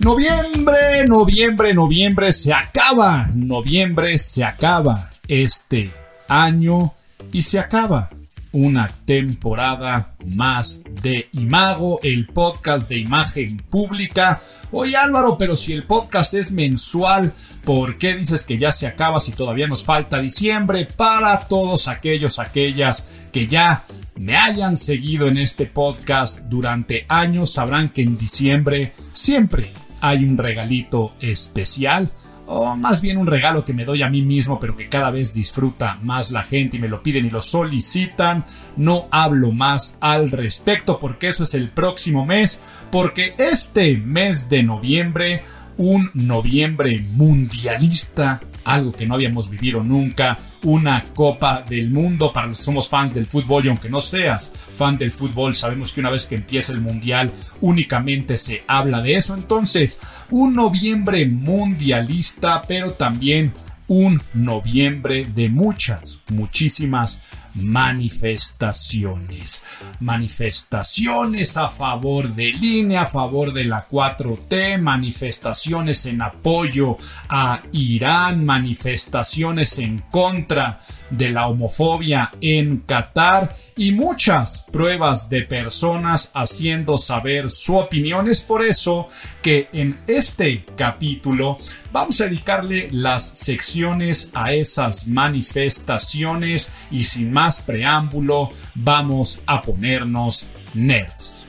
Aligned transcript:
Noviembre, 0.00 1.04
noviembre, 1.06 1.74
noviembre 1.74 2.32
se 2.32 2.54
acaba. 2.54 3.30
Noviembre 3.34 4.16
se 4.16 4.42
acaba 4.42 5.10
este 5.28 5.90
año 6.26 6.94
y 7.32 7.42
se 7.42 7.58
acaba 7.58 8.08
una 8.50 8.90
temporada 9.04 10.16
más 10.24 10.80
de 11.02 11.28
Imago, 11.32 12.00
el 12.02 12.28
podcast 12.28 12.88
de 12.88 12.96
imagen 12.96 13.58
pública. 13.58 14.40
Oye 14.72 14.96
Álvaro, 14.96 15.36
pero 15.36 15.54
si 15.54 15.74
el 15.74 15.86
podcast 15.86 16.32
es 16.32 16.50
mensual, 16.50 17.30
¿por 17.62 17.98
qué 17.98 18.14
dices 18.14 18.42
que 18.42 18.56
ya 18.56 18.72
se 18.72 18.86
acaba 18.86 19.20
si 19.20 19.32
todavía 19.32 19.66
nos 19.66 19.84
falta 19.84 20.18
diciembre? 20.18 20.88
Para 20.96 21.40
todos 21.40 21.88
aquellos, 21.88 22.38
aquellas 22.38 23.04
que 23.32 23.46
ya 23.46 23.84
me 24.16 24.34
hayan 24.34 24.78
seguido 24.78 25.28
en 25.28 25.36
este 25.36 25.66
podcast 25.66 26.40
durante 26.40 27.04
años, 27.06 27.52
sabrán 27.52 27.90
que 27.90 28.00
en 28.00 28.16
diciembre 28.16 28.92
siempre 29.12 29.70
hay 30.00 30.24
un 30.24 30.36
regalito 30.36 31.12
especial 31.20 32.10
o 32.52 32.74
más 32.76 33.00
bien 33.00 33.16
un 33.16 33.28
regalo 33.28 33.64
que 33.64 33.72
me 33.72 33.84
doy 33.84 34.02
a 34.02 34.08
mí 34.08 34.22
mismo, 34.22 34.58
pero 34.58 34.74
que 34.74 34.88
cada 34.88 35.12
vez 35.12 35.32
disfruta 35.32 35.98
más 36.02 36.32
la 36.32 36.42
gente 36.42 36.76
y 36.76 36.80
me 36.80 36.88
lo 36.88 37.00
piden 37.00 37.26
y 37.26 37.30
lo 37.30 37.42
solicitan. 37.42 38.44
No 38.76 39.06
hablo 39.12 39.52
más 39.52 39.96
al 40.00 40.32
respecto 40.32 40.98
porque 40.98 41.28
eso 41.28 41.44
es 41.44 41.54
el 41.54 41.70
próximo 41.70 42.26
mes, 42.26 42.58
porque 42.90 43.34
este 43.38 43.96
mes 43.98 44.48
de 44.48 44.64
noviembre, 44.64 45.44
un 45.76 46.10
noviembre 46.12 47.04
mundialista, 47.12 48.40
algo 48.72 48.92
que 48.92 49.06
no 49.06 49.14
habíamos 49.14 49.50
vivido 49.50 49.82
nunca, 49.82 50.38
una 50.62 51.04
Copa 51.14 51.64
del 51.68 51.90
Mundo 51.90 52.32
para 52.32 52.46
los 52.46 52.58
que 52.58 52.64
somos 52.64 52.88
fans 52.88 53.14
del 53.14 53.26
fútbol 53.26 53.66
y 53.66 53.68
aunque 53.68 53.88
no 53.88 54.00
seas 54.00 54.52
fan 54.76 54.96
del 54.96 55.12
fútbol, 55.12 55.54
sabemos 55.54 55.92
que 55.92 56.00
una 56.00 56.10
vez 56.10 56.26
que 56.26 56.36
empieza 56.36 56.72
el 56.72 56.80
Mundial 56.80 57.32
únicamente 57.60 58.38
se 58.38 58.62
habla 58.66 59.02
de 59.02 59.16
eso. 59.16 59.34
Entonces, 59.34 59.98
un 60.30 60.54
noviembre 60.54 61.26
mundialista, 61.26 62.62
pero 62.62 62.92
también 62.92 63.52
un 63.88 64.22
noviembre 64.34 65.26
de 65.34 65.48
muchas, 65.48 66.20
muchísimas 66.28 67.20
manifestaciones. 67.54 69.62
Manifestaciones 70.00 71.56
a 71.56 71.68
favor 71.68 72.28
de 72.28 72.52
línea, 72.52 73.02
a 73.02 73.06
favor 73.06 73.52
de 73.52 73.64
la 73.64 73.86
4T, 73.86 74.78
manifestaciones 74.78 76.06
en 76.06 76.22
apoyo 76.22 76.96
a 77.28 77.62
Irán, 77.72 78.44
manifestaciones 78.44 79.78
en 79.78 79.98
contra 80.10 80.78
de 81.10 81.30
la 81.30 81.48
homofobia 81.48 82.32
en 82.40 82.78
Qatar 82.78 83.52
y 83.76 83.92
muchas 83.92 84.62
pruebas 84.70 85.28
de 85.28 85.42
personas 85.42 86.30
haciendo 86.34 86.98
saber 86.98 87.50
su 87.50 87.76
opinión. 87.76 88.28
Es 88.28 88.42
por 88.42 88.62
eso 88.62 89.08
que 89.42 89.68
en 89.72 89.98
este 90.06 90.64
capítulo 90.76 91.58
vamos 91.92 92.20
a 92.20 92.24
dedicarle 92.24 92.88
las 92.92 93.30
secciones 93.34 94.28
a 94.32 94.52
esas 94.52 95.06
manifestaciones 95.06 96.70
y 96.90 97.04
sin 97.04 97.32
más 97.32 97.39
preámbulo 97.64 98.50
vamos 98.74 99.40
a 99.46 99.62
ponernos 99.62 100.46
nerds. 100.74 101.46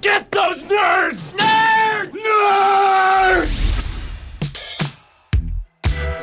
Get 0.00 0.30
those 0.30 0.62
nerds! 0.64 1.32
Nerds! 1.36 2.12
Nerds! 2.12 3.75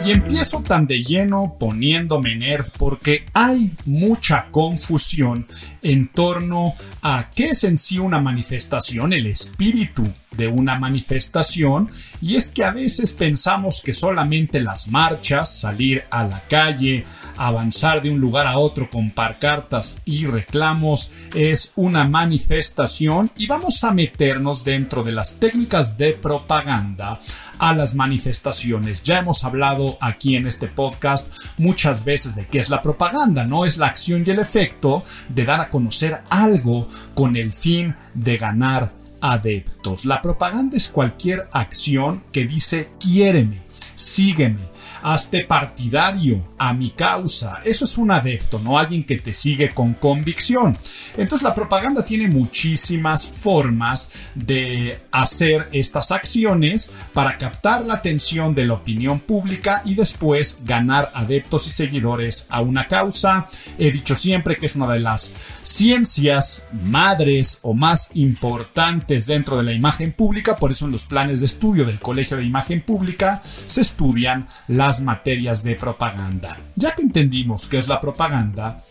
Y 0.05 0.11
empiezo 0.11 0.61
tan 0.61 0.85
de 0.85 1.01
lleno 1.01 1.55
poniéndome 1.57 2.35
nerd 2.35 2.65
porque 2.77 3.25
hay 3.33 3.71
mucha 3.85 4.47
confusión 4.51 5.47
en 5.81 6.09
torno 6.09 6.73
a 7.01 7.29
qué 7.33 7.49
es 7.49 7.63
en 7.63 7.77
sí 7.77 7.99
una 7.99 8.19
manifestación, 8.19 9.13
el 9.13 9.27
espíritu 9.27 10.03
de 10.31 10.47
una 10.47 10.77
manifestación, 10.77 11.89
y 12.21 12.35
es 12.35 12.49
que 12.49 12.63
a 12.63 12.71
veces 12.71 13.13
pensamos 13.13 13.81
que 13.81 13.93
solamente 13.93 14.61
las 14.61 14.89
marchas, 14.89 15.59
salir 15.59 16.03
a 16.09 16.23
la 16.23 16.41
calle, 16.47 17.05
avanzar 17.37 18.01
de 18.01 18.09
un 18.09 18.19
lugar 18.19 18.47
a 18.47 18.57
otro 18.57 18.89
con 18.89 19.11
parcartas 19.11 19.97
y 20.05 20.25
reclamos 20.25 21.11
es 21.33 21.71
una 21.75 22.03
manifestación. 22.03 23.31
Y 23.37 23.47
vamos 23.47 23.83
a 23.83 23.93
meternos 23.93 24.65
dentro 24.65 25.03
de 25.03 25.11
las 25.11 25.35
técnicas 25.35 25.97
de 25.97 26.13
propaganda 26.13 27.19
a 27.59 27.73
las 27.73 27.95
manifestaciones. 27.95 29.03
Ya 29.03 29.19
hemos 29.19 29.43
hablado 29.43 29.97
aquí 30.01 30.35
en 30.35 30.47
este 30.47 30.67
podcast 30.67 31.31
muchas 31.57 32.03
veces 32.05 32.35
de 32.35 32.47
qué 32.47 32.59
es 32.59 32.69
la 32.69 32.81
propaganda, 32.81 33.45
no 33.45 33.65
es 33.65 33.77
la 33.77 33.87
acción 33.87 34.23
y 34.25 34.29
el 34.29 34.39
efecto 34.39 35.03
de 35.29 35.45
dar 35.45 35.59
a 35.59 35.69
conocer 35.69 36.21
algo 36.29 36.87
con 37.13 37.35
el 37.35 37.51
fin 37.51 37.95
de 38.13 38.37
ganar 38.37 38.93
adeptos. 39.21 40.05
La 40.05 40.21
propaganda 40.21 40.75
es 40.75 40.89
cualquier 40.89 41.47
acción 41.51 42.23
que 42.31 42.45
dice 42.45 42.89
quiéreme, 42.99 43.61
sígueme, 43.95 44.59
hazte 45.03 45.43
partidario 45.43 46.41
a 46.57 46.73
mi 46.73 46.91
causa. 46.91 47.59
Eso 47.63 47.83
es 47.83 47.97
un 47.97 48.09
adepto, 48.09 48.59
no 48.59 48.79
alguien 48.79 49.03
que 49.03 49.17
te 49.17 49.33
sigue 49.33 49.69
con 49.69 49.93
convicción. 49.93 50.77
Entonces 51.17 51.43
la 51.43 51.53
propaganda 51.53 52.05
tiene 52.05 52.27
muchísimas 52.27 53.29
formas 53.29 54.09
de 54.33 54.97
hacer 55.11 55.67
estas 55.73 56.11
acciones 56.11 56.89
para 57.13 57.37
captar 57.37 57.85
la 57.85 57.95
atención 57.95 58.55
de 58.55 58.65
la 58.65 58.75
opinión 58.75 59.19
pública 59.19 59.81
y 59.85 59.93
después 59.93 60.57
ganar 60.63 61.11
adeptos 61.13 61.67
y 61.67 61.71
seguidores 61.71 62.45
a 62.49 62.61
una 62.61 62.87
causa. 62.87 63.47
He 63.77 63.91
dicho 63.91 64.15
siempre 64.15 64.57
que 64.57 64.67
es 64.67 64.75
una 64.75 64.91
de 64.91 65.01
las 65.01 65.33
ciencias 65.61 66.63
madres 66.71 67.59
o 67.61 67.73
más 67.73 68.09
importantes 68.13 69.27
dentro 69.27 69.57
de 69.57 69.63
la 69.63 69.73
imagen 69.73 70.13
pública, 70.13 70.55
por 70.55 70.71
eso 70.71 70.85
en 70.85 70.91
los 70.91 71.05
planes 71.05 71.41
de 71.41 71.47
estudio 71.47 71.85
del 71.85 71.99
Colegio 71.99 72.37
de 72.37 72.43
Imagen 72.43 72.81
Pública 72.81 73.41
se 73.65 73.81
estudian 73.81 74.47
las 74.67 74.92
materias 75.01 75.63
de 75.63 75.75
propaganda. 75.75 76.57
Ya 76.75 76.95
que 76.95 77.01
entendimos 77.03 77.67
qué 77.67 77.77
es 77.77 77.87
la 77.87 78.01
propaganda, 78.01 78.83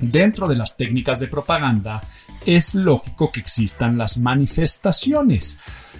dentro 0.00 0.48
de 0.48 0.56
las 0.56 0.76
técnicas 0.76 1.20
de 1.20 1.28
propaganda 1.28 2.02
es 2.46 2.74
lógico 2.74 3.30
que 3.30 3.40
existan 3.40 3.98
las 3.98 4.18
manifestaciones. 4.18 5.56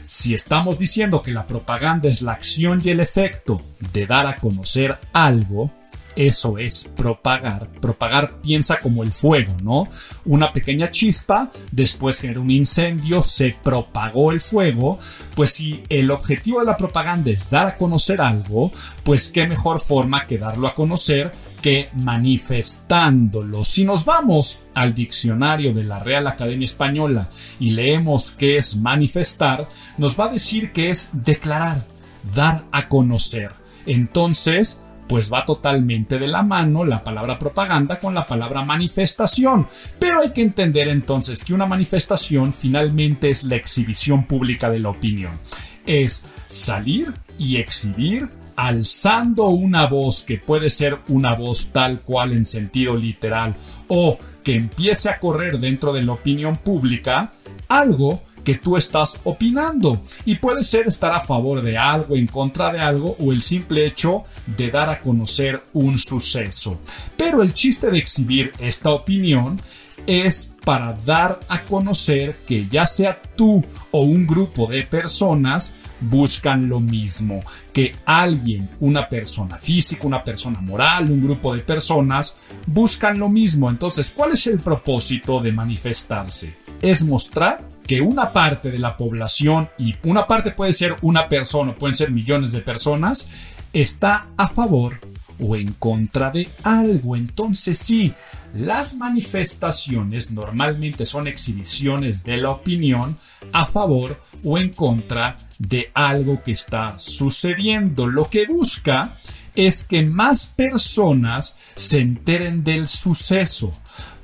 Si 0.06 0.34
estamos 0.34 0.78
diciendo 0.78 1.22
que 1.22 1.30
la 1.30 1.46
propaganda 1.46 2.08
es 2.08 2.22
la 2.22 2.32
acción 2.32 2.80
y 2.84 2.90
el 2.90 3.00
efecto 3.00 3.62
de 3.92 4.06
dar 4.06 4.26
a 4.26 4.36
conocer 4.36 4.98
algo, 5.12 5.70
eso 6.16 6.58
es 6.58 6.84
propagar. 6.84 7.68
Propagar 7.80 8.40
piensa 8.40 8.78
como 8.78 9.02
el 9.02 9.12
fuego, 9.12 9.54
¿no? 9.62 9.88
Una 10.24 10.52
pequeña 10.52 10.90
chispa, 10.90 11.50
después 11.70 12.20
genera 12.20 12.40
un 12.40 12.50
incendio, 12.50 13.22
se 13.22 13.56
propagó 13.62 14.32
el 14.32 14.40
fuego. 14.40 14.98
Pues 15.34 15.52
si 15.52 15.82
el 15.88 16.10
objetivo 16.10 16.60
de 16.60 16.66
la 16.66 16.76
propaganda 16.76 17.30
es 17.30 17.50
dar 17.50 17.66
a 17.66 17.76
conocer 17.76 18.20
algo, 18.20 18.72
pues 19.04 19.30
qué 19.30 19.46
mejor 19.46 19.80
forma 19.80 20.26
que 20.26 20.38
darlo 20.38 20.66
a 20.66 20.74
conocer 20.74 21.32
que 21.62 21.88
manifestándolo. 21.94 23.64
Si 23.64 23.84
nos 23.84 24.04
vamos 24.04 24.58
al 24.74 24.92
diccionario 24.94 25.72
de 25.72 25.84
la 25.84 26.00
Real 26.00 26.26
Academia 26.26 26.64
Española 26.64 27.28
y 27.60 27.70
leemos 27.70 28.32
qué 28.32 28.56
es 28.56 28.76
manifestar, 28.76 29.68
nos 29.96 30.18
va 30.18 30.26
a 30.26 30.32
decir 30.32 30.72
que 30.72 30.90
es 30.90 31.08
declarar, 31.12 31.86
dar 32.34 32.64
a 32.72 32.88
conocer. 32.88 33.52
Entonces, 33.86 34.78
pues 35.12 35.30
va 35.30 35.44
totalmente 35.44 36.18
de 36.18 36.26
la 36.26 36.42
mano 36.42 36.86
la 36.86 37.04
palabra 37.04 37.38
propaganda 37.38 38.00
con 38.00 38.14
la 38.14 38.26
palabra 38.26 38.64
manifestación. 38.64 39.68
Pero 39.98 40.20
hay 40.20 40.30
que 40.30 40.40
entender 40.40 40.88
entonces 40.88 41.42
que 41.42 41.52
una 41.52 41.66
manifestación 41.66 42.54
finalmente 42.54 43.28
es 43.28 43.44
la 43.44 43.56
exhibición 43.56 44.26
pública 44.26 44.70
de 44.70 44.80
la 44.80 44.88
opinión. 44.88 45.38
Es 45.84 46.24
salir 46.48 47.12
y 47.36 47.58
exhibir 47.58 48.30
alzando 48.56 49.48
una 49.48 49.86
voz 49.86 50.22
que 50.22 50.38
puede 50.38 50.70
ser 50.70 50.98
una 51.08 51.34
voz 51.34 51.68
tal 51.72 52.00
cual 52.00 52.32
en 52.32 52.46
sentido 52.46 52.96
literal 52.96 53.54
o 53.88 54.16
que 54.42 54.54
empiece 54.54 55.10
a 55.10 55.20
correr 55.20 55.58
dentro 55.58 55.92
de 55.92 56.04
la 56.04 56.12
opinión 56.12 56.56
pública, 56.56 57.30
algo 57.68 58.22
que 58.44 58.56
tú 58.56 58.76
estás 58.76 59.20
opinando. 59.24 60.00
Y 60.24 60.36
puede 60.36 60.62
ser 60.62 60.86
estar 60.86 61.12
a 61.12 61.20
favor 61.20 61.62
de 61.62 61.78
algo, 61.78 62.16
en 62.16 62.26
contra 62.26 62.72
de 62.72 62.80
algo 62.80 63.16
o 63.18 63.32
el 63.32 63.42
simple 63.42 63.86
hecho 63.86 64.24
de 64.46 64.70
dar 64.70 64.88
a 64.88 65.00
conocer 65.00 65.62
un 65.72 65.96
suceso. 65.98 66.80
Pero 67.16 67.42
el 67.42 67.52
chiste 67.52 67.90
de 67.90 67.98
exhibir 67.98 68.52
esta 68.58 68.90
opinión 68.90 69.60
es 70.06 70.50
para 70.64 70.92
dar 70.92 71.38
a 71.48 71.62
conocer 71.62 72.36
que 72.46 72.66
ya 72.68 72.86
sea 72.86 73.20
tú 73.36 73.64
o 73.90 74.02
un 74.02 74.26
grupo 74.26 74.66
de 74.66 74.82
personas 74.82 75.74
buscan 76.00 76.68
lo 76.68 76.80
mismo, 76.80 77.40
que 77.72 77.94
alguien, 78.04 78.68
una 78.80 79.08
persona 79.08 79.58
física, 79.58 80.06
una 80.06 80.24
persona 80.24 80.60
moral, 80.60 81.10
un 81.10 81.20
grupo 81.20 81.54
de 81.54 81.62
personas, 81.62 82.34
buscan 82.66 83.18
lo 83.18 83.28
mismo. 83.28 83.70
Entonces, 83.70 84.10
¿cuál 84.10 84.32
es 84.32 84.46
el 84.46 84.58
propósito 84.58 85.40
de 85.40 85.52
manifestarse? 85.52 86.54
Es 86.80 87.04
mostrar 87.04 87.71
que 87.92 88.00
una 88.00 88.32
parte 88.32 88.70
de 88.70 88.78
la 88.78 88.96
población, 88.96 89.68
y 89.76 89.94
una 90.04 90.26
parte 90.26 90.50
puede 90.50 90.72
ser 90.72 90.96
una 91.02 91.28
persona, 91.28 91.74
pueden 91.74 91.94
ser 91.94 92.10
millones 92.10 92.52
de 92.52 92.62
personas, 92.62 93.28
está 93.70 94.28
a 94.38 94.48
favor 94.48 94.98
o 95.38 95.56
en 95.56 95.74
contra 95.74 96.30
de 96.30 96.48
algo. 96.64 97.16
Entonces 97.16 97.76
sí, 97.76 98.14
las 98.54 98.94
manifestaciones 98.94 100.32
normalmente 100.32 101.04
son 101.04 101.26
exhibiciones 101.26 102.24
de 102.24 102.38
la 102.38 102.52
opinión 102.52 103.14
a 103.52 103.66
favor 103.66 104.18
o 104.42 104.56
en 104.56 104.70
contra 104.70 105.36
de 105.58 105.90
algo 105.92 106.42
que 106.42 106.52
está 106.52 106.96
sucediendo. 106.96 108.06
Lo 108.06 108.24
que 108.24 108.46
busca 108.46 109.12
es 109.54 109.84
que 109.84 110.02
más 110.02 110.46
personas 110.46 111.56
se 111.76 111.98
enteren 111.98 112.64
del 112.64 112.86
suceso. 112.86 113.70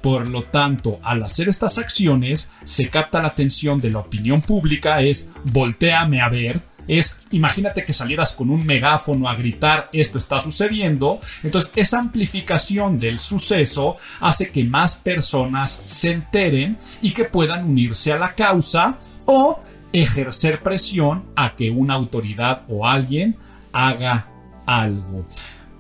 Por 0.00 0.28
lo 0.28 0.44
tanto, 0.44 1.00
al 1.02 1.22
hacer 1.22 1.48
estas 1.48 1.78
acciones, 1.78 2.48
se 2.64 2.88
capta 2.88 3.20
la 3.20 3.28
atención 3.28 3.80
de 3.80 3.90
la 3.90 3.98
opinión 3.98 4.40
pública, 4.40 5.00
es 5.00 5.26
volteame 5.44 6.20
a 6.20 6.28
ver, 6.28 6.60
es, 6.88 7.18
imagínate 7.32 7.84
que 7.84 7.92
salieras 7.92 8.32
con 8.32 8.48
un 8.48 8.64
megáfono 8.64 9.28
a 9.28 9.34
gritar 9.34 9.90
esto 9.92 10.16
está 10.16 10.40
sucediendo, 10.40 11.20
entonces 11.42 11.70
esa 11.76 11.98
amplificación 11.98 12.98
del 12.98 13.18
suceso 13.18 13.98
hace 14.20 14.50
que 14.50 14.64
más 14.64 14.96
personas 14.96 15.80
se 15.84 16.12
enteren 16.12 16.78
y 17.02 17.10
que 17.10 17.24
puedan 17.24 17.64
unirse 17.64 18.10
a 18.12 18.18
la 18.18 18.34
causa 18.34 18.98
o 19.26 19.60
ejercer 19.92 20.62
presión 20.62 21.24
a 21.36 21.54
que 21.54 21.70
una 21.70 21.94
autoridad 21.94 22.62
o 22.68 22.86
alguien 22.86 23.36
haga 23.72 24.28
algo. 24.66 25.26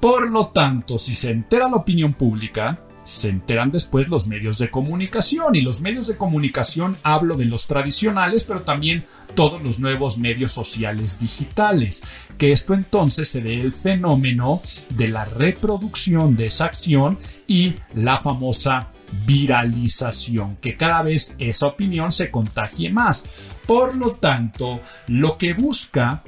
Por 0.00 0.30
lo 0.30 0.48
tanto, 0.48 0.98
si 0.98 1.14
se 1.14 1.30
entera 1.30 1.68
la 1.68 1.76
opinión 1.76 2.12
pública, 2.12 2.78
se 3.08 3.30
enteran 3.30 3.70
después 3.70 4.10
los 4.10 4.26
medios 4.26 4.58
de 4.58 4.70
comunicación 4.70 5.56
y 5.56 5.62
los 5.62 5.80
medios 5.80 6.08
de 6.08 6.18
comunicación 6.18 6.98
hablo 7.02 7.36
de 7.36 7.46
los 7.46 7.66
tradicionales 7.66 8.44
pero 8.44 8.64
también 8.64 9.02
todos 9.34 9.62
los 9.62 9.78
nuevos 9.80 10.18
medios 10.18 10.52
sociales 10.52 11.18
digitales. 11.18 12.02
Que 12.36 12.52
esto 12.52 12.74
entonces 12.74 13.30
se 13.30 13.40
dé 13.40 13.62
el 13.62 13.72
fenómeno 13.72 14.60
de 14.90 15.08
la 15.08 15.24
reproducción 15.24 16.36
de 16.36 16.48
esa 16.48 16.66
acción 16.66 17.18
y 17.46 17.76
la 17.94 18.18
famosa 18.18 18.92
viralización 19.24 20.56
que 20.56 20.76
cada 20.76 21.00
vez 21.00 21.34
esa 21.38 21.66
opinión 21.66 22.12
se 22.12 22.30
contagie 22.30 22.90
más. 22.90 23.24
Por 23.66 23.96
lo 23.96 24.16
tanto 24.16 24.82
lo 25.06 25.38
que 25.38 25.54
busca 25.54 26.22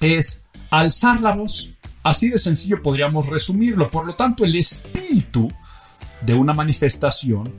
es 0.00 0.42
alzar 0.70 1.22
la 1.22 1.32
voz. 1.32 1.70
Así 2.02 2.28
de 2.28 2.36
sencillo 2.36 2.82
podríamos 2.82 3.26
resumirlo. 3.26 3.90
Por 3.90 4.06
lo 4.06 4.14
tanto, 4.14 4.44
el 4.44 4.56
espíritu 4.56 5.50
de 6.20 6.34
una 6.34 6.52
manifestación, 6.52 7.54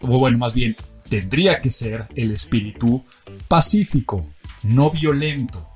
o 0.00 0.18
bueno, 0.18 0.38
más 0.38 0.54
bien, 0.54 0.76
tendría 1.08 1.60
que 1.60 1.70
ser 1.70 2.06
el 2.14 2.30
espíritu 2.30 3.04
pacífico, 3.48 4.26
no 4.62 4.90
violento, 4.90 5.68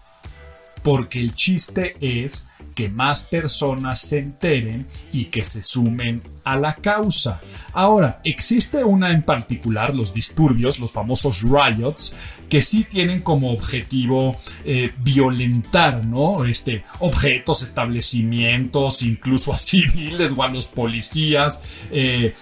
porque 0.82 1.20
el 1.20 1.34
chiste 1.34 1.96
es 2.00 2.46
que 2.78 2.88
más 2.88 3.24
personas 3.24 3.98
se 3.98 4.18
enteren 4.18 4.86
y 5.12 5.24
que 5.24 5.42
se 5.42 5.64
sumen 5.64 6.22
a 6.44 6.56
la 6.56 6.76
causa. 6.76 7.40
Ahora, 7.72 8.20
existe 8.22 8.84
una 8.84 9.10
en 9.10 9.22
particular, 9.22 9.96
los 9.96 10.14
disturbios, 10.14 10.78
los 10.78 10.92
famosos 10.92 11.42
riots, 11.42 12.12
que 12.48 12.62
sí 12.62 12.84
tienen 12.84 13.22
como 13.22 13.52
objetivo 13.52 14.36
eh, 14.64 14.92
violentar, 15.00 16.06
¿no? 16.06 16.44
Este, 16.44 16.84
objetos, 17.00 17.64
establecimientos, 17.64 19.02
incluso 19.02 19.52
a 19.52 19.58
civiles 19.58 20.32
o 20.36 20.44
a 20.44 20.48
los 20.48 20.68
policías. 20.68 21.60
Eh, 21.90 22.32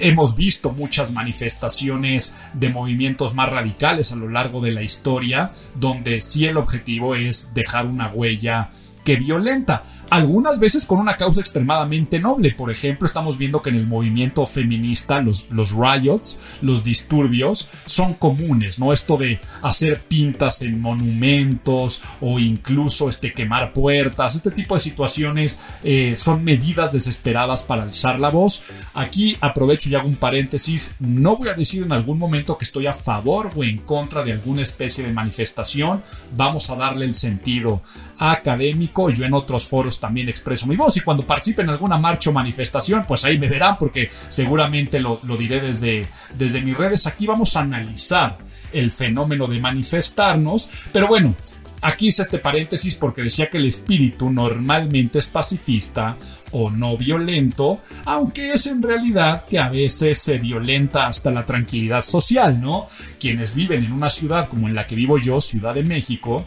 hemos 0.00 0.34
visto 0.34 0.72
muchas 0.72 1.12
manifestaciones 1.12 2.34
de 2.54 2.70
movimientos 2.70 3.34
más 3.34 3.48
radicales 3.48 4.10
a 4.10 4.16
lo 4.16 4.28
largo 4.28 4.60
de 4.60 4.72
la 4.72 4.82
historia, 4.82 5.52
donde 5.76 6.20
sí 6.20 6.46
el 6.46 6.56
objetivo 6.56 7.14
es 7.14 7.54
dejar 7.54 7.86
una 7.86 8.08
huella 8.08 8.68
que 9.04 9.16
violenta, 9.16 9.82
algunas 10.10 10.58
veces 10.58 10.84
con 10.84 10.98
una 10.98 11.16
causa 11.16 11.40
extremadamente 11.40 12.18
noble. 12.18 12.52
Por 12.52 12.70
ejemplo, 12.70 13.06
estamos 13.06 13.38
viendo 13.38 13.62
que 13.62 13.70
en 13.70 13.76
el 13.76 13.86
movimiento 13.86 14.44
feminista 14.46 15.20
los, 15.20 15.46
los 15.50 15.72
riots, 15.72 16.38
los 16.60 16.84
disturbios, 16.84 17.68
son 17.84 18.14
comunes, 18.14 18.78
¿no? 18.78 18.92
Esto 18.92 19.16
de 19.16 19.40
hacer 19.62 20.00
pintas 20.00 20.62
en 20.62 20.80
monumentos 20.80 22.02
o 22.20 22.38
incluso 22.38 23.08
este, 23.08 23.32
quemar 23.32 23.72
puertas, 23.72 24.36
este 24.36 24.50
tipo 24.50 24.74
de 24.74 24.80
situaciones 24.80 25.58
eh, 25.82 26.14
son 26.16 26.44
medidas 26.44 26.92
desesperadas 26.92 27.64
para 27.64 27.82
alzar 27.82 28.18
la 28.18 28.30
voz. 28.30 28.62
Aquí 28.94 29.36
aprovecho 29.40 29.88
y 29.88 29.94
hago 29.94 30.08
un 30.08 30.16
paréntesis, 30.16 30.92
no 30.98 31.36
voy 31.36 31.48
a 31.48 31.54
decir 31.54 31.82
en 31.82 31.92
algún 31.92 32.18
momento 32.18 32.58
que 32.58 32.64
estoy 32.64 32.86
a 32.86 32.92
favor 32.92 33.50
o 33.54 33.64
en 33.64 33.78
contra 33.78 34.22
de 34.22 34.32
alguna 34.32 34.62
especie 34.62 35.04
de 35.04 35.12
manifestación, 35.12 36.02
vamos 36.36 36.70
a 36.70 36.76
darle 36.76 37.04
el 37.04 37.14
sentido 37.14 37.82
académico, 38.18 38.89
yo 39.10 39.24
en 39.24 39.34
otros 39.34 39.66
foros 39.66 39.98
también 39.98 40.28
expreso 40.28 40.66
mi 40.66 40.76
voz 40.76 40.96
y 40.96 41.00
cuando 41.00 41.26
participe 41.26 41.62
en 41.62 41.70
alguna 41.70 41.96
marcha 41.96 42.30
o 42.30 42.32
manifestación, 42.32 43.04
pues 43.06 43.24
ahí 43.24 43.38
me 43.38 43.48
verán 43.48 43.76
porque 43.78 44.08
seguramente 44.10 45.00
lo, 45.00 45.18
diré 45.38 45.60
desde, 45.60 46.06
desde 46.36 46.60
mis 46.60 46.76
redes. 46.76 47.06
Aquí 47.06 47.26
vamos 47.26 47.56
a 47.56 47.60
analizar 47.60 48.36
el 48.72 48.90
fenómeno 48.90 49.46
de 49.46 49.60
manifestarnos, 49.60 50.68
pero 50.92 51.06
bueno, 51.08 51.34
Aquí 51.82 52.08
hice 52.08 52.22
este 52.22 52.38
paréntesis 52.38 52.94
porque 52.94 53.22
decía 53.22 53.48
que 53.48 53.56
el 53.56 53.64
espíritu 53.64 54.28
normalmente 54.28 55.18
es 55.18 55.30
pacifista 55.30 56.18
o 56.52 56.70
no 56.70 56.98
violento, 56.98 57.80
aunque 58.04 58.52
es 58.52 58.66
en 58.66 58.82
realidad 58.82 59.46
que 59.48 59.58
a 59.58 59.70
veces 59.70 60.18
se 60.18 60.36
violenta 60.36 61.06
hasta 61.06 61.30
la 61.30 61.46
tranquilidad 61.46 62.02
social, 62.02 62.60
¿no? 62.60 62.86
Quienes 63.18 63.54
viven 63.54 63.82
en 63.82 63.92
una 63.92 64.10
ciudad 64.10 64.46
como 64.48 64.68
en 64.68 64.74
la 64.74 64.86
que 64.86 64.94
vivo 64.94 65.16
yo, 65.16 65.40
Ciudad 65.40 65.74
de 65.74 65.82
México, 65.82 66.44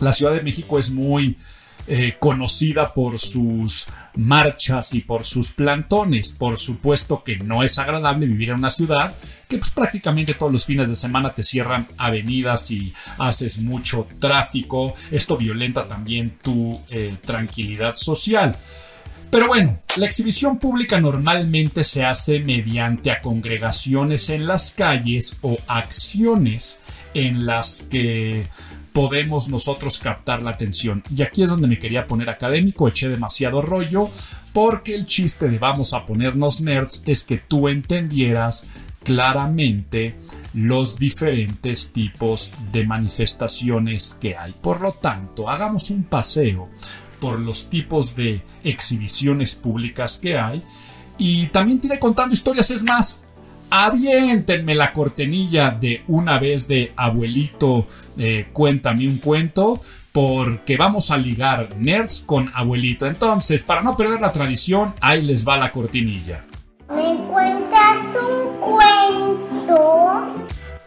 la 0.00 0.12
Ciudad 0.12 0.34
de 0.34 0.42
México 0.42 0.78
es 0.78 0.90
muy 0.90 1.36
eh, 1.86 2.16
conocida 2.18 2.92
por 2.92 3.18
sus 3.18 3.86
marchas 4.14 4.94
y 4.94 5.00
por 5.00 5.24
sus 5.24 5.50
plantones. 5.50 6.32
Por 6.32 6.58
supuesto 6.58 7.24
que 7.24 7.36
no 7.36 7.62
es 7.62 7.78
agradable 7.78 8.26
vivir 8.26 8.50
en 8.50 8.56
una 8.56 8.70
ciudad 8.70 9.14
que 9.48 9.58
pues, 9.58 9.70
prácticamente 9.70 10.34
todos 10.34 10.52
los 10.52 10.64
fines 10.64 10.88
de 10.88 10.94
semana 10.94 11.34
te 11.34 11.42
cierran 11.42 11.88
avenidas 11.98 12.70
y 12.70 12.92
haces 13.18 13.58
mucho 13.58 14.06
tráfico. 14.18 14.94
Esto 15.10 15.36
violenta 15.36 15.88
también 15.88 16.38
tu 16.42 16.80
eh, 16.90 17.16
tranquilidad 17.20 17.94
social. 17.94 18.56
Pero 19.30 19.46
bueno, 19.46 19.78
la 19.96 20.06
exhibición 20.06 20.58
pública 20.58 21.00
normalmente 21.00 21.84
se 21.84 22.04
hace 22.04 22.40
mediante 22.40 23.12
a 23.12 23.20
congregaciones 23.20 24.28
en 24.28 24.46
las 24.46 24.72
calles 24.72 25.36
o 25.40 25.56
acciones 25.68 26.78
en 27.14 27.46
las 27.46 27.82
que 27.82 28.48
podemos 28.92 29.48
nosotros 29.48 29.98
captar 29.98 30.42
la 30.42 30.50
atención. 30.50 31.02
Y 31.14 31.22
aquí 31.22 31.42
es 31.42 31.50
donde 31.50 31.68
me 31.68 31.78
quería 31.78 32.06
poner 32.06 32.28
académico, 32.28 32.88
eché 32.88 33.08
demasiado 33.08 33.62
rollo, 33.62 34.08
porque 34.52 34.94
el 34.94 35.06
chiste 35.06 35.48
de 35.48 35.58
vamos 35.58 35.94
a 35.94 36.06
ponernos 36.06 36.60
nerds 36.60 37.02
es 37.06 37.24
que 37.24 37.38
tú 37.38 37.68
entendieras 37.68 38.64
claramente 39.02 40.14
los 40.54 40.98
diferentes 40.98 41.92
tipos 41.92 42.50
de 42.72 42.84
manifestaciones 42.84 44.16
que 44.20 44.36
hay. 44.36 44.52
Por 44.52 44.80
lo 44.80 44.92
tanto, 44.92 45.48
hagamos 45.48 45.90
un 45.90 46.04
paseo 46.04 46.68
por 47.20 47.38
los 47.38 47.68
tipos 47.68 48.16
de 48.16 48.42
exhibiciones 48.64 49.54
públicas 49.54 50.18
que 50.18 50.38
hay 50.38 50.62
y 51.18 51.48
también 51.48 51.80
tiene 51.80 51.98
contando 51.98 52.34
historias, 52.34 52.70
es 52.70 52.82
más, 52.82 53.20
aviéntenme 53.70 54.74
la 54.74 54.92
cortenilla 54.92 55.70
de 55.70 56.02
una 56.08 56.38
vez 56.38 56.66
de 56.68 56.92
abuelito, 56.96 57.86
eh, 58.18 58.48
cuéntame 58.52 59.06
un 59.06 59.18
cuento, 59.18 59.80
porque 60.12 60.76
vamos 60.76 61.10
a 61.10 61.16
ligar 61.16 61.76
nerds 61.76 62.22
con 62.26 62.50
abuelito. 62.54 63.06
Entonces, 63.06 63.62
para 63.62 63.82
no 63.82 63.96
perder 63.96 64.20
la 64.20 64.32
tradición, 64.32 64.94
ahí 65.00 65.22
les 65.22 65.46
va 65.46 65.56
la 65.56 65.70
cortinilla. 65.70 66.44
¿Me 66.88 67.16
cuentas 67.28 67.98
un 68.20 68.58
cuento? 68.58 69.20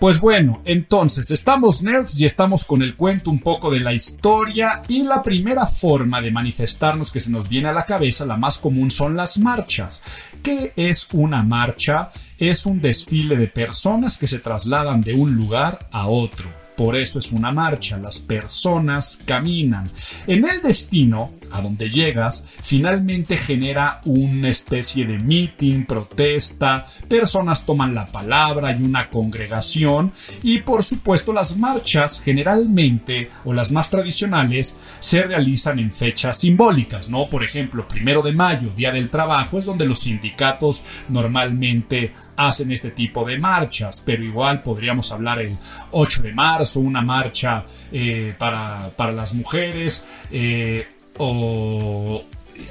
Pues 0.03 0.19
bueno, 0.19 0.59
entonces 0.65 1.31
estamos 1.31 1.81
nerds 1.81 2.19
y 2.19 2.25
estamos 2.25 2.65
con 2.65 2.81
el 2.81 2.97
cuento 2.97 3.31
un 3.31 3.39
poco 3.39 3.71
de 3.71 3.79
la 3.79 3.93
historia 3.93 4.83
y 4.89 5.03
la 5.03 5.23
primera 5.23 5.65
forma 5.65 6.19
de 6.19 6.29
manifestarnos 6.29 7.09
que 7.09 7.21
se 7.21 7.31
nos 7.31 7.47
viene 7.47 7.69
a 7.69 7.73
la 7.73 7.85
cabeza, 7.85 8.25
la 8.25 8.35
más 8.35 8.59
común, 8.59 8.91
son 8.91 9.15
las 9.15 9.39
marchas. 9.39 10.03
¿Qué 10.43 10.73
es 10.75 11.07
una 11.13 11.41
marcha? 11.41 12.09
Es 12.37 12.65
un 12.65 12.81
desfile 12.81 13.37
de 13.37 13.47
personas 13.47 14.17
que 14.17 14.27
se 14.27 14.39
trasladan 14.39 14.99
de 14.99 15.13
un 15.13 15.37
lugar 15.37 15.87
a 15.93 16.07
otro. 16.07 16.62
Por 16.75 16.95
eso 16.95 17.19
es 17.19 17.31
una 17.31 17.51
marcha, 17.51 17.97
las 17.97 18.21
personas 18.21 19.19
caminan. 19.25 19.89
En 20.27 20.45
el 20.45 20.61
destino, 20.61 21.33
a 21.51 21.61
donde 21.61 21.89
llegas, 21.89 22.45
finalmente 22.61 23.37
genera 23.37 24.01
una 24.05 24.49
especie 24.49 25.05
de 25.05 25.19
meeting, 25.19 25.85
protesta, 25.85 26.85
personas 27.07 27.65
toman 27.65 27.93
la 27.93 28.07
palabra 28.07 28.75
y 28.75 28.81
una 28.81 29.09
congregación 29.09 30.11
y 30.41 30.59
por 30.59 30.83
supuesto 30.83 31.31
las 31.31 31.57
marchas 31.57 32.21
generalmente 32.21 33.29
o 33.45 33.53
las 33.53 33.71
más 33.71 33.89
tradicionales 33.89 34.75
se 34.99 35.21
realizan 35.21 35.79
en 35.79 35.91
fechas 35.91 36.39
simbólicas, 36.39 37.09
¿no? 37.09 37.29
Por 37.29 37.43
ejemplo, 37.43 37.87
primero 37.87 38.21
de 38.21 38.33
mayo, 38.33 38.69
Día 38.75 38.91
del 38.91 39.09
Trabajo, 39.09 39.59
es 39.59 39.65
donde 39.65 39.85
los 39.85 39.99
sindicatos 39.99 40.83
normalmente 41.09 42.11
hacen 42.35 42.71
este 42.71 42.91
tipo 42.91 43.25
de 43.25 43.37
marchas, 43.37 44.01
pero 44.05 44.23
igual 44.23 44.61
podríamos 44.61 45.11
hablar 45.11 45.39
el 45.39 45.55
8 45.91 46.23
de 46.23 46.33
marzo, 46.33 46.79
una 46.79 47.01
marcha 47.01 47.65
eh, 47.91 48.33
para, 48.37 49.11
las 49.11 49.33
mujeres, 49.33 50.03
eh, 50.31 50.87
o 51.17 52.23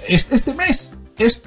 este, 0.09 0.55
mes. 0.55 0.93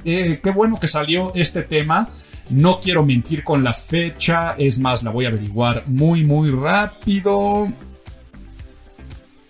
Eh, 0.04 0.40
qué 0.42 0.50
bueno 0.50 0.78
que 0.80 0.88
salió 0.88 1.32
este 1.34 1.62
tema. 1.62 2.08
No 2.50 2.78
quiero 2.78 3.04
mentir 3.04 3.42
con 3.42 3.64
la 3.64 3.72
fecha, 3.72 4.54
es 4.56 4.78
más, 4.78 5.02
la 5.02 5.10
voy 5.10 5.24
a 5.24 5.28
averiguar 5.28 5.82
muy, 5.86 6.22
muy 6.24 6.50
rápido. 6.50 7.68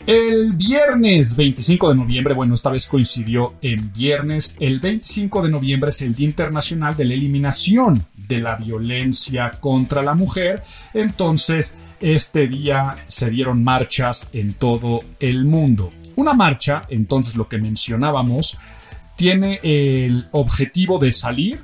El 0.06 0.52
viernes 0.52 1.34
25 1.34 1.88
de 1.88 1.96
noviembre, 1.96 2.32
bueno, 2.32 2.54
esta 2.54 2.70
vez 2.70 2.86
coincidió 2.86 3.54
en 3.60 3.92
viernes, 3.92 4.54
el 4.60 4.78
25 4.78 5.42
de 5.42 5.50
noviembre 5.50 5.90
es 5.90 6.00
el 6.00 6.14
Día 6.14 6.28
Internacional 6.28 6.96
de 6.96 7.06
la 7.06 7.14
Eliminación 7.14 8.06
de 8.14 8.40
la 8.40 8.54
Violencia 8.54 9.50
contra 9.58 10.02
la 10.02 10.14
Mujer. 10.14 10.62
Entonces, 10.94 11.74
este 12.00 12.46
día 12.46 12.98
se 13.08 13.30
dieron 13.30 13.64
marchas 13.64 14.28
en 14.32 14.54
todo 14.54 15.00
el 15.18 15.44
mundo. 15.44 15.92
Una 16.14 16.34
marcha, 16.34 16.82
entonces 16.88 17.34
lo 17.34 17.48
que 17.48 17.58
mencionábamos, 17.58 18.56
tiene 19.16 19.58
el 19.64 20.28
objetivo 20.30 21.00
de 21.00 21.10
salir 21.10 21.58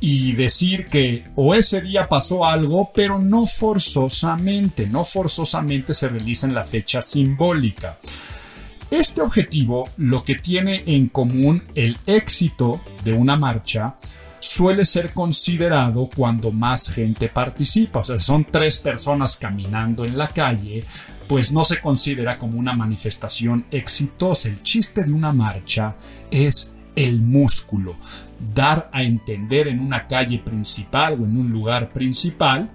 y 0.00 0.32
decir 0.32 0.86
que 0.86 1.24
o 1.34 1.54
ese 1.54 1.80
día 1.80 2.08
pasó 2.08 2.44
algo, 2.44 2.90
pero 2.94 3.18
no 3.18 3.46
forzosamente, 3.46 4.86
no 4.86 5.04
forzosamente 5.04 5.94
se 5.94 6.08
realiza 6.08 6.46
en 6.46 6.54
la 6.54 6.64
fecha 6.64 7.00
simbólica. 7.00 7.98
Este 8.90 9.20
objetivo 9.20 9.88
lo 9.96 10.22
que 10.22 10.36
tiene 10.36 10.82
en 10.86 11.08
común 11.08 11.62
el 11.74 11.98
éxito 12.06 12.80
de 13.04 13.12
una 13.12 13.36
marcha 13.36 13.96
suele 14.38 14.84
ser 14.84 15.12
considerado 15.12 16.08
cuando 16.14 16.52
más 16.52 16.90
gente 16.90 17.28
participa. 17.28 18.00
O 18.00 18.04
sea, 18.04 18.20
son 18.20 18.44
tres 18.44 18.78
personas 18.78 19.36
caminando 19.36 20.04
en 20.04 20.16
la 20.16 20.28
calle, 20.28 20.84
pues 21.26 21.52
no 21.52 21.64
se 21.64 21.80
considera 21.80 22.38
como 22.38 22.58
una 22.58 22.74
manifestación 22.74 23.66
exitosa. 23.70 24.48
El 24.48 24.62
chiste 24.62 25.02
de 25.02 25.12
una 25.12 25.32
marcha 25.32 25.96
es 26.30 26.70
el 26.94 27.20
músculo, 27.20 27.96
dar 28.54 28.90
a 28.92 29.02
entender 29.02 29.68
en 29.68 29.80
una 29.80 30.06
calle 30.06 30.38
principal 30.38 31.14
o 31.14 31.24
en 31.24 31.36
un 31.36 31.50
lugar 31.50 31.92
principal 31.92 32.70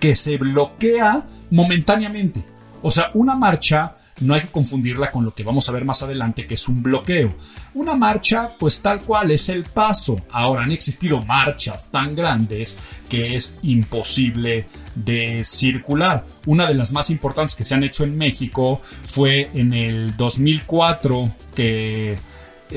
que 0.00 0.14
se 0.14 0.36
bloquea 0.36 1.26
momentáneamente. 1.50 2.44
O 2.82 2.90
sea, 2.90 3.10
una 3.14 3.34
marcha 3.34 3.96
no 4.20 4.34
hay 4.34 4.40
que 4.40 4.48
confundirla 4.48 5.10
con 5.10 5.24
lo 5.24 5.34
que 5.34 5.44
vamos 5.44 5.68
a 5.68 5.72
ver 5.72 5.84
más 5.84 6.02
adelante, 6.02 6.46
que 6.46 6.54
es 6.54 6.68
un 6.68 6.82
bloqueo. 6.82 7.34
Una 7.74 7.94
marcha, 7.94 8.48
pues 8.58 8.80
tal 8.80 9.02
cual 9.02 9.30
es 9.30 9.48
el 9.48 9.64
paso. 9.64 10.16
Ahora 10.30 10.62
han 10.62 10.72
existido 10.72 11.20
marchas 11.22 11.90
tan 11.90 12.14
grandes 12.14 12.76
que 13.08 13.34
es 13.34 13.56
imposible 13.62 14.66
de 14.94 15.44
circular. 15.44 16.24
Una 16.46 16.66
de 16.66 16.74
las 16.74 16.92
más 16.92 17.10
importantes 17.10 17.54
que 17.54 17.64
se 17.64 17.74
han 17.74 17.82
hecho 17.82 18.04
en 18.04 18.16
México 18.16 18.80
fue 19.04 19.50
en 19.52 19.72
el 19.72 20.16
2004 20.16 21.30
que 21.54 22.16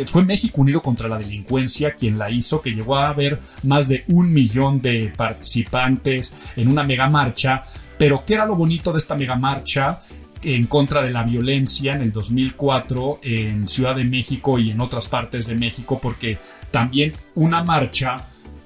fue 0.06 0.24
México 0.24 0.62
Unido 0.62 0.82
contra 0.82 1.10
la 1.10 1.18
Delincuencia 1.18 1.96
quien 1.96 2.18
la 2.18 2.30
hizo, 2.30 2.62
que 2.62 2.72
llegó 2.72 2.96
a 2.96 3.10
haber 3.10 3.40
más 3.64 3.88
de 3.88 4.04
un 4.08 4.32
millón 4.32 4.82
de 4.82 5.14
participantes 5.16 6.34
en 6.56 6.68
una 6.68 6.84
mega 6.84 7.10
marcha. 7.10 7.64
Pero 7.98 8.24
¿qué 8.26 8.36
era 8.36 8.46
lo 8.46 8.56
bonito 8.56 8.92
de 8.92 8.98
esta 8.98 9.16
mega 9.16 9.36
marcha? 9.36 10.00
en 10.42 10.68
contra 10.68 11.02
de 11.02 11.12
la 11.12 11.24
violencia 11.24 11.94
en 11.94 12.02
el 12.02 12.12
2004 12.14 13.20
en 13.24 13.68
Ciudad 13.68 13.96
de 13.96 14.06
México 14.06 14.58
y 14.58 14.72
en 14.72 14.80
otras 14.80 15.08
partes 15.08 15.48
de 15.48 15.56
México, 15.56 16.00
porque 16.02 16.38
también 16.72 17.14
una 17.36 17.64
marcha 17.64 18.18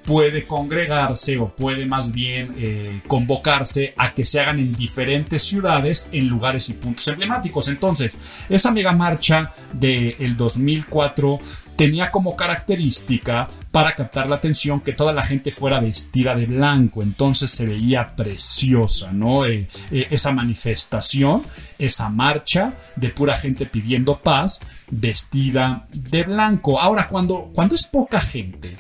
puede 0.05 0.43
congregarse 0.45 1.37
o 1.37 1.49
puede 1.49 1.85
más 1.85 2.11
bien 2.11 2.53
eh, 2.57 3.01
convocarse 3.07 3.93
a 3.97 4.13
que 4.13 4.25
se 4.25 4.39
hagan 4.39 4.59
en 4.59 4.73
diferentes 4.73 5.43
ciudades 5.43 6.07
en 6.11 6.27
lugares 6.27 6.69
y 6.69 6.73
puntos 6.73 7.07
emblemáticos. 7.07 7.67
Entonces, 7.67 8.17
esa 8.49 8.71
mega 8.71 8.91
marcha 8.91 9.51
del 9.73 10.35
2004 10.35 11.39
tenía 11.75 12.11
como 12.11 12.35
característica 12.35 13.47
para 13.71 13.95
captar 13.95 14.27
la 14.27 14.35
atención 14.35 14.81
que 14.81 14.93
toda 14.93 15.11
la 15.11 15.23
gente 15.23 15.51
fuera 15.51 15.79
vestida 15.79 16.35
de 16.35 16.45
blanco, 16.45 17.01
entonces 17.01 17.49
se 17.49 17.65
veía 17.65 18.15
preciosa, 18.15 19.11
¿no? 19.11 19.45
Eh, 19.45 19.67
eh, 19.91 20.07
esa 20.11 20.31
manifestación, 20.31 21.41
esa 21.79 22.09
marcha 22.09 22.75
de 22.95 23.09
pura 23.09 23.35
gente 23.35 23.65
pidiendo 23.65 24.19
paz, 24.21 24.59
vestida 24.89 25.85
de 25.91 26.23
blanco. 26.23 26.79
Ahora, 26.79 27.07
cuando, 27.09 27.51
cuando 27.53 27.75
es 27.75 27.83
poca 27.83 28.19
gente, 28.19 28.77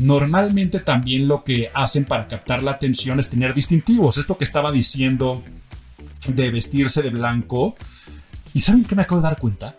Normalmente 0.00 0.80
también 0.80 1.28
lo 1.28 1.44
que 1.44 1.70
hacen 1.74 2.04
para 2.04 2.26
captar 2.26 2.62
la 2.62 2.72
atención 2.72 3.18
es 3.18 3.28
tener 3.28 3.54
distintivos. 3.54 4.18
Esto 4.18 4.36
que 4.36 4.44
estaba 4.44 4.72
diciendo 4.72 5.42
de 6.26 6.50
vestirse 6.50 7.02
de 7.02 7.10
blanco. 7.10 7.76
¿Y 8.52 8.60
saben 8.60 8.84
qué 8.84 8.94
me 8.94 9.02
acabo 9.02 9.20
de 9.20 9.28
dar 9.28 9.38
cuenta? 9.38 9.76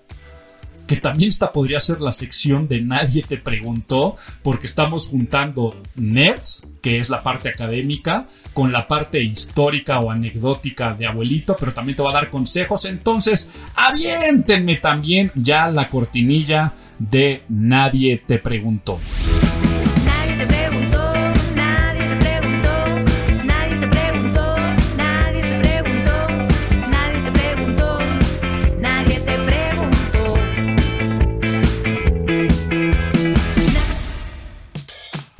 que 0.92 0.98
también 0.98 1.30
esta 1.30 1.54
podría 1.54 1.80
ser 1.80 2.02
la 2.02 2.12
sección 2.12 2.68
de 2.68 2.82
Nadie 2.82 3.24
te 3.24 3.38
preguntó, 3.38 4.14
porque 4.44 4.68
estamos 4.68 5.08
juntando 5.08 5.82
nerds, 5.96 6.68
que 6.82 7.00
es 7.00 7.10
la 7.10 7.24
parte 7.24 7.48
académica, 7.48 8.26
con 8.54 8.74
la 8.74 8.90
parte 8.90 9.24
histórica 9.24 10.02
o 10.02 10.12
anecdótica 10.12 10.94
de 10.94 11.08
abuelito, 11.08 11.56
pero 11.58 11.74
también 11.74 11.96
te 11.96 12.04
va 12.04 12.10
a 12.10 12.16
dar 12.16 12.30
consejos. 12.30 12.84
Entonces, 12.84 13.48
aviéntenme 13.74 14.76
también 14.76 15.32
ya 15.34 15.72
la 15.72 15.88
cortinilla 15.88 16.74
de 17.00 17.44
Nadie 17.48 18.22
te 18.28 18.38
preguntó. 18.38 19.00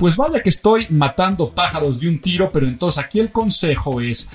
Pues 0.02 0.16
vaya 0.16 0.42
que 0.42 0.50
estoy 0.50 0.88
matando 0.90 1.54
pájaros 1.54 2.00
de 2.00 2.08
un 2.08 2.20
tiro, 2.20 2.50
pero 2.50 2.66
entonces 2.66 3.04
aquí 3.04 3.20
el 3.20 3.30
consejo 3.30 4.00
es, 4.00 4.28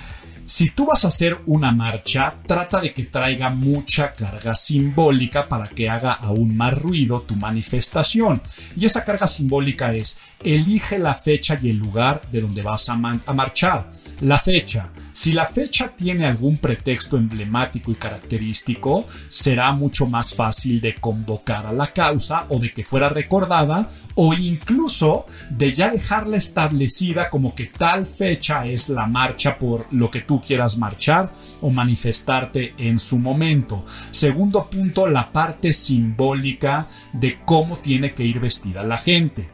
si 0.45 0.69
tú 0.69 0.85
vas 0.85 1.03
a 1.03 1.09
hacer 1.09 1.41
una 1.45 1.73
marcha, 1.73 2.35
trata 2.47 2.79
de 2.79 2.93
que 2.93 3.03
traiga 3.03 3.49
mucha 3.49 4.13
carga 4.13 4.55
simbólica 4.55 5.49
para 5.49 5.67
que 5.67 5.89
haga 5.89 6.13
aún 6.13 6.55
más 6.55 6.73
ruido 6.73 7.23
tu 7.23 7.35
manifestación. 7.35 8.41
Y 8.77 8.85
esa 8.85 9.03
carga 9.03 9.27
simbólica 9.27 9.93
es, 9.93 10.17
elige 10.41 10.99
la 10.99 11.13
fecha 11.13 11.57
y 11.61 11.69
el 11.69 11.79
lugar 11.79 12.21
de 12.31 12.39
donde 12.39 12.61
vas 12.61 12.87
a, 12.87 12.93
a 12.93 13.33
marchar. 13.33 13.89
La 14.21 14.39
fecha. 14.39 14.89
Si 15.11 15.31
la 15.31 15.45
fecha 15.45 15.93
tiene 15.95 16.25
algún 16.25 16.57
pretexto 16.57 17.17
emblemático 17.17 17.91
y 17.91 17.95
característico, 17.95 19.05
será 19.27 19.71
mucho 19.73 20.07
más 20.07 20.33
fácil 20.33 20.81
de 20.81 20.95
convocar 20.95 21.67
a 21.67 21.71
la 21.71 21.93
causa 21.93 22.47
o 22.49 22.57
de 22.57 22.73
que 22.73 22.83
fuera 22.83 23.09
recordada 23.09 23.87
o 24.15 24.33
incluso 24.33 25.27
de 25.51 25.71
ya 25.71 25.89
dejarla 25.89 26.37
establecida 26.37 27.29
como 27.29 27.53
que 27.53 27.65
tal 27.67 28.07
fecha 28.07 28.65
es 28.65 28.89
la 28.89 29.05
marcha 29.05 29.59
por 29.59 29.85
lo 29.93 30.09
que 30.09 30.21
tú 30.21 30.41
quieras 30.41 30.79
marchar 30.79 31.31
o 31.61 31.69
manifestarte 31.69 32.73
en 32.79 32.97
su 32.97 33.19
momento. 33.19 33.85
Segundo 34.09 34.67
punto, 34.67 35.05
la 35.05 35.31
parte 35.31 35.73
simbólica 35.73 36.87
de 37.13 37.39
cómo 37.45 37.77
tiene 37.77 38.15
que 38.15 38.23
ir 38.23 38.39
vestida 38.39 38.81
la 38.81 38.97
gente. 38.97 39.51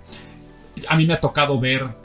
A 0.87 0.95
mí 0.95 1.05
me 1.05 1.15
ha 1.15 1.19
tocado 1.19 1.59
ver 1.59 2.02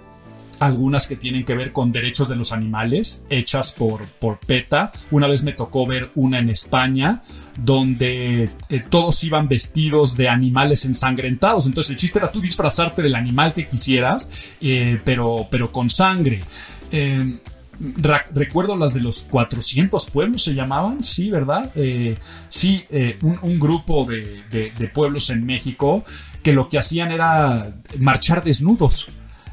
algunas 0.61 1.07
que 1.07 1.17
tienen 1.17 1.45
que 1.45 1.55
ver 1.55 1.73
con 1.73 1.93
derechos 1.93 2.29
de 2.29 2.37
los 2.37 2.53
animales, 2.53 3.21
hechas 3.31 3.73
por, 3.73 4.05
por 4.05 4.39
PETA. 4.39 4.91
Una 5.11 5.27
vez 5.27 5.43
me 5.43 5.53
tocó 5.53 5.87
ver 5.87 6.11
una 6.15 6.39
en 6.39 6.49
España, 6.49 7.21
donde 7.59 8.51
eh, 8.69 8.81
todos 8.89 9.23
iban 9.25 9.49
vestidos 9.49 10.17
de 10.17 10.29
animales 10.29 10.85
ensangrentados. 10.85 11.67
Entonces 11.67 11.91
el 11.91 11.97
chiste 11.97 12.19
era 12.19 12.33
tú 12.33 12.41
disfrazarte 12.41 13.03
del 13.03 13.15
animal 13.15 13.53
que 13.53 13.69
quisieras, 13.69 14.31
eh, 14.61 15.01
pero, 15.05 15.47
pero 15.51 15.71
con 15.73 15.89
sangre. 15.89 16.41
Em, 16.91 17.39
recuerdo 18.33 18.77
las 18.77 18.95
de 18.95 19.01
los 19.01 19.23
400 19.23 20.07
pueblos 20.07 20.43
se 20.43 20.55
llamaban, 20.55 21.05
sí, 21.05 21.31
¿verdad? 21.31 21.71
Eh, 21.77 22.17
sí, 22.49 22.85
un, 23.23 23.61
grupo 23.61 24.05
de 24.05 24.91
pueblos 24.93 25.31
en 25.31 25.47
México 25.47 26.03
que 26.43 26.53
lo 26.53 26.69
que 26.69 26.79
hacían 26.79 27.13
era 27.13 27.73
marchar 27.99 28.43
desnudos. 28.43 29.09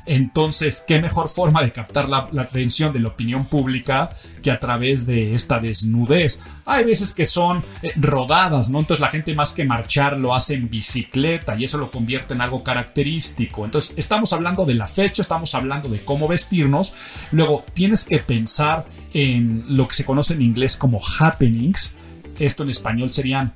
Entonces, 0.06 0.84
¿qué 0.86 1.00
mejor 1.00 1.30
forma 1.30 1.64
de 1.64 1.72
captar 1.72 2.08
la, 2.08 2.28
atención 2.38 2.94
de 2.94 3.00
la 3.00 3.10
opinión 3.10 3.46
pública 3.46 4.10
que 4.44 4.52
a 4.52 4.60
través 4.60 5.06
de 5.06 5.34
esta 5.34 5.60
desnudez? 5.60 6.40
Hay 6.66 6.84
veces 6.84 7.12
que 7.12 7.26
son 7.26 7.64
eh, 7.82 7.92
rodadas, 7.96 8.70
¿no? 8.70 8.80
Entonces 8.80 9.02
la 9.02 9.10
gente 9.10 9.34
más 9.34 9.54
que 9.54 9.66
marchar 9.66 10.18
lo 10.18 10.36
hace 10.36 10.54
en 10.54 10.70
bicicleta 10.70 11.56
y 11.58 11.64
eso 11.64 11.78
lo 11.78 11.90
convierte 11.90 12.36
en 12.36 12.42
algo 12.42 12.64
característico. 12.64 13.66
Entonces, 13.66 13.94
estamos 13.98 14.32
hablando 14.34 14.66
de 14.66 14.76
la 14.76 14.88
fecha, 14.88 15.22
estamos 15.22 15.56
hablando 15.56 15.90
de 15.90 16.00
cómo 16.00 16.28
vestirnos. 16.28 16.94
Luego, 17.32 17.66
tienes 17.74 18.06
que 18.06 18.20
pensar 18.20 18.86
en 19.14 19.64
lo 19.70 19.88
que 19.88 19.96
se 19.96 20.06
conoce 20.06 20.34
en 20.34 20.42
inglés 20.42 20.78
como 20.78 21.00
happenings. 21.20 21.92
Esto 22.38 22.64
en 22.64 22.70
español 22.70 23.12
serían 23.12 23.54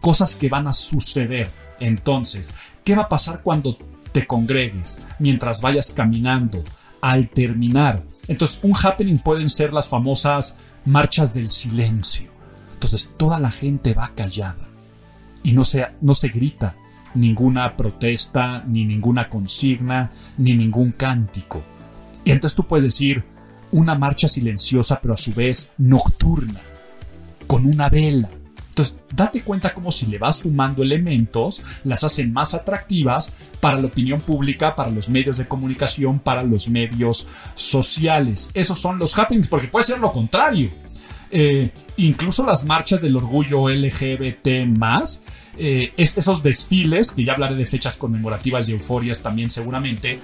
cosas 0.00 0.34
que 0.34 0.48
van 0.48 0.66
a 0.66 0.72
suceder. 0.72 1.50
Entonces, 1.78 2.52
¿qué 2.84 2.94
va 2.94 3.02
a 3.02 3.08
pasar 3.08 3.42
cuando 3.42 3.76
te 4.12 4.26
congregues, 4.26 5.00
mientras 5.18 5.60
vayas 5.62 5.92
caminando, 5.92 6.62
al 7.00 7.28
terminar. 7.28 8.04
Entonces, 8.28 8.60
un 8.62 8.74
happening 8.74 9.18
pueden 9.18 9.48
ser 9.48 9.72
las 9.72 9.88
famosas 9.88 10.54
marchas 10.84 11.34
del 11.34 11.50
silencio. 11.50 12.30
Entonces, 12.74 13.10
toda 13.16 13.38
la 13.38 13.50
gente 13.50 13.94
va 13.94 14.08
callada 14.14 14.68
y 15.42 15.52
no 15.52 15.64
se, 15.64 15.86
no 16.00 16.14
se 16.14 16.28
grita 16.28 16.76
ninguna 17.14 17.76
protesta, 17.76 18.62
ni 18.66 18.84
ninguna 18.84 19.28
consigna, 19.28 20.10
ni 20.36 20.54
ningún 20.54 20.92
cántico. 20.92 21.62
Y 22.24 22.30
entonces 22.30 22.56
tú 22.56 22.66
puedes 22.66 22.84
decir 22.84 23.24
una 23.72 23.94
marcha 23.94 24.28
silenciosa, 24.28 25.00
pero 25.00 25.14
a 25.14 25.16
su 25.16 25.32
vez 25.32 25.70
nocturna, 25.78 26.60
con 27.46 27.66
una 27.66 27.88
vela, 27.88 28.30
entonces, 28.80 28.96
date 29.14 29.42
cuenta 29.42 29.74
como 29.74 29.92
si 29.92 30.06
le 30.06 30.16
vas 30.16 30.40
sumando 30.40 30.82
elementos, 30.82 31.62
las 31.84 32.02
hacen 32.02 32.32
más 32.32 32.54
atractivas 32.54 33.30
para 33.60 33.78
la 33.78 33.88
opinión 33.88 34.22
pública, 34.22 34.74
para 34.74 34.90
los 34.90 35.10
medios 35.10 35.36
de 35.36 35.46
comunicación, 35.46 36.18
para 36.18 36.42
los 36.42 36.68
medios 36.70 37.26
sociales. 37.54 38.48
Esos 38.54 38.78
son 38.78 38.98
los 38.98 39.18
happenings, 39.18 39.48
porque 39.48 39.68
puede 39.68 39.84
ser 39.84 39.98
lo 39.98 40.10
contrario. 40.12 40.70
Eh, 41.30 41.70
incluso 41.98 42.44
las 42.44 42.64
marchas 42.64 43.02
del 43.02 43.16
orgullo 43.16 43.68
LGBT 43.68 44.66
más, 44.66 45.20
eh, 45.58 45.92
esos 45.96 46.42
desfiles, 46.42 47.12
que 47.12 47.24
ya 47.24 47.32
hablaré 47.32 47.54
de 47.54 47.66
fechas 47.66 47.96
conmemorativas 47.96 48.68
y 48.68 48.72
euforias 48.72 49.22
también 49.22 49.50
seguramente, 49.50 50.18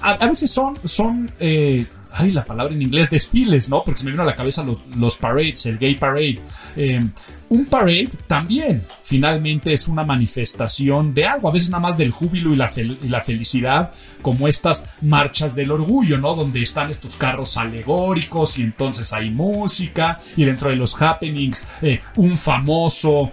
a, 0.00 0.26
veces 0.26 0.50
son, 0.50 0.78
son 0.84 1.32
ay, 1.38 2.32
la 2.32 2.44
palabra 2.44 2.74
en 2.74 2.82
inglés, 2.82 3.10
desfiles, 3.10 3.68
¿no? 3.68 3.82
Porque 3.84 3.98
se 3.98 4.04
me 4.04 4.10
vino 4.10 4.22
a 4.22 4.26
la 4.26 4.36
cabeza 4.36 4.62
los, 4.62 4.80
los 4.96 5.16
parades, 5.16 5.66
el 5.66 5.78
gay 5.78 5.94
parade. 5.96 6.40
Un 7.52 7.66
parade 7.66 8.08
también 8.26 8.82
finalmente 9.02 9.74
es 9.74 9.86
una 9.86 10.04
manifestación 10.04 11.12
de 11.12 11.26
algo, 11.26 11.50
a 11.50 11.52
veces 11.52 11.68
nada 11.68 11.82
más 11.82 11.98
del 11.98 12.10
júbilo 12.10 12.50
y 12.50 12.56
la, 12.56 12.70
la 13.10 13.20
felicidad, 13.20 13.92
como 14.22 14.48
estas 14.48 14.86
marchas 15.02 15.54
del 15.54 15.70
orgullo, 15.70 16.16
¿no? 16.16 16.34
Donde 16.34 16.62
están 16.62 16.88
estos 16.88 17.14
carros 17.14 17.58
alegóricos 17.58 18.58
y 18.58 18.62
entonces 18.62 19.12
hay 19.12 19.28
música 19.28 20.16
y 20.34 20.46
dentro 20.46 20.70
de 20.70 20.76
los 20.76 21.00
happenings 21.02 21.66
eh, 21.82 22.00
un 22.16 22.38
famoso 22.38 23.30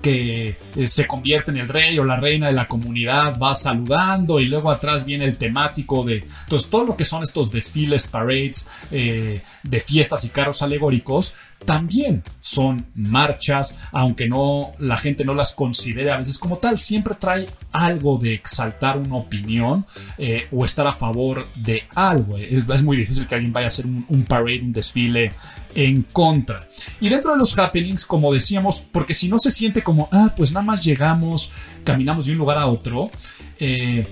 que 0.00 0.56
eh, 0.76 0.88
se 0.88 1.06
convierte 1.06 1.50
en 1.50 1.58
el 1.58 1.68
rey 1.68 1.98
o 1.98 2.04
la 2.04 2.16
reina 2.16 2.46
de 2.46 2.52
la 2.52 2.66
comunidad, 2.66 3.38
va 3.38 3.54
saludando 3.54 4.40
y 4.40 4.46
luego 4.46 4.70
atrás 4.70 5.04
viene 5.04 5.24
el 5.24 5.36
temático 5.36 6.04
de 6.04 6.24
entonces 6.42 6.70
todo 6.70 6.84
lo 6.84 6.96
que 6.96 7.04
son 7.04 7.22
estos 7.22 7.50
desfiles, 7.50 8.06
parades 8.06 8.66
eh, 8.90 9.42
de 9.62 9.80
fiestas 9.80 10.24
y 10.24 10.28
carros 10.30 10.62
alegóricos 10.62 11.34
también 11.64 12.24
son 12.40 12.86
marchas, 12.94 13.74
aunque 13.92 14.28
no 14.28 14.72
la 14.78 14.96
gente 14.96 15.24
no 15.24 15.34
las 15.34 15.54
considere 15.54 16.10
a 16.10 16.16
veces 16.16 16.38
como 16.38 16.58
tal, 16.58 16.78
siempre 16.78 17.14
trae 17.14 17.46
algo 17.72 18.18
de 18.18 18.32
exaltar 18.32 18.96
una 18.96 19.16
opinión 19.16 19.84
eh, 20.18 20.48
o 20.50 20.64
estar 20.64 20.86
a 20.86 20.92
favor 20.92 21.46
de 21.56 21.84
algo. 21.94 22.36
Es, 22.36 22.82
muy 22.82 22.96
difícil 22.96 23.26
que 23.26 23.34
alguien 23.34 23.52
vaya 23.52 23.66
a 23.66 23.68
hacer 23.68 23.86
un, 23.86 24.24
parade, 24.26 24.60
un 24.62 24.72
desfile 24.72 25.32
en 25.74 26.02
contra. 26.02 26.66
Y 27.00 27.08
dentro 27.08 27.32
de 27.32 27.38
los 27.38 27.56
happenings, 27.58 28.06
como 28.06 28.32
decíamos, 28.32 28.80
porque 28.80 29.14
si 29.14 29.28
no 29.28 29.38
se 29.38 29.50
siente 29.50 29.82
como, 29.82 30.08
ah, 30.12 30.32
pues 30.36 30.52
nada 30.52 30.64
más 30.64 30.82
llegamos, 30.82 31.50
caminamos 31.84 32.26
de 32.26 32.32
un 32.32 32.38
lugar 32.38 32.58
a 32.58 32.66
otro, 32.66 33.10
eh, 33.58 34.06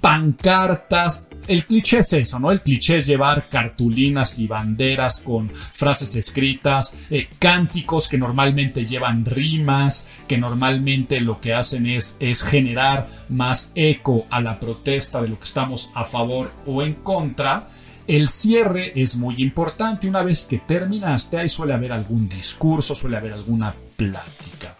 pancartas, 0.00 1.24
el 1.48 1.64
cliché 1.64 1.98
es 1.98 2.12
eso, 2.12 2.38
¿no? 2.38 2.50
El 2.50 2.62
cliché 2.62 2.98
es 2.98 3.06
llevar 3.06 3.48
cartulinas 3.48 4.38
y 4.38 4.46
banderas 4.46 5.20
con 5.20 5.50
frases 5.50 6.14
escritas, 6.16 6.92
eh, 7.10 7.28
cánticos 7.38 8.08
que 8.08 8.18
normalmente 8.18 8.84
llevan 8.84 9.24
rimas, 9.24 10.04
que 10.26 10.38
normalmente 10.38 11.20
lo 11.20 11.40
que 11.40 11.54
hacen 11.54 11.86
es, 11.86 12.14
generar 12.44 13.06
más 13.28 13.72
eco 13.74 14.26
a 14.30 14.40
la 14.40 14.60
protesta 14.60 15.20
de 15.20 15.28
lo 15.28 15.38
que 15.38 15.44
estamos 15.44 15.90
a 15.94 16.04
favor 16.04 16.52
o 16.66 16.82
en 16.82 16.94
contra. 16.94 17.66
El 18.06 18.28
cierre 18.28 18.92
es 18.94 19.16
muy 19.16 19.42
importante. 19.42 20.08
Una 20.08 20.22
vez 20.22 20.44
que 20.44 20.58
terminaste, 20.58 21.38
ahí 21.38 21.48
suele 21.48 21.74
haber 21.74 21.92
algún 21.92 22.28
discurso, 22.28 22.94
suele 22.94 23.16
haber 23.16 23.32
alguna 23.32 23.74
plática. 23.96 24.76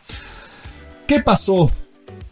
¿Qué 1.07 1.20
pasó 1.20 1.70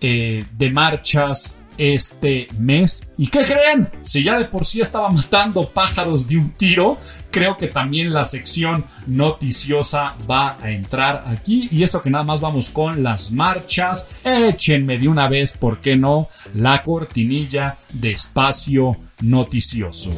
eh, 0.00 0.44
de 0.52 0.70
marchas 0.70 1.55
este 1.78 2.48
mes. 2.58 3.02
¿Y 3.16 3.28
qué 3.28 3.40
creen? 3.42 3.88
Si 4.02 4.22
ya 4.22 4.38
de 4.38 4.44
por 4.44 4.64
sí 4.64 4.80
estaba 4.80 5.08
matando 5.10 5.68
pájaros 5.68 6.26
de 6.26 6.36
un 6.36 6.50
tiro, 6.50 6.96
creo 7.30 7.56
que 7.56 7.68
también 7.68 8.12
la 8.12 8.24
sección 8.24 8.84
noticiosa 9.06 10.16
va 10.30 10.58
a 10.60 10.70
entrar 10.70 11.22
aquí. 11.26 11.68
Y 11.70 11.82
eso 11.82 12.02
que 12.02 12.10
nada 12.10 12.24
más 12.24 12.40
vamos 12.40 12.70
con 12.70 13.02
las 13.02 13.30
marchas. 13.30 14.06
Échenme 14.24 14.98
de 14.98 15.08
una 15.08 15.28
vez, 15.28 15.54
¿por 15.54 15.80
qué 15.80 15.96
no? 15.96 16.28
La 16.54 16.82
cortinilla 16.82 17.76
de 17.92 18.10
espacio 18.12 18.96
noticioso. 19.20 20.10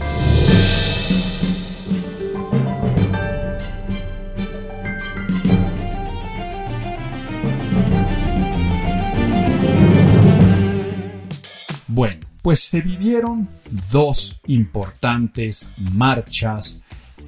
Pues 12.49 12.61
se 12.61 12.81
vivieron 12.81 13.47
dos 13.93 14.41
importantes 14.47 15.69
marchas 15.93 16.81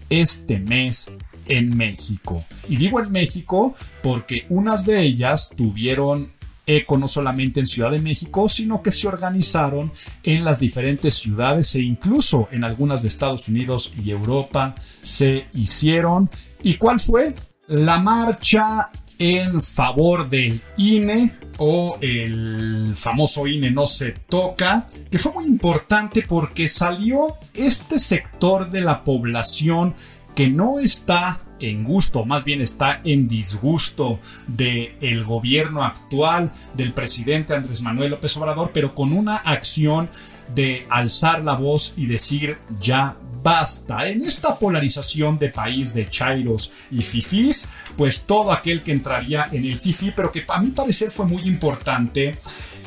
este 0.08 0.58
mes 0.58 1.10
en 1.46 1.76
México. 1.76 2.42
Y 2.70 2.76
digo 2.76 3.02
en 3.02 3.12
México 3.12 3.74
porque 4.02 4.46
unas 4.48 4.86
de 4.86 5.02
ellas 5.02 5.50
tuvieron 5.54 6.30
eco 6.64 6.96
no 6.96 7.06
solamente 7.06 7.60
en 7.60 7.66
Ciudad 7.66 7.90
de 7.90 7.98
México, 7.98 8.48
sino 8.48 8.80
que 8.80 8.90
se 8.90 9.08
organizaron 9.08 9.92
en 10.22 10.42
las 10.42 10.58
diferentes 10.58 11.16
ciudades 11.16 11.74
e 11.74 11.80
incluso 11.80 12.48
en 12.50 12.64
algunas 12.64 13.02
de 13.02 13.08
Estados 13.08 13.46
Unidos 13.48 13.92
y 14.02 14.12
Europa 14.12 14.74
se 15.02 15.48
hicieron. 15.52 16.30
¿Y 16.62 16.76
cuál 16.76 16.98
fue? 16.98 17.34
La 17.66 17.98
marcha 17.98 18.90
en 19.18 19.62
favor 19.62 20.30
del 20.30 20.62
INE 20.78 21.30
o 21.62 21.98
el 22.00 22.92
famoso 22.96 23.46
INE 23.46 23.70
no 23.70 23.86
se 23.86 24.12
toca, 24.12 24.86
que 25.10 25.18
fue 25.18 25.32
muy 25.32 25.44
importante 25.44 26.24
porque 26.26 26.68
salió 26.68 27.36
este 27.54 27.98
sector 27.98 28.70
de 28.70 28.80
la 28.80 29.04
población 29.04 29.94
que 30.34 30.48
no 30.48 30.78
está 30.78 31.40
en 31.60 31.84
gusto, 31.84 32.24
más 32.24 32.44
bien 32.44 32.62
está 32.62 33.02
en 33.04 33.28
disgusto 33.28 34.18
del 34.46 34.94
el 35.02 35.24
gobierno 35.24 35.84
actual 35.84 36.50
del 36.74 36.94
presidente 36.94 37.54
Andrés 37.54 37.82
Manuel 37.82 38.12
López 38.12 38.34
Obrador, 38.38 38.70
pero 38.72 38.94
con 38.94 39.12
una 39.12 39.36
acción 39.36 40.08
de 40.54 40.86
alzar 40.90 41.42
la 41.42 41.54
voz 41.54 41.94
y 41.96 42.06
decir 42.06 42.58
ya 42.80 43.16
basta. 43.42 44.08
En 44.08 44.22
esta 44.22 44.58
polarización 44.58 45.38
de 45.38 45.48
país 45.48 45.94
de 45.94 46.08
chairos 46.08 46.72
y 46.90 47.02
fifís, 47.02 47.66
pues 47.96 48.22
todo 48.22 48.52
aquel 48.52 48.82
que 48.82 48.92
entraría 48.92 49.48
en 49.52 49.64
el 49.64 49.78
fifi, 49.78 50.12
pero 50.14 50.30
que 50.30 50.44
a 50.48 50.60
mi 50.60 50.70
parecer 50.70 51.10
fue 51.10 51.26
muy 51.26 51.42
importante. 51.42 52.34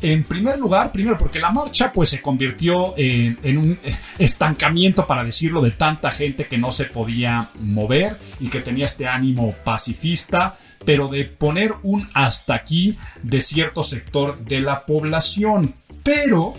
En 0.01 0.23
primer 0.23 0.59
lugar, 0.59 0.91
primero 0.91 1.17
porque 1.17 1.39
la 1.39 1.49
marcha 1.49 1.93
pues 1.93 2.09
se 2.09 2.21
convirtió 2.21 2.93
en, 2.97 3.39
en, 3.41 3.57
un 3.57 3.79
estancamiento, 4.19 5.07
para 5.07 5.23
decirlo, 5.23 5.61
de 5.61 5.71
tanta 5.71 6.11
gente 6.11 6.45
que 6.45 6.57
no 6.57 6.73
se 6.73 6.85
podía 6.85 7.51
mover 7.61 8.17
y 8.41 8.49
que 8.49 8.59
tenía 8.59 8.83
este 8.83 9.07
ánimo 9.07 9.55
pacifista, 9.63 10.57
pero 10.85 11.07
de 11.07 11.23
poner 11.23 11.71
un 11.83 12.09
hasta 12.13 12.53
aquí 12.53 12.97
de 13.21 13.41
cierto 13.41 13.81
sector 13.81 14.43
de 14.43 14.59
la 14.59 14.85
población. 14.85 15.73
Pero 16.03 16.53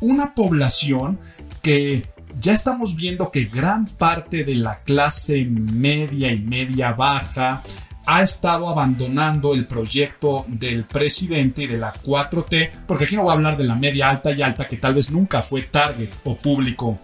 una 0.00 0.34
población 0.34 1.18
que 1.62 2.06
ya 2.40 2.52
estamos 2.52 2.96
viendo 2.96 3.30
que 3.30 3.44
gran 3.44 3.86
parte 3.86 4.44
de 4.44 4.54
la 4.56 4.82
clase 4.82 5.44
media 5.44 6.32
y 6.32 6.40
media 6.40 6.92
baja 6.92 7.62
ha 8.06 8.22
estado 8.22 8.68
abandonando 8.68 9.52
el 9.52 9.66
proyecto 9.66 10.44
del 10.48 10.84
presidente 10.84 11.64
y 11.64 11.66
de 11.66 11.76
la 11.76 11.92
4T, 11.92 12.70
porque 12.86 13.04
aquí 13.04 13.16
no 13.16 13.22
voy 13.22 13.32
a 13.32 13.34
hablar 13.34 13.58
de 13.58 13.64
la 13.64 13.74
media 13.74 14.08
alta 14.08 14.32
y 14.32 14.40
alta, 14.40 14.66
que 14.66 14.78
tal 14.78 14.94
vez 14.94 15.10
nunca 15.10 15.42
fue 15.42 15.62
target 15.62 16.08
o 16.24 16.34
público 16.34 16.98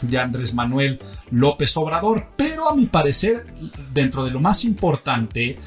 de 0.00 0.18
Andrés 0.18 0.54
Manuel 0.54 0.98
López 1.30 1.76
Obrador. 1.76 2.28
Pero 2.36 2.66
a 2.66 2.74
mi 2.74 2.86
parecer, 2.86 3.46
dentro 3.92 4.24
de 4.24 4.30
lo 4.30 4.40
más 4.40 4.64
importante, 4.64 5.58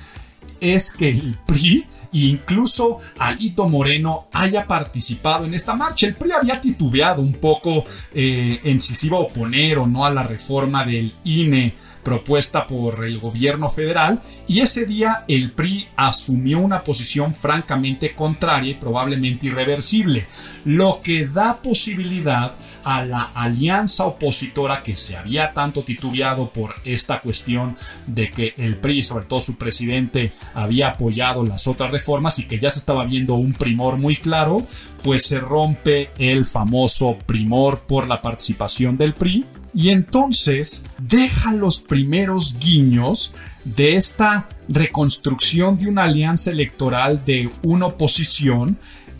es 0.61 0.91
que 0.91 1.09
el 1.09 1.37
PRI 1.45 1.87
incluso 2.13 2.99
Alito 3.17 3.67
Moreno 3.67 4.27
haya 4.31 4.67
participado 4.67 5.45
en 5.45 5.53
esta 5.53 5.75
marcha. 5.75 6.07
El 6.07 6.15
PRI 6.15 6.31
había 6.31 6.59
titubeado 6.59 7.21
un 7.21 7.33
poco 7.33 7.85
eh, 8.13 8.59
en 8.63 8.79
si 8.79 8.95
se 8.95 9.07
iba 9.07 9.17
a 9.17 9.21
oponer 9.21 9.79
o 9.79 9.87
no 9.87 10.05
a 10.05 10.09
la 10.09 10.23
reforma 10.23 10.85
del 10.85 11.13
INE 11.23 11.73
propuesta 12.03 12.67
por 12.67 13.05
el 13.05 13.19
gobierno 13.19 13.69
federal 13.69 14.19
y 14.47 14.59
ese 14.61 14.85
día 14.85 15.25
el 15.27 15.51
PRI 15.51 15.87
asumió 15.95 16.59
una 16.59 16.83
posición 16.83 17.33
francamente 17.33 18.15
contraria 18.15 18.71
y 18.71 18.75
probablemente 18.75 19.47
irreversible, 19.47 20.27
lo 20.65 21.01
que 21.01 21.27
da 21.27 21.61
posibilidad 21.61 22.55
a 22.83 23.05
la 23.05 23.23
alianza 23.33 24.05
opositora 24.05 24.83
que 24.83 24.95
se 24.95 25.15
había 25.15 25.53
tanto 25.53 25.83
titubeado 25.83 26.51
por 26.51 26.75
esta 26.83 27.21
cuestión 27.21 27.75
de 28.07 28.31
que 28.31 28.53
el 28.57 28.77
PRI, 28.77 29.03
sobre 29.03 29.25
todo 29.25 29.41
su 29.41 29.55
presidente, 29.55 30.31
había 30.53 30.89
apoyado 30.89 31.43
las 31.43 31.67
otras 31.67 31.91
reformas 31.91 32.39
y 32.39 32.45
que 32.45 32.59
ya 32.59 32.69
se 32.69 32.79
estaba 32.79 33.05
viendo 33.05 33.35
un 33.35 33.53
primor 33.53 33.97
muy 33.97 34.15
claro, 34.15 34.65
pues 35.03 35.23
se 35.23 35.39
rompe 35.39 36.11
el 36.17 36.45
famoso 36.45 37.17
primor 37.25 37.79
por 37.79 38.07
la 38.07 38.21
participación 38.21 38.97
del 38.97 39.13
PRI 39.13 39.45
y 39.73 39.89
entonces 39.89 40.81
deja 40.99 41.53
los 41.53 41.81
primeros 41.81 42.57
guiños 42.59 43.33
de 43.63 43.95
esta 43.95 44.49
reconstrucción 44.67 45.77
de 45.77 45.87
una 45.87 46.03
alianza 46.03 46.51
electoral 46.51 47.23
de 47.25 47.49
una 47.63 47.87
oposición 47.87 48.77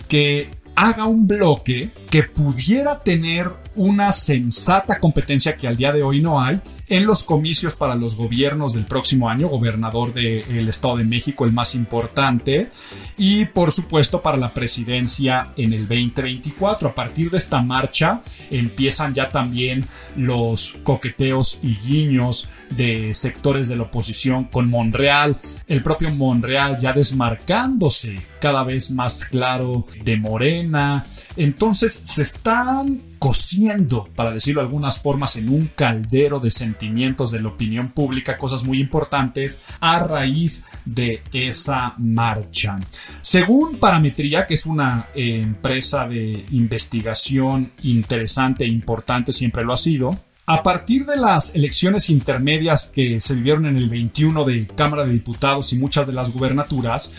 que 0.07 0.49
haga 0.75 1.05
un 1.05 1.27
bloque 1.27 1.89
que 2.09 2.23
pudiera 2.23 3.03
tener 3.03 3.51
una 3.75 4.11
sensata 4.11 4.99
competencia 4.99 5.55
que 5.55 5.67
al 5.67 5.77
día 5.77 5.91
de 5.91 6.03
hoy 6.03 6.21
no 6.21 6.41
hay 6.41 6.59
en 6.89 7.05
los 7.05 7.23
comicios 7.23 7.75
para 7.75 7.95
los 7.95 8.17
gobiernos 8.17 8.73
del 8.73 8.85
próximo 8.85 9.29
año, 9.29 9.47
gobernador 9.47 10.11
del 10.13 10.67
Estado 10.67 10.97
de 10.97 11.05
México, 11.05 11.45
el 11.45 11.53
más 11.53 11.73
importante, 11.73 12.69
y 13.17 13.45
por 13.45 13.71
supuesto 13.71 14.21
para 14.21 14.35
la 14.35 14.49
presidencia 14.49 15.53
en 15.55 15.71
el 15.71 15.87
2024. 15.87 16.89
A 16.89 16.95
partir 16.95 17.31
de 17.31 17.37
esta 17.37 17.61
marcha 17.61 18.21
empiezan 18.49 19.13
ya 19.13 19.29
también 19.29 19.85
los 20.17 20.75
coqueteos 20.83 21.59
y 21.63 21.75
guiños 21.75 22.49
de 22.71 23.13
sectores 23.13 23.69
de 23.69 23.77
la 23.77 23.83
oposición 23.83 24.45
con 24.45 24.69
Monreal, 24.69 25.37
el 25.67 25.81
propio 25.81 26.13
Monreal 26.13 26.77
ya 26.77 26.91
desmarcándose 26.91 28.15
cada 28.41 28.65
vez 28.65 28.91
más 28.91 29.23
claro 29.23 29.85
de 30.03 30.17
Morena. 30.17 31.05
Entonces 31.37 32.01
se 32.03 32.21
están 32.21 33.10
cociendo, 33.21 34.09
para 34.15 34.31
decirlo 34.31 34.61
de 34.61 34.65
algunas 34.65 34.99
formas, 34.99 35.35
en 35.35 35.49
un 35.49 35.67
caldero 35.75 36.39
de 36.39 36.49
sentimientos 36.49 37.29
de 37.29 37.39
la 37.39 37.49
opinión 37.49 37.89
pública, 37.89 38.39
cosas 38.39 38.63
muy 38.63 38.79
importantes 38.79 39.61
a 39.79 39.99
raíz 39.99 40.63
de 40.85 41.21
esa 41.31 41.93
marcha. 41.99 42.79
Según 43.21 43.75
Parametría, 43.75 44.47
que 44.47 44.55
es 44.55 44.65
una 44.65 45.07
eh, 45.13 45.35
empresa 45.39 46.07
de 46.07 46.43
investigación 46.49 47.73
interesante 47.83 48.63
e 48.63 48.69
importante, 48.69 49.31
siempre 49.31 49.63
lo 49.63 49.73
ha 49.73 49.77
sido, 49.77 50.17
a 50.47 50.63
partir 50.63 51.05
de 51.05 51.15
las 51.15 51.53
elecciones 51.53 52.09
intermedias 52.09 52.87
que 52.87 53.19
se 53.19 53.35
vivieron 53.35 53.67
en 53.67 53.77
el 53.77 53.87
21 53.87 54.43
de 54.45 54.65
Cámara 54.65 55.05
de 55.05 55.13
Diputados 55.13 55.71
y 55.73 55.77
muchas 55.77 56.07
de 56.07 56.13
las 56.13 56.31
gubernaturas, 56.31 57.11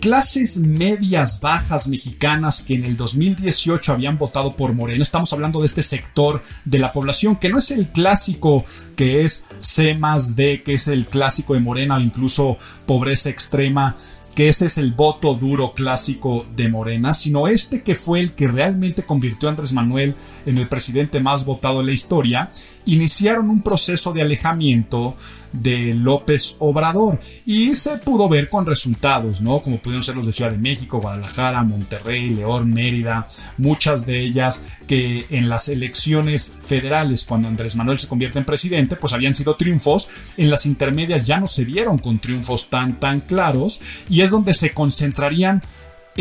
clases 0.00 0.58
medias 0.58 1.40
bajas 1.40 1.86
mexicanas 1.86 2.62
que 2.62 2.74
en 2.74 2.84
el 2.84 2.96
2018 2.96 3.92
habían 3.92 4.16
votado 4.16 4.56
por 4.56 4.72
Morena. 4.72 5.02
Estamos 5.02 5.32
hablando 5.32 5.60
de 5.60 5.66
este 5.66 5.82
sector 5.82 6.40
de 6.64 6.78
la 6.78 6.92
población 6.92 7.36
que 7.36 7.50
no 7.50 7.58
es 7.58 7.70
el 7.70 7.88
clásico 7.92 8.64
que 8.96 9.22
es 9.22 9.44
C 9.58 9.94
más 9.94 10.34
D, 10.34 10.62
que 10.64 10.74
es 10.74 10.88
el 10.88 11.04
clásico 11.04 11.54
de 11.54 11.60
Morena 11.60 11.96
o 11.96 12.00
incluso 12.00 12.56
pobreza 12.86 13.28
extrema 13.28 13.94
que 14.34 14.48
ese 14.48 14.66
es 14.66 14.78
el 14.78 14.92
voto 14.92 15.34
duro 15.34 15.72
clásico 15.74 16.46
de 16.54 16.68
Morena, 16.68 17.14
sino 17.14 17.48
este 17.48 17.82
que 17.82 17.94
fue 17.94 18.20
el 18.20 18.32
que 18.32 18.46
realmente 18.46 19.02
convirtió 19.02 19.48
a 19.48 19.50
Andrés 19.50 19.72
Manuel 19.72 20.14
en 20.46 20.58
el 20.58 20.68
presidente 20.68 21.20
más 21.20 21.44
votado 21.44 21.80
de 21.80 21.86
la 21.86 21.92
historia, 21.92 22.48
iniciaron 22.90 23.48
un 23.48 23.62
proceso 23.62 24.12
de 24.12 24.22
alejamiento 24.22 25.16
de 25.52 25.94
López 25.94 26.56
Obrador 26.58 27.20
y 27.44 27.74
se 27.74 27.96
pudo 27.98 28.28
ver 28.28 28.48
con 28.48 28.66
resultados, 28.66 29.40
¿no? 29.40 29.60
Como 29.60 29.80
pudieron 29.80 30.02
ser 30.02 30.16
los 30.16 30.26
de 30.26 30.32
Ciudad 30.32 30.50
de 30.50 30.58
México, 30.58 31.00
Guadalajara, 31.00 31.62
Monterrey, 31.62 32.28
León, 32.30 32.72
Mérida, 32.72 33.26
muchas 33.58 34.06
de 34.06 34.20
ellas 34.20 34.62
que 34.86 35.26
en 35.30 35.48
las 35.48 35.68
elecciones 35.68 36.52
federales, 36.66 37.24
cuando 37.24 37.48
Andrés 37.48 37.76
Manuel 37.76 37.98
se 37.98 38.08
convierte 38.08 38.38
en 38.38 38.44
presidente, 38.44 38.96
pues 38.96 39.12
habían 39.12 39.34
sido 39.34 39.56
triunfos, 39.56 40.08
en 40.36 40.50
las 40.50 40.66
intermedias 40.66 41.26
ya 41.26 41.38
no 41.38 41.46
se 41.46 41.64
vieron 41.64 41.98
con 41.98 42.18
triunfos 42.18 42.68
tan, 42.70 42.98
tan 42.98 43.20
claros 43.20 43.80
y 44.08 44.22
es 44.22 44.30
donde 44.30 44.54
se 44.54 44.72
concentrarían 44.72 45.62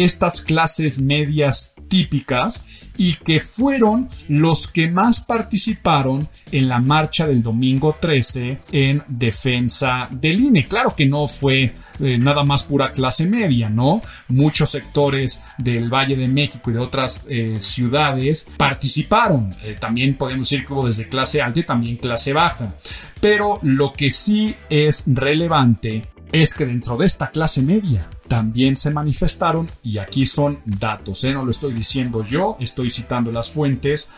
estas 0.03 0.41
clases 0.41 0.99
medias 0.99 1.73
típicas 1.87 2.63
y 2.97 3.13
que 3.15 3.39
fueron 3.39 4.09
los 4.27 4.67
que 4.67 4.89
más 4.89 5.21
participaron 5.21 6.27
en 6.51 6.67
la 6.67 6.79
marcha 6.79 7.25
del 7.25 7.41
domingo 7.41 7.95
13 7.99 8.59
en 8.73 9.01
defensa 9.07 10.09
del 10.11 10.41
INE. 10.41 10.65
Claro 10.65 10.93
que 10.95 11.05
no 11.05 11.25
fue 11.25 11.73
eh, 12.01 12.17
nada 12.17 12.43
más 12.43 12.65
pura 12.65 12.91
clase 12.91 13.25
media, 13.25 13.69
¿no? 13.69 14.01
Muchos 14.27 14.71
sectores 14.71 15.41
del 15.57 15.89
Valle 15.89 16.17
de 16.17 16.27
México 16.27 16.69
y 16.69 16.73
de 16.73 16.79
otras 16.79 17.21
eh, 17.29 17.57
ciudades 17.59 18.45
participaron. 18.57 19.55
Eh, 19.63 19.77
también 19.79 20.15
podemos 20.15 20.49
decir 20.49 20.65
que 20.65 20.73
hubo 20.73 20.85
desde 20.85 21.07
clase 21.07 21.41
alta 21.41 21.61
y 21.61 21.63
también 21.63 21.95
clase 21.95 22.33
baja. 22.33 22.75
Pero 23.21 23.59
lo 23.63 23.93
que 23.93 24.11
sí 24.11 24.55
es 24.69 25.03
relevante 25.05 26.03
es 26.31 26.53
que 26.53 26.65
dentro 26.65 26.97
de 26.97 27.05
esta 27.05 27.31
clase 27.31 27.61
media 27.61 28.09
también 28.27 28.75
se 28.75 28.91
manifestaron, 28.91 29.69
y 29.83 29.97
aquí 29.97 30.25
son 30.25 30.59
datos, 30.65 31.23
¿eh? 31.23 31.33
no 31.33 31.43
lo 31.43 31.51
estoy 31.51 31.73
diciendo 31.73 32.23
yo, 32.23 32.55
estoy 32.59 32.89
citando 32.89 33.31
las 33.31 33.51
fuentes, 33.51 34.09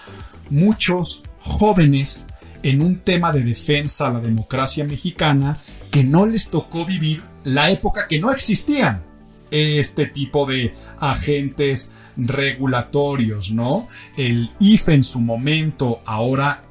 muchos 0.49 1.23
jóvenes 1.39 2.25
en 2.63 2.81
un 2.81 2.99
tema 2.99 3.31
de 3.31 3.41
defensa 3.41 4.07
a 4.07 4.11
la 4.11 4.19
democracia 4.19 4.83
mexicana 4.83 5.57
que 5.89 6.03
no 6.03 6.25
les 6.25 6.49
tocó 6.49 6.85
vivir 6.85 7.23
la 7.43 7.71
época 7.71 8.07
que 8.07 8.19
no 8.19 8.31
existían 8.31 9.03
este 9.49 10.05
tipo 10.05 10.45
de 10.45 10.73
agentes 10.99 11.89
regulatorios, 12.17 13.51
¿no? 13.51 13.87
El 14.17 14.51
IFE 14.59 14.93
en 14.93 15.03
su 15.03 15.19
momento, 15.19 16.01
ahora 16.05 16.63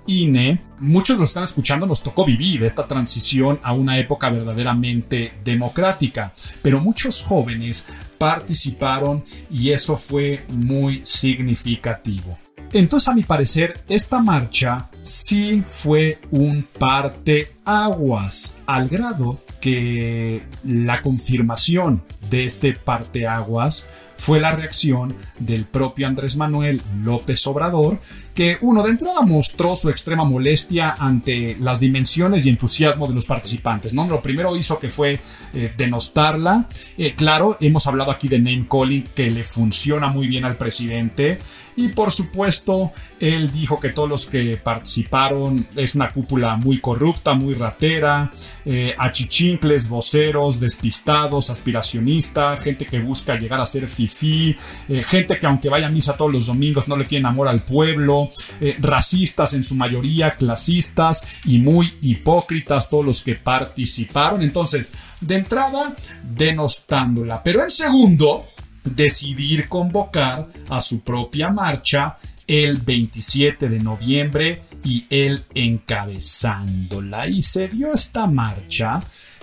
Muchos 0.80 1.18
lo 1.18 1.24
están 1.24 1.44
escuchando, 1.44 1.86
nos 1.86 2.02
tocó 2.02 2.24
vivir 2.24 2.64
esta 2.64 2.86
transición 2.86 3.60
a 3.62 3.72
una 3.72 3.96
época 3.98 4.28
verdaderamente 4.28 5.34
democrática, 5.44 6.32
pero 6.62 6.80
muchos 6.80 7.22
jóvenes 7.22 7.86
participaron 8.18 9.22
y 9.50 9.70
eso 9.70 9.96
fue 9.96 10.44
muy 10.48 11.00
significativo. 11.04 12.36
Entonces, 12.72 13.08
a 13.08 13.14
mi 13.14 13.22
parecer, 13.22 13.84
esta 13.88 14.20
marcha 14.20 14.90
sí 15.02 15.62
fue 15.66 16.18
un 16.30 16.66
parteaguas, 16.78 18.52
al 18.66 18.88
grado 18.88 19.40
que 19.60 20.42
la 20.64 21.02
confirmación 21.02 22.02
de 22.30 22.44
este 22.44 22.72
parteaguas 22.72 23.84
fue 24.20 24.38
la 24.38 24.52
reacción 24.52 25.16
del 25.38 25.64
propio 25.64 26.06
Andrés 26.06 26.36
Manuel 26.36 26.82
López 27.02 27.46
Obrador, 27.46 27.98
que 28.34 28.58
uno 28.60 28.82
de 28.82 28.90
entrada 28.90 29.22
mostró 29.22 29.74
su 29.74 29.90
extrema 29.90 30.24
molestia 30.24 30.96
ante 30.98 31.56
las 31.60 31.80
dimensiones 31.80 32.46
y 32.46 32.50
entusiasmo 32.50 33.06
de 33.06 33.14
los 33.14 33.26
participantes. 33.26 33.92
¿no? 33.92 34.06
Lo 34.06 34.22
primero 34.22 34.56
hizo 34.56 34.78
que 34.78 34.88
fue 34.88 35.18
eh, 35.52 35.72
denostarla. 35.76 36.66
Eh, 36.96 37.14
claro, 37.14 37.56
hemos 37.60 37.86
hablado 37.86 38.10
aquí 38.10 38.28
de 38.28 38.38
name 38.38 38.66
calling 38.70 39.04
que 39.14 39.30
le 39.30 39.44
funciona 39.44 40.08
muy 40.08 40.26
bien 40.26 40.44
al 40.44 40.56
presidente. 40.56 41.38
Y 41.76 41.88
por 41.88 42.10
supuesto, 42.10 42.92
él 43.20 43.50
dijo 43.50 43.80
que 43.80 43.90
todos 43.90 44.08
los 44.08 44.26
que 44.26 44.58
participaron 44.62 45.66
es 45.76 45.94
una 45.94 46.10
cúpula 46.10 46.56
muy 46.56 46.78
corrupta, 46.78 47.34
muy 47.34 47.54
ratera, 47.54 48.30
eh, 48.64 48.94
achichincles, 48.98 49.88
voceros, 49.88 50.60
despistados, 50.60 51.48
aspiracionistas, 51.48 52.62
gente 52.62 52.84
que 52.84 52.98
busca 52.98 53.38
llegar 53.38 53.60
a 53.60 53.66
ser 53.66 53.86
fifí, 53.86 54.56
eh, 54.88 55.02
gente 55.02 55.38
que 55.38 55.46
aunque 55.46 55.68
vaya 55.68 55.86
a 55.86 55.90
misa 55.90 56.16
todos 56.16 56.32
los 56.32 56.46
domingos 56.46 56.88
no 56.88 56.96
le 56.96 57.04
tiene 57.04 57.28
amor 57.28 57.48
al 57.48 57.62
pueblo, 57.62 58.28
eh, 58.60 58.76
racistas 58.80 59.54
en 59.54 59.64
su 59.64 59.74
mayoría, 59.74 60.36
clasistas 60.36 61.24
y 61.44 61.58
muy 61.58 61.92
hipócritas 62.00 62.88
todos 62.88 63.04
los 63.04 63.22
que 63.22 63.36
participaron. 63.36 64.42
Entonces, 64.42 64.92
de 65.20 65.36
entrada, 65.36 65.94
denostándola. 66.22 67.42
Pero 67.42 67.62
en 67.62 67.70
segundo, 67.70 68.44
decidir 68.84 69.68
convocar 69.68 70.46
a 70.68 70.80
su 70.80 71.00
propia 71.00 71.50
marcha 71.50 72.16
el 72.46 72.78
27 72.78 73.68
de 73.68 73.78
noviembre 73.78 74.62
y 74.84 75.06
él 75.08 75.44
encabezándola. 75.54 77.28
Y 77.28 77.42
se 77.42 77.68
dio 77.68 77.92
esta 77.92 78.26
marcha 78.26 79.00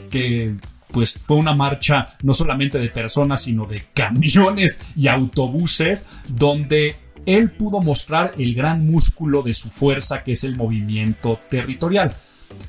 que 0.10 0.56
pues 0.91 1.17
fue 1.17 1.38
una 1.38 1.54
marcha 1.54 2.08
no 2.23 2.34
solamente 2.34 2.80
de 2.80 2.89
personas, 2.89 3.43
sino 3.43 3.65
de 3.65 3.84
camiones 3.93 4.80
y 4.95 5.08
autobuses, 5.08 6.06
donde 6.28 6.95
él 7.28 7.52
pudo 7.52 7.82
mostrar 7.82 8.34
el 8.38 8.56
gran 8.56 8.88
músculo 8.88 9.44
de 9.44 9.54
su 9.54 9.70
fuerza 9.70 10.24
que 10.24 10.32
es 10.32 10.44
el 10.44 10.56
movimiento 10.56 11.40
territorial. 11.50 12.16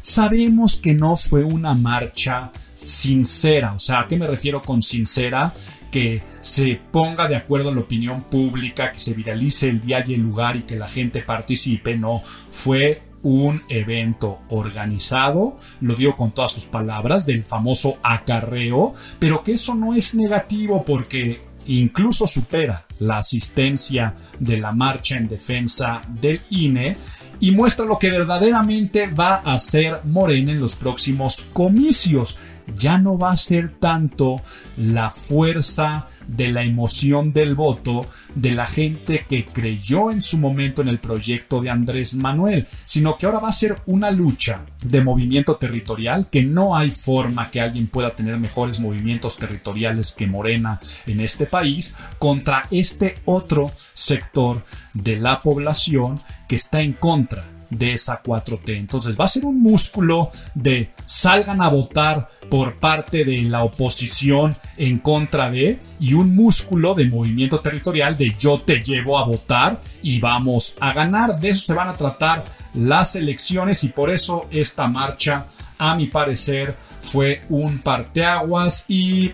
Sabemos 0.02 0.76
que 0.76 0.92
no 0.92 1.14
fue 1.16 1.44
una 1.44 1.72
marcha 1.72 2.50
sincera, 2.74 3.72
o 3.72 3.78
sea, 3.78 4.00
¿a 4.00 4.08
qué 4.08 4.16
me 4.16 4.26
refiero 4.26 4.60
con 4.60 4.82
sincera? 4.82 5.54
que 5.90 6.22
se 6.42 6.78
ponga 6.92 7.28
de 7.28 7.36
acuerdo 7.36 7.72
la 7.72 7.80
opinión 7.80 8.24
pública, 8.24 8.92
que 8.92 8.98
se 8.98 9.14
viralice 9.14 9.70
el 9.70 9.80
día 9.80 10.04
y 10.06 10.12
el 10.12 10.20
lugar 10.20 10.54
y 10.56 10.62
que 10.62 10.76
la 10.76 10.86
gente 10.86 11.22
participe, 11.22 11.96
no, 11.96 12.20
fue 12.50 13.00
un 13.22 13.62
evento 13.68 14.40
organizado, 14.48 15.56
lo 15.80 15.94
digo 15.94 16.16
con 16.16 16.32
todas 16.32 16.52
sus 16.52 16.66
palabras, 16.66 17.26
del 17.26 17.42
famoso 17.42 17.96
acarreo, 18.02 18.92
pero 19.18 19.42
que 19.42 19.52
eso 19.52 19.74
no 19.74 19.94
es 19.94 20.14
negativo 20.14 20.84
porque 20.84 21.47
incluso 21.68 22.26
supera 22.26 22.86
la 22.98 23.18
asistencia 23.18 24.14
de 24.38 24.58
la 24.58 24.72
marcha 24.72 25.16
en 25.16 25.28
defensa 25.28 26.00
del 26.08 26.40
INE 26.50 26.96
y 27.40 27.52
muestra 27.52 27.84
lo 27.84 27.98
que 27.98 28.10
verdaderamente 28.10 29.06
va 29.06 29.36
a 29.36 29.54
hacer 29.54 30.00
Morena 30.04 30.52
en 30.52 30.60
los 30.60 30.74
próximos 30.74 31.44
comicios. 31.52 32.36
Ya 32.74 32.98
no 32.98 33.18
va 33.18 33.32
a 33.32 33.36
ser 33.36 33.78
tanto 33.78 34.42
la 34.76 35.10
fuerza 35.10 36.08
de 36.28 36.48
la 36.48 36.62
emoción 36.62 37.32
del 37.32 37.54
voto 37.54 38.06
de 38.34 38.52
la 38.52 38.66
gente 38.66 39.24
que 39.28 39.46
creyó 39.46 40.10
en 40.10 40.20
su 40.20 40.38
momento 40.38 40.82
en 40.82 40.88
el 40.88 41.00
proyecto 41.00 41.60
de 41.60 41.70
Andrés 41.70 42.14
Manuel, 42.14 42.66
sino 42.84 43.16
que 43.16 43.26
ahora 43.26 43.40
va 43.40 43.48
a 43.48 43.52
ser 43.52 43.82
una 43.86 44.10
lucha 44.10 44.64
de 44.82 45.02
movimiento 45.02 45.56
territorial, 45.56 46.28
que 46.30 46.42
no 46.42 46.76
hay 46.76 46.90
forma 46.90 47.50
que 47.50 47.60
alguien 47.60 47.88
pueda 47.88 48.10
tener 48.10 48.38
mejores 48.38 48.78
movimientos 48.78 49.36
territoriales 49.36 50.12
que 50.12 50.26
Morena 50.26 50.80
en 51.06 51.20
este 51.20 51.46
país, 51.46 51.94
contra 52.18 52.66
este 52.70 53.16
otro 53.24 53.72
sector 53.92 54.62
de 54.94 55.16
la 55.16 55.40
población 55.40 56.20
que 56.48 56.56
está 56.56 56.80
en 56.80 56.92
contra 56.92 57.57
de 57.70 57.92
esa 57.92 58.22
4T. 58.22 58.76
Entonces 58.76 59.18
va 59.18 59.24
a 59.24 59.28
ser 59.28 59.44
un 59.44 59.62
músculo 59.62 60.28
de 60.54 60.90
salgan 61.04 61.60
a 61.60 61.68
votar 61.68 62.26
por 62.50 62.78
parte 62.78 63.24
de 63.24 63.42
la 63.42 63.62
oposición 63.62 64.56
en 64.76 64.98
contra 64.98 65.50
de 65.50 65.78
y 66.00 66.14
un 66.14 66.34
músculo 66.34 66.94
de 66.94 67.06
movimiento 67.06 67.60
territorial 67.60 68.16
de 68.16 68.34
yo 68.38 68.60
te 68.60 68.82
llevo 68.82 69.18
a 69.18 69.24
votar 69.24 69.80
y 70.02 70.20
vamos 70.20 70.74
a 70.80 70.92
ganar. 70.92 71.38
De 71.38 71.50
eso 71.50 71.60
se 71.60 71.74
van 71.74 71.88
a 71.88 71.94
tratar 71.94 72.44
las 72.74 73.16
elecciones 73.16 73.84
y 73.84 73.88
por 73.88 74.10
eso 74.10 74.46
esta 74.50 74.86
marcha, 74.86 75.46
a 75.78 75.94
mi 75.94 76.06
parecer, 76.06 76.76
fue 77.00 77.42
un 77.48 77.78
parteaguas 77.78 78.84
y 78.88 79.32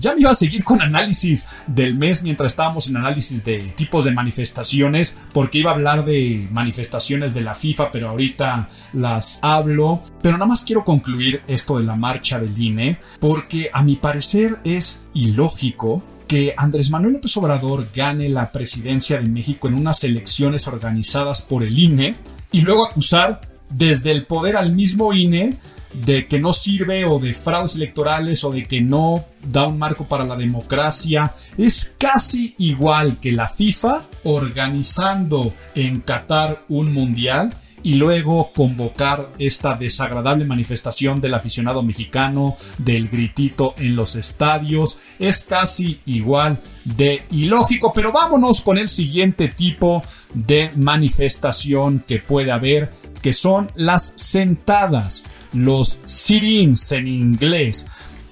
ya 0.00 0.12
me 0.12 0.20
iba 0.20 0.30
a 0.30 0.34
seguir 0.34 0.62
con 0.64 0.80
análisis 0.80 1.46
del 1.66 1.96
mes 1.96 2.22
mientras 2.22 2.52
estábamos 2.52 2.88
en 2.88 2.96
análisis 2.96 3.44
de 3.44 3.58
tipos 3.74 4.04
de 4.04 4.12
manifestaciones 4.12 5.16
porque 5.32 5.58
iba 5.58 5.70
a 5.70 5.74
hablar 5.74 6.04
de 6.04 6.46
manifestaciones 6.50 7.34
de 7.34 7.40
la 7.40 7.54
FIFA 7.54 7.90
pero 7.90 8.08
ahorita 8.08 8.68
las 8.92 9.38
hablo. 9.42 10.00
Pero 10.22 10.36
nada 10.36 10.46
más 10.46 10.64
quiero 10.64 10.84
concluir 10.84 11.42
esto 11.46 11.78
de 11.78 11.84
la 11.84 11.96
marcha 11.96 12.38
del 12.38 12.60
INE 12.60 12.98
porque 13.20 13.70
a 13.72 13.82
mi 13.82 13.96
parecer 13.96 14.58
es 14.64 14.98
ilógico 15.14 16.02
que 16.28 16.54
Andrés 16.56 16.90
Manuel 16.90 17.14
López 17.14 17.36
Obrador 17.36 17.86
gane 17.94 18.28
la 18.28 18.50
presidencia 18.50 19.18
de 19.18 19.28
México 19.28 19.68
en 19.68 19.74
unas 19.74 20.02
elecciones 20.02 20.66
organizadas 20.66 21.42
por 21.42 21.62
el 21.62 21.78
INE 21.78 22.16
y 22.50 22.62
luego 22.62 22.84
acusar 22.84 23.40
desde 23.70 24.10
el 24.10 24.26
poder 24.26 24.56
al 24.56 24.74
mismo 24.74 25.12
INE 25.12 25.56
de 26.04 26.26
que 26.26 26.38
no 26.38 26.52
sirve 26.52 27.04
o 27.04 27.18
de 27.18 27.32
fraudes 27.32 27.76
electorales 27.76 28.44
o 28.44 28.50
de 28.50 28.64
que 28.64 28.80
no 28.80 29.24
da 29.42 29.66
un 29.66 29.78
marco 29.78 30.04
para 30.06 30.24
la 30.24 30.36
democracia. 30.36 31.32
Es 31.56 31.90
casi 31.98 32.54
igual 32.58 33.18
que 33.20 33.32
la 33.32 33.48
FIFA 33.48 34.02
organizando 34.24 35.54
en 35.74 36.00
Qatar 36.00 36.64
un 36.68 36.92
mundial 36.92 37.54
y 37.86 37.94
luego 37.94 38.50
convocar 38.52 39.30
esta 39.38 39.74
desagradable 39.74 40.44
manifestación 40.44 41.20
del 41.20 41.34
aficionado 41.34 41.84
mexicano, 41.84 42.56
del 42.78 43.08
gritito 43.08 43.74
en 43.76 43.94
los 43.94 44.16
estadios, 44.16 44.98
es 45.20 45.44
casi 45.44 46.00
igual 46.04 46.58
de 46.84 47.24
ilógico, 47.30 47.92
pero 47.92 48.10
vámonos 48.10 48.60
con 48.60 48.76
el 48.76 48.88
siguiente 48.88 49.46
tipo 49.46 50.02
de 50.34 50.72
manifestación 50.74 52.02
que 52.04 52.18
puede 52.18 52.50
haber, 52.50 52.90
que 53.22 53.32
son 53.32 53.70
las 53.76 54.14
sentadas, 54.16 55.22
los 55.56 56.00
sit-ins 56.04 56.92
en 56.92 57.08
inglés. 57.08 57.86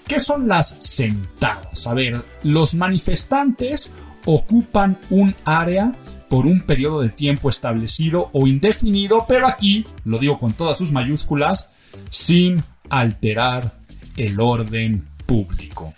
¿Qué 0.07 0.21
son 0.21 0.47
las 0.49 0.77
sentadas? 0.81 1.87
A 1.87 1.95
ver, 1.95 2.23
los 2.43 2.75
manifestantes 2.75 3.91
ocupan 4.27 4.99
un 5.11 5.35
área 5.45 5.97
por 6.29 6.47
un 6.47 6.61
periodo 6.61 7.01
de 7.01 7.09
tiempo 7.09 7.49
establecido 7.49 8.31
o 8.33 8.47
indefinido, 8.47 9.25
pero 9.29 9.47
aquí, 9.47 9.87
lo 10.05 10.19
digo 10.19 10.39
con 10.39 10.53
todas 10.53 10.79
sus 10.79 10.93
mayúsculas, 10.93 11.69
sin 12.11 12.63
alterar 12.91 13.73
el 14.17 14.41
orden 14.41 15.09
público. 15.27 15.95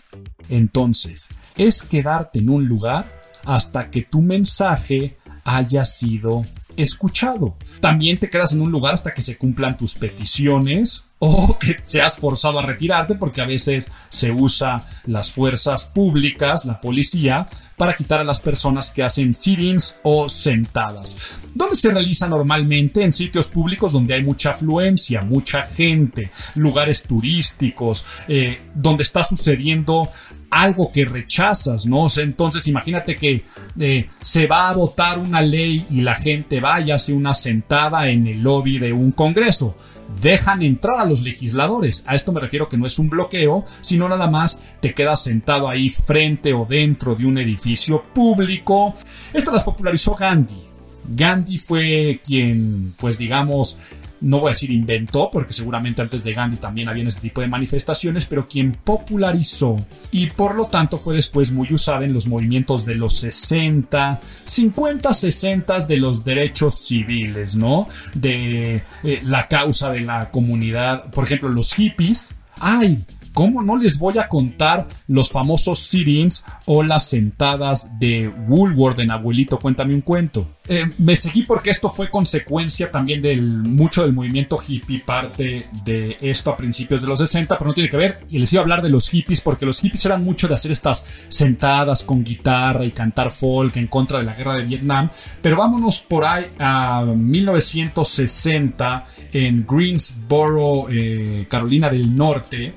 Entonces, 0.49 1.29
es 1.57 1.83
quedarte 1.83 2.39
en 2.39 2.51
un 2.51 2.67
lugar 2.67 3.21
hasta 3.45 3.91
que 3.91 4.03
tu 4.03 4.21
mensaje 4.21 5.17
haya 5.45 5.85
sido 5.85 6.45
escuchado. 6.77 7.57
También 7.81 8.19
te 8.19 8.29
quedas 8.29 8.53
en 8.53 8.61
un 8.61 8.71
lugar 8.71 8.95
hasta 8.95 9.15
que 9.15 9.23
se 9.23 9.37
cumplan 9.37 9.77
tus 9.77 9.95
peticiones 9.95 11.06
o 11.19 11.59
que 11.59 11.77
seas 11.83 12.19
forzado 12.19 12.59
a 12.59 12.63
retirarte 12.63 13.15
porque 13.15 13.41
a 13.41 13.47
veces 13.47 13.87
se 14.09 14.31
usa 14.31 14.85
las 15.07 15.33
fuerzas 15.33 15.87
públicas, 15.87 16.67
la 16.67 16.81
policía, 16.81 17.47
para 17.79 17.95
quitar 17.95 18.21
a 18.21 18.25
las 18.25 18.41
personas 18.41 18.91
que 18.91 19.03
hacen 19.03 19.33
sittings 19.33 19.95
o 20.03 20.29
sentadas. 20.29 21.17
¿Dónde 21.55 21.77
se 21.77 21.91
realiza 21.91 22.29
normalmente? 22.29 23.03
En 23.03 23.13
sitios 23.13 23.49
públicos 23.49 23.93
donde 23.93 24.15
hay 24.15 24.23
mucha 24.23 24.51
afluencia, 24.51 25.23
mucha 25.23 25.63
gente, 25.63 26.31
lugares 26.55 27.03
turísticos, 27.03 28.05
eh, 28.29 28.61
donde 28.75 29.03
está 29.03 29.25
sucediendo 29.25 30.09
algo 30.51 30.93
que 30.93 31.05
rechazas, 31.05 31.87
¿no? 31.87 32.07
entonces 32.17 32.67
imagínate 32.69 33.17
que 33.17 33.43
eh, 33.79 34.07
se 34.21 34.47
va 34.47 34.71
a 34.71 34.75
votar 34.75 35.19
una 35.19 35.43
ley 35.43 35.85
y 35.91 36.03
la 36.03 36.15
gente 36.15 36.61
va 36.61 36.81
y 36.81 36.93
hace 36.93 37.13
una 37.13 37.35
sentada 37.35 38.09
en 38.09 38.27
el 38.27 38.43
lobby 38.43 38.79
de 38.79 38.93
un 38.93 39.11
congreso 39.11 39.77
dejan 40.21 40.63
entrar 40.63 41.01
a 41.01 41.05
los 41.05 41.21
legisladores. 41.23 42.05
A 42.07 42.15
esto 42.15 42.33
me 42.33 42.41
refiero 42.41 42.69
que 42.69 42.77
no 42.77 42.87
es 42.87 42.99
un 42.99 43.09
bloqueo, 43.09 43.63
sino 43.81 44.09
nada 44.09 44.29
más 44.29 44.61
te 44.81 44.95
quedas 44.95 45.23
sentado 45.23 45.69
ahí 45.69 45.89
frente 45.89 46.53
o 46.55 46.65
dentro 46.65 47.15
de 47.15 47.27
un 47.27 47.39
edificio 47.39 48.03
público. 48.15 48.95
Esto 49.33 49.51
las 49.51 49.65
popularizó 49.65 50.15
Gandhi. 50.15 50.63
Gandhi 51.09 51.59
fue 51.59 52.21
quien, 52.25 52.95
pues 52.99 53.19
digamos, 53.19 53.79
no 54.21 54.41
voy 54.41 54.49
a 54.49 54.51
decir 54.51 54.71
inventó, 54.71 55.31
porque 55.31 55.53
seguramente 55.53 56.03
antes 56.03 56.25
de 56.25 56.33
Gandhi 56.33 56.57
también 56.57 56.89
había 56.89 57.05
este 57.05 57.21
tipo 57.21 57.41
de 57.41 57.49
manifestaciones, 57.49 58.27
pero 58.27 58.47
quien 58.49 58.73
popularizó 58.73 59.77
y 60.11 60.27
por 60.27 60.57
lo 60.57 60.67
tanto 60.67 60.97
fue 60.97 61.15
después 61.15 61.53
muy 61.53 61.73
usada 61.73 62.05
en 62.05 62.13
los 62.13 62.27
movimientos 62.27 62.85
de 62.85 62.95
los 62.95 63.15
60, 63.15 64.21
50, 64.21 65.15
60 65.15 65.67
de 65.87 65.97
los 65.97 66.25
derechos 66.25 66.75
civiles, 66.75 67.57
¿no? 67.57 67.87
De 68.15 68.83
eh, 69.03 69.21
la 69.25 69.49
causa 69.49 69.91
de 69.91 70.01
la 70.01 70.31
comunidad, 70.31 71.11
por 71.13 71.25
ejemplo, 71.25 71.49
los 71.49 71.75
hippies. 71.75 72.31
¡Ay! 72.59 73.05
¿Cómo 73.37 73.61
no 73.61 73.77
les 73.77 73.99
voy 73.99 74.17
a 74.17 74.29
contar 74.29 74.87
los 75.09 75.29
famosos 75.29 75.81
sit-ins 75.81 76.43
o 76.65 76.83
las 76.83 77.07
sentadas 77.07 77.91
de 78.01 78.29
Woolworth 78.29 78.99
en 79.01 79.11
Abuelito? 79.11 79.59
Cuéntame 79.59 79.93
un 79.93 80.01
cuento. 80.01 80.57
Eh, 80.67 80.87
me 80.97 81.17
seguí 81.17 81.43
porque 81.43 81.69
esto 81.69 81.91
fue 81.91 82.09
consecuencia 82.09 82.91
también 82.91 83.21
del 83.21 83.43
mucho 83.43 84.01
del 84.01 84.15
movimiento 84.15 84.57
hippie, 84.57 85.01
parte 85.01 85.69
de 85.85 86.17
esto 86.23 86.51
a 86.51 86.57
principios 86.57 87.03
de 87.03 87.09
los 87.09 87.19
60, 87.19 87.59
pero 87.59 87.69
no 87.69 87.75
tiene 87.75 87.91
que 87.91 87.99
ver. 87.99 88.21
Y 88.31 88.39
les 88.39 88.51
iba 88.55 88.61
a 88.61 88.65
hablar 88.65 88.81
de 88.81 88.89
los 88.89 89.11
hippies 89.11 89.43
porque 89.43 89.67
los 89.67 89.81
hippies 89.81 90.07
eran 90.07 90.25
mucho 90.25 90.49
de 90.49 90.55
hacer 90.55 90.73
estas 90.73 91.05
sentadas 91.29 92.05
con 92.05 92.25
guitarra 92.25 92.87
y 92.87 92.91
cantar 92.91 93.31
folk 93.31 93.77
en 93.77 93.89
contra 93.89 94.19
de 94.19 94.25
la 94.25 94.35
guerra 94.35 94.57
de 94.57 94.65
Vietnam. 94.65 95.11
Pero 95.43 95.59
vámonos 95.59 96.01
por 96.01 96.25
ahí 96.25 96.47
a 96.59 97.05
1960 97.05 99.05
en 99.35 99.67
Greensboro, 99.67 100.87
eh, 100.89 101.45
Carolina 101.51 101.91
del 101.91 102.17
Norte. 102.17 102.73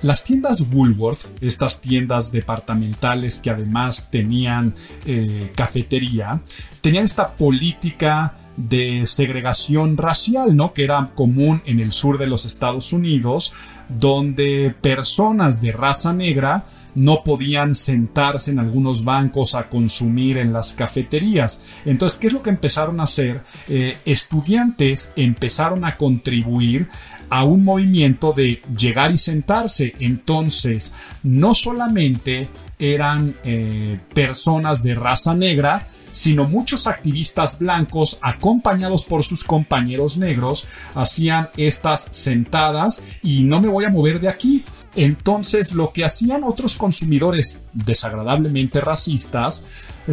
Las 0.00 0.22
tiendas 0.22 0.64
Woolworth, 0.72 1.26
estas 1.40 1.80
tiendas 1.80 2.30
departamentales 2.30 3.40
que 3.40 3.50
además 3.50 4.08
tenían 4.10 4.72
eh, 5.06 5.50
cafetería, 5.56 6.40
tenían 6.80 7.02
esta 7.02 7.34
política 7.34 8.34
de 8.56 9.06
segregación 9.06 9.96
racial, 9.96 10.54
¿no? 10.54 10.72
Que 10.72 10.84
era 10.84 11.10
común 11.16 11.62
en 11.66 11.80
el 11.80 11.90
sur 11.90 12.16
de 12.16 12.28
los 12.28 12.46
Estados 12.46 12.92
Unidos, 12.92 13.52
donde 13.88 14.72
personas 14.80 15.60
de 15.60 15.72
raza 15.72 16.12
negra 16.12 16.64
no 16.98 17.22
podían 17.24 17.74
sentarse 17.74 18.50
en 18.50 18.58
algunos 18.58 19.04
bancos 19.04 19.54
a 19.54 19.68
consumir 19.68 20.38
en 20.38 20.52
las 20.52 20.72
cafeterías. 20.72 21.60
Entonces, 21.84 22.18
¿qué 22.18 22.26
es 22.28 22.32
lo 22.32 22.42
que 22.42 22.50
empezaron 22.50 23.00
a 23.00 23.04
hacer? 23.04 23.42
Eh, 23.68 23.96
estudiantes 24.04 25.10
empezaron 25.16 25.84
a 25.84 25.96
contribuir 25.96 26.88
a 27.30 27.44
un 27.44 27.64
movimiento 27.64 28.32
de 28.32 28.62
llegar 28.76 29.12
y 29.12 29.18
sentarse. 29.18 29.94
Entonces, 29.98 30.92
no 31.22 31.54
solamente 31.54 32.48
eran 32.78 33.36
eh, 33.44 33.98
personas 34.14 34.82
de 34.82 34.94
raza 34.94 35.34
negra, 35.34 35.84
sino 36.10 36.44
muchos 36.44 36.86
activistas 36.86 37.58
blancos 37.58 38.18
acompañados 38.22 39.04
por 39.04 39.24
sus 39.24 39.44
compañeros 39.44 40.16
negros 40.16 40.66
hacían 40.94 41.50
estas 41.56 42.06
sentadas 42.10 43.02
y 43.22 43.42
no 43.42 43.60
me 43.60 43.68
voy 43.68 43.84
a 43.84 43.90
mover 43.90 44.20
de 44.20 44.28
aquí. 44.28 44.64
Entonces, 44.98 45.72
lo 45.72 45.92
que 45.92 46.04
hacían 46.04 46.42
otros 46.42 46.76
consumidores 46.76 47.58
desagradablemente 47.72 48.80
racistas, 48.80 49.62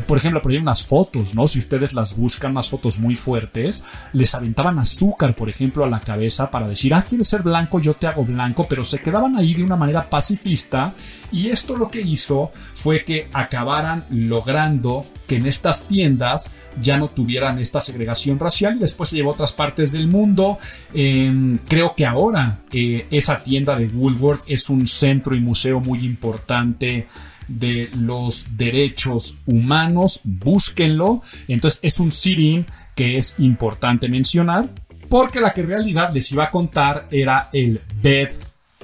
por 0.02 0.18
ejemplo, 0.18 0.42
por 0.42 0.52
unas 0.52 0.86
fotos, 0.86 1.36
¿no? 1.36 1.48
Si 1.48 1.60
ustedes 1.60 1.94
las 1.94 2.16
buscan, 2.18 2.52
unas 2.52 2.70
fotos 2.70 3.00
muy 3.00 3.16
fuertes, 3.16 3.84
les 4.14 4.34
aventaban 4.36 4.80
azúcar, 4.80 5.36
por 5.36 5.50
ejemplo, 5.50 5.84
a 5.84 5.88
la 5.88 6.00
cabeza 6.00 6.52
para 6.52 6.68
decir, 6.68 6.94
ah, 6.94 7.04
quieres 7.08 7.28
ser 7.28 7.44
blanco, 7.44 7.80
yo 7.80 7.94
te 7.94 8.08
hago 8.08 8.24
blanco, 8.24 8.68
pero 8.68 8.84
se 8.84 9.00
quedaban 9.00 9.36
ahí 9.36 9.54
de 9.54 9.64
una 9.64 9.76
manera 9.76 10.10
pacifista 10.10 10.94
y 11.32 11.50
esto 11.50 11.76
lo 11.76 11.90
que 11.90 12.02
hizo 12.02 12.52
fue 12.74 13.04
que 13.04 13.30
acabaran 13.34 14.06
logrando 14.10 15.06
que 15.28 15.38
en 15.38 15.46
estas 15.46 15.88
tiendas 15.88 16.52
ya 16.82 16.98
no 16.98 17.10
tuvieran 17.10 17.60
esta 17.60 17.82
segregación 17.82 18.40
racial 18.40 18.76
y 18.76 18.80
después 18.80 19.10
se 19.10 19.18
llevó 19.18 19.32
a 19.32 19.34
otras 19.34 19.54
partes 19.54 19.92
del 19.92 20.08
mundo. 20.08 20.58
Em, 20.94 21.58
creo 21.68 21.94
que 21.96 22.06
ahora 22.06 22.60
eh, 22.72 23.08
esa 23.12 23.38
tienda 23.38 23.76
de 23.76 23.88
Woolworth 23.88 24.44
es 24.48 24.70
un 24.70 24.86
centro 24.88 25.36
y 25.36 25.40
museo 25.40 25.80
muy 25.80 26.06
importante 26.06 27.08
de 27.48 27.90
los 27.98 28.46
derechos 28.58 29.36
humanos, 29.46 30.22
búsquenlo. 30.24 31.22
Entonces 31.48 31.80
es 31.84 32.00
un 32.00 32.12
sitting 32.12 32.66
que 32.96 33.18
es 33.18 33.36
importante 33.38 34.10
mencionar 34.10 34.70
porque 35.10 35.40
la 35.40 35.54
que 35.54 35.62
en 35.62 35.68
realidad 35.68 36.10
les 36.14 36.32
iba 36.32 36.46
a 36.46 36.52
contar 36.52 37.08
era 37.12 37.50
el 37.54 37.82
Bed 38.02 38.30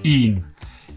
In. 0.04 0.43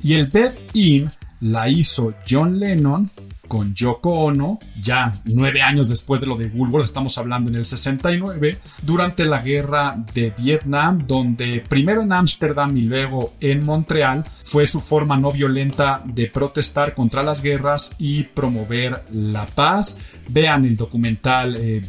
Y 0.02 0.14
el 0.14 0.26
Bed 0.26 0.52
In 0.74 1.10
la 1.40 1.68
hizo 1.68 2.14
John 2.28 2.58
Lennon 2.58 3.10
con 3.48 3.74
Yoko 3.74 4.10
Ono, 4.10 4.58
ya 4.82 5.12
nueve 5.24 5.62
años 5.62 5.88
después 5.88 6.20
de 6.20 6.26
lo 6.26 6.36
de 6.36 6.46
Woolworth, 6.46 6.84
estamos 6.84 7.16
hablando 7.18 7.50
en 7.50 7.56
el 7.56 7.66
69, 7.66 8.58
durante 8.82 9.24
la 9.24 9.40
guerra 9.40 9.94
de 10.14 10.32
Vietnam, 10.36 11.06
donde 11.06 11.64
primero 11.68 12.02
en 12.02 12.12
Ámsterdam 12.12 12.76
y 12.76 12.82
luego 12.82 13.34
en 13.40 13.64
Montreal 13.64 14.24
fue 14.44 14.66
su 14.66 14.80
forma 14.80 15.16
no 15.16 15.32
violenta 15.32 16.02
de 16.04 16.28
protestar 16.28 16.94
contra 16.94 17.22
las 17.22 17.42
guerras 17.42 17.92
y 17.98 18.24
promover 18.24 19.02
la 19.12 19.46
paz. 19.46 19.96
Vean 20.28 20.64
el 20.64 20.76
documental 20.76 21.56
eh, 21.58 21.82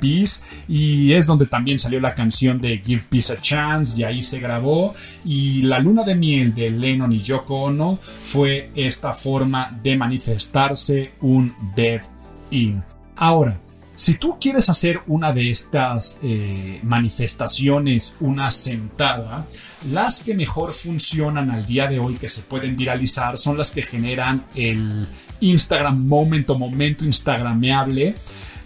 Peace 0.00 0.40
y 0.68 1.12
es 1.12 1.26
donde 1.26 1.46
también 1.46 1.78
salió 1.78 2.00
la 2.00 2.14
canción 2.14 2.60
de 2.60 2.78
Give 2.78 3.02
Peace 3.08 3.32
a 3.32 3.40
Chance 3.40 4.00
y 4.00 4.04
ahí 4.04 4.22
se 4.22 4.38
grabó 4.38 4.94
y 5.24 5.62
la 5.62 5.78
luna 5.78 6.04
de 6.04 6.14
miel 6.14 6.54
de 6.54 6.70
Lennon 6.70 7.12
y 7.12 7.18
Yoko 7.18 7.62
Ono 7.62 7.98
fue 8.22 8.70
esta 8.74 9.12
forma 9.12 9.70
de 9.82 9.96
manifestarse 9.96 11.12
un 11.20 11.54
dead 11.74 12.02
in. 12.50 12.82
Ahora, 13.16 13.60
si 13.98 14.14
tú 14.14 14.36
quieres 14.40 14.70
hacer 14.70 15.00
una 15.08 15.32
de 15.32 15.50
estas 15.50 16.20
eh, 16.22 16.78
manifestaciones, 16.84 18.14
una 18.20 18.52
sentada, 18.52 19.44
las 19.90 20.20
que 20.20 20.34
mejor 20.34 20.72
funcionan 20.72 21.50
al 21.50 21.66
día 21.66 21.88
de 21.88 21.98
hoy 21.98 22.14
que 22.14 22.28
se 22.28 22.42
pueden 22.42 22.76
viralizar 22.76 23.36
son 23.38 23.58
las 23.58 23.72
que 23.72 23.82
generan 23.82 24.44
el 24.54 25.08
Instagram 25.40 26.06
moment 26.06 26.48
o 26.50 26.58
momento 26.58 27.04
instagrameable, 27.04 28.14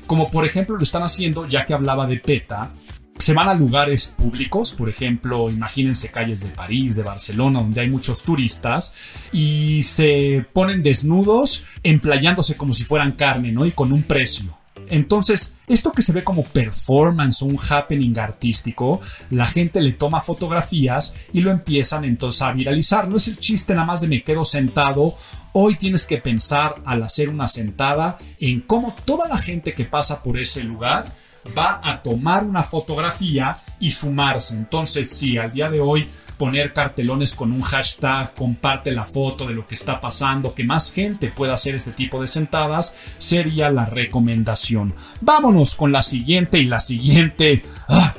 como 0.06 0.30
por 0.30 0.44
ejemplo 0.44 0.76
lo 0.76 0.82
están 0.82 1.02
haciendo 1.02 1.46
ya 1.46 1.64
que 1.64 1.74
hablaba 1.74 2.06
de 2.06 2.18
PETA, 2.18 2.72
se 3.18 3.34
van 3.34 3.48
a 3.48 3.54
lugares 3.54 4.08
públicos, 4.08 4.72
por 4.72 4.88
ejemplo, 4.88 5.48
imagínense 5.48 6.08
calles 6.08 6.40
de 6.40 6.48
París, 6.48 6.96
de 6.96 7.04
Barcelona, 7.04 7.60
donde 7.60 7.80
hay 7.80 7.88
muchos 7.88 8.22
turistas, 8.22 8.92
y 9.30 9.82
se 9.84 10.44
ponen 10.52 10.82
desnudos, 10.82 11.62
emplayándose 11.84 12.56
como 12.56 12.72
si 12.72 12.84
fueran 12.84 13.12
carne, 13.12 13.52
¿no? 13.52 13.64
Y 13.64 13.70
con 13.70 13.92
un 13.92 14.02
precio. 14.02 14.58
Entonces, 14.92 15.54
esto 15.68 15.90
que 15.90 16.02
se 16.02 16.12
ve 16.12 16.22
como 16.22 16.44
performance, 16.44 17.40
un 17.40 17.58
happening 17.58 18.18
artístico, 18.18 19.00
la 19.30 19.46
gente 19.46 19.80
le 19.80 19.92
toma 19.92 20.20
fotografías 20.20 21.14
y 21.32 21.40
lo 21.40 21.50
empiezan 21.50 22.04
entonces 22.04 22.42
a 22.42 22.52
viralizar. 22.52 23.08
No 23.08 23.16
es 23.16 23.26
el 23.26 23.38
chiste 23.38 23.72
nada 23.72 23.86
más 23.86 24.02
de 24.02 24.08
me 24.08 24.22
quedo 24.22 24.44
sentado. 24.44 25.14
Hoy 25.54 25.76
tienes 25.76 26.04
que 26.04 26.18
pensar 26.18 26.82
al 26.84 27.02
hacer 27.02 27.30
una 27.30 27.48
sentada 27.48 28.18
en 28.38 28.60
cómo 28.60 28.94
toda 29.06 29.28
la 29.28 29.38
gente 29.38 29.72
que 29.72 29.86
pasa 29.86 30.22
por 30.22 30.36
ese 30.38 30.62
lugar 30.62 31.10
va 31.56 31.80
a 31.82 32.02
tomar 32.02 32.44
una 32.44 32.62
fotografía 32.62 33.58
y 33.80 33.90
sumarse. 33.90 34.54
Entonces, 34.54 35.10
sí, 35.10 35.38
al 35.38 35.52
día 35.52 35.68
de 35.68 35.80
hoy 35.80 36.06
poner 36.38 36.72
cartelones 36.72 37.34
con 37.34 37.52
un 37.52 37.62
hashtag, 37.62 38.34
comparte 38.34 38.92
la 38.92 39.04
foto 39.04 39.46
de 39.46 39.54
lo 39.54 39.66
que 39.66 39.74
está 39.74 40.00
pasando, 40.00 40.54
que 40.54 40.64
más 40.64 40.92
gente 40.92 41.28
pueda 41.28 41.54
hacer 41.54 41.74
este 41.74 41.92
tipo 41.92 42.20
de 42.20 42.28
sentadas, 42.28 42.94
sería 43.18 43.70
la 43.70 43.84
recomendación. 43.84 44.94
Vámonos 45.20 45.74
con 45.74 45.92
la 45.92 46.02
siguiente 46.02 46.58
y 46.58 46.64
la 46.64 46.80
siguiente, 46.80 47.62
ah, 47.88 48.14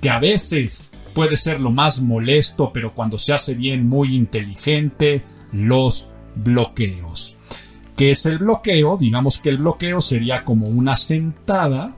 que 0.00 0.10
a 0.10 0.18
veces 0.18 0.88
puede 1.14 1.36
ser 1.36 1.60
lo 1.60 1.70
más 1.70 2.00
molesto, 2.00 2.72
pero 2.72 2.94
cuando 2.94 3.18
se 3.18 3.32
hace 3.32 3.54
bien 3.54 3.88
muy 3.88 4.14
inteligente, 4.14 5.24
los 5.52 6.08
bloqueos. 6.34 7.35
¿Qué 7.96 8.10
es 8.10 8.26
el 8.26 8.38
bloqueo? 8.38 8.98
Digamos 8.98 9.38
que 9.38 9.48
el 9.48 9.56
bloqueo 9.56 10.02
sería 10.02 10.44
como 10.44 10.66
una 10.66 10.98
sentada 10.98 11.96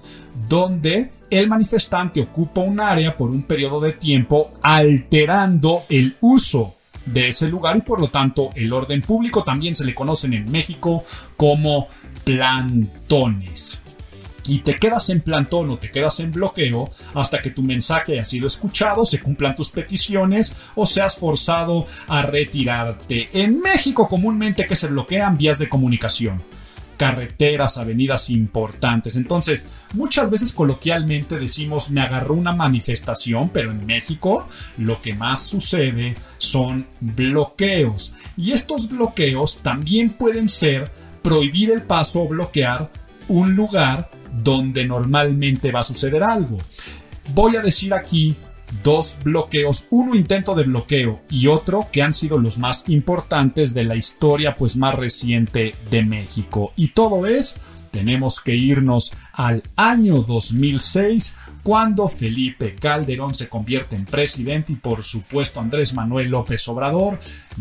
donde 0.49 1.11
el 1.29 1.49
manifestante 1.49 2.21
ocupa 2.21 2.61
un 2.61 2.81
área 2.81 3.17
por 3.17 3.31
un 3.31 3.43
periodo 3.43 3.81
de 3.81 3.93
tiempo 3.93 4.53
alterando 4.63 5.83
el 5.89 6.17
uso 6.21 6.77
de 7.05 7.29
ese 7.29 7.49
lugar 7.49 7.77
y 7.77 7.81
por 7.81 8.01
lo 8.01 8.07
tanto 8.07 8.51
el 8.55 8.73
orden 8.73 9.03
público 9.03 9.43
también 9.43 9.75
se 9.75 9.85
le 9.85 9.95
conocen 9.95 10.35
en 10.35 10.49
México 10.51 11.03
como 11.37 11.89
plantones. 12.23 13.81
Y 14.49 14.61
te 14.61 14.77
quedas 14.77 15.11
en 15.11 15.21
plantón 15.21 15.71
o 15.71 15.79
te 15.79 15.91
quedas 15.91 16.19
en 16.21 16.33
bloqueo 16.33 16.89
hasta 17.15 17.39
que 17.39 17.51
tu 17.51 17.63
mensaje 17.63 18.15
haya 18.15 18.25
sido 18.25 18.47
escuchado, 18.47 19.05
se 19.05 19.21
cumplan 19.21 19.55
tus 19.55 19.71
peticiones 19.71 20.55
o 20.75 20.87
seas 20.87 21.17
forzado 21.17 21.87
a 22.09 22.23
retirarte. 22.23 23.29
En 23.35 23.61
México 23.61 24.09
comúnmente 24.09 24.67
que 24.67 24.75
se 24.75 24.89
bloquean 24.89 25.37
vías 25.37 25.59
de 25.59 25.69
comunicación 25.69 26.43
carreteras, 26.99 27.79
avenidas 27.79 28.29
importantes. 28.29 29.17
Entonces, 29.17 29.65
muchas 29.95 30.29
veces 30.29 30.53
coloquialmente 30.53 31.39
decimos 31.39 31.91
me 31.91 32.01
agarró 32.03 32.35
una 32.35 32.53
manifestación, 32.53 33.51
pero 33.51 33.71
en 33.71 33.87
México 33.87 34.49
lo 34.77 35.01
que 35.01 35.15
más 35.15 35.43
sucede 35.43 36.17
son 36.39 36.89
bloqueos. 37.01 38.13
Y 38.37 38.51
estos 38.51 38.89
bloqueos 38.89 39.59
también 39.59 40.11
pueden 40.11 40.49
ser 40.49 40.91
prohibir 41.23 41.71
el 41.71 41.83
paso 41.83 42.23
o 42.23 42.29
bloquear 42.29 42.91
un 43.29 43.55
lugar 43.55 44.11
donde 44.43 44.85
normalmente 44.85 45.73
va 45.73 45.81
a 45.81 45.85
suceder 45.85 46.23
algo. 46.23 46.59
Voy 47.35 47.57
a 47.57 47.63
decir 47.63 47.93
aquí 47.95 48.37
dos 48.83 49.17
bloqueos, 49.23 49.87
uno 49.91 50.15
intento 50.15 50.55
de 50.55 50.65
bloqueo 50.65 51.21
y 51.31 51.47
otro 51.47 51.87
que 51.91 52.03
han 52.03 52.15
sido 52.15 52.39
los 52.39 52.59
más 52.59 52.85
importantes 52.89 53.75
de 53.75 53.85
la 53.85 53.97
historia 53.97 54.57
pues 54.57 54.77
más 54.77 54.95
reciente 54.95 55.75
de 55.91 56.03
México. 56.05 56.73
Y 56.77 56.89
todo 56.89 57.27
es, 57.27 57.57
tenemos 57.91 58.41
que 58.41 58.55
irnos 58.55 59.13
al 59.33 59.63
año 59.77 60.23
2006 60.23 61.35
cuando 61.63 62.09
Felipe 62.09 62.75
Calderón 62.75 63.35
se 63.35 63.49
convierte 63.49 63.97
en 63.97 64.05
presidente 64.05 64.73
y 64.73 64.77
por 64.77 65.03
supuesto 65.03 65.61
Andrés 65.61 65.95
Manuel 65.95 66.31
López 66.31 66.67
Obrador 66.69 67.19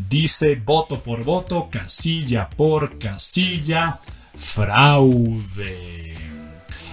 dice 0.10 0.56
voto 0.56 1.00
por 1.00 1.24
voto, 1.24 1.68
casilla 1.70 2.50
por 2.50 2.98
casilla, 3.00 4.00
fraude. 4.34 6.07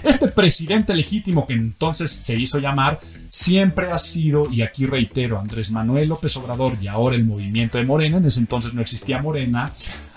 Este 0.05 0.29
presidente 0.29 0.95
legítimo 0.95 1.47
que 1.47 1.55
entonces 1.55 2.11
se 2.11 2.35
hizo 2.35 2.59
llamar 2.59 2.99
siempre 3.27 3.91
ha 3.91 3.99
sido, 3.99 4.51
y 4.51 4.63
aquí 4.63 4.87
reitero, 4.87 5.39
Andrés 5.39 5.71
Manuel 5.71 6.09
López 6.11 6.37
Obrador 6.37 6.77
y 6.81 6.89
ahora 6.89 7.17
el 7.17 7.25
movimiento 7.25 7.79
de 7.79 7.85
Morena, 7.85 8.19
en 8.19 8.25
ese 8.27 8.41
entonces 8.41 8.75
no 8.75 8.83
existía 8.83 9.23
Morena, 9.23 9.71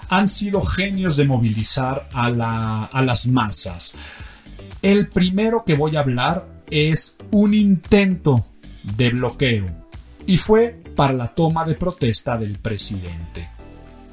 han 0.10 0.28
sido 0.28 0.62
genios 0.62 1.16
de 1.16 1.26
movilizar 1.26 2.08
a, 2.14 2.90
a 2.92 3.02
las 3.02 3.28
masas. 3.28 3.94
El 4.82 5.08
primero 5.08 5.64
que 5.66 5.76
voy 5.76 5.96
a 5.96 6.02
hablar 6.02 6.48
es 6.70 7.16
un 7.32 7.54
intento 7.54 8.46
de 8.98 9.10
bloqueo 9.10 9.66
y 10.26 10.38
fue 10.38 10.82
para 10.96 11.14
la 11.14 11.34
toma 11.34 11.64
de 11.66 11.76
protesta 11.76 12.38
del 12.38 12.58
presidente. 12.60 13.50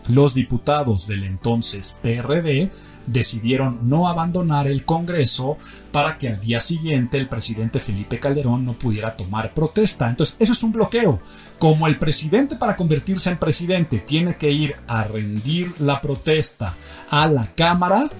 los 0.09 0.35
diputados 0.35 1.07
del 1.07 1.25
entonces 1.25 1.97
PRD 2.03 2.71
decidieron 3.07 3.88
no 3.88 4.09
abandonar 4.09 4.67
el 4.67 4.85
Congreso 4.85 5.59
para 5.93 6.19
que 6.19 6.29
al 6.29 6.40
día 6.40 6.61
siguiente 6.61 7.19
el 7.19 7.29
presidente 7.29 7.81
Felipe 7.81 8.19
Calderón 8.19 8.64
no 8.64 8.72
pudiera 8.72 9.16
tomar 9.16 9.55
protesta. 9.55 10.09
Entonces, 10.09 10.37
eso 10.39 10.53
es 10.53 10.62
un 10.62 10.72
bloqueo. 10.72 11.20
Como 11.59 11.87
el 11.87 11.99
presidente 11.99 12.57
para 12.57 12.76
convertirse 12.76 13.31
en 13.31 13.39
presidente 13.39 13.99
tiene 13.99 14.37
que 14.37 14.51
ir 14.51 14.74
a 14.87 15.05
rendir 15.05 15.72
la 15.81 16.01
protesta 16.01 16.74
a 17.11 17.26
la 17.26 17.55
Cámara, 17.55 18.11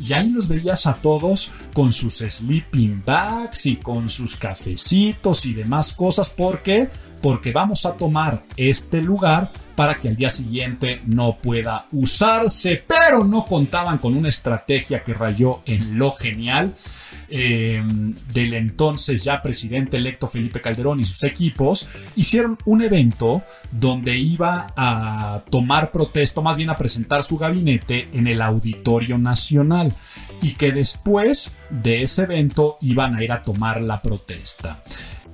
y 0.00 0.12
ahí 0.12 0.30
los 0.30 0.48
veías 0.48 0.86
a 0.86 0.94
todos 0.94 1.50
con 1.72 1.92
sus 1.92 2.18
sleeping 2.18 3.02
bags 3.06 3.66
y 3.66 3.76
con 3.76 4.08
sus 4.08 4.36
cafecitos 4.36 5.46
y 5.46 5.54
demás 5.54 5.92
cosas. 5.92 6.30
¿Por 6.30 6.62
qué? 6.62 6.88
Porque 7.24 7.52
vamos 7.52 7.86
a 7.86 7.92
tomar 7.92 8.44
este 8.54 9.00
lugar 9.00 9.48
para 9.74 9.94
que 9.94 10.08
al 10.08 10.14
día 10.14 10.28
siguiente 10.28 11.00
no 11.06 11.38
pueda 11.38 11.86
usarse. 11.92 12.84
Pero 12.86 13.24
no 13.24 13.46
contaban 13.46 13.96
con 13.96 14.14
una 14.14 14.28
estrategia 14.28 15.02
que 15.02 15.14
rayó 15.14 15.62
en 15.64 15.98
lo 15.98 16.10
genial. 16.10 16.74
Eh, 17.30 17.82
del 18.34 18.52
entonces 18.52 19.24
ya 19.24 19.40
presidente 19.40 19.96
electo 19.96 20.28
Felipe 20.28 20.60
Calderón 20.60 21.00
y 21.00 21.04
sus 21.04 21.24
equipos 21.24 21.88
hicieron 22.16 22.58
un 22.66 22.82
evento 22.82 23.42
donde 23.70 24.18
iba 24.18 24.66
a 24.76 25.42
tomar 25.50 25.90
protesto, 25.90 26.42
más 26.42 26.58
bien 26.58 26.68
a 26.68 26.76
presentar 26.76 27.24
su 27.24 27.38
gabinete 27.38 28.08
en 28.12 28.26
el 28.26 28.42
Auditorio 28.42 29.16
Nacional 29.16 29.94
y 30.42 30.52
que 30.52 30.72
después 30.72 31.52
de 31.70 32.02
ese 32.02 32.24
evento 32.24 32.76
iban 32.82 33.16
a 33.16 33.24
ir 33.24 33.32
a 33.32 33.40
tomar 33.40 33.80
la 33.80 34.02
protesta 34.02 34.84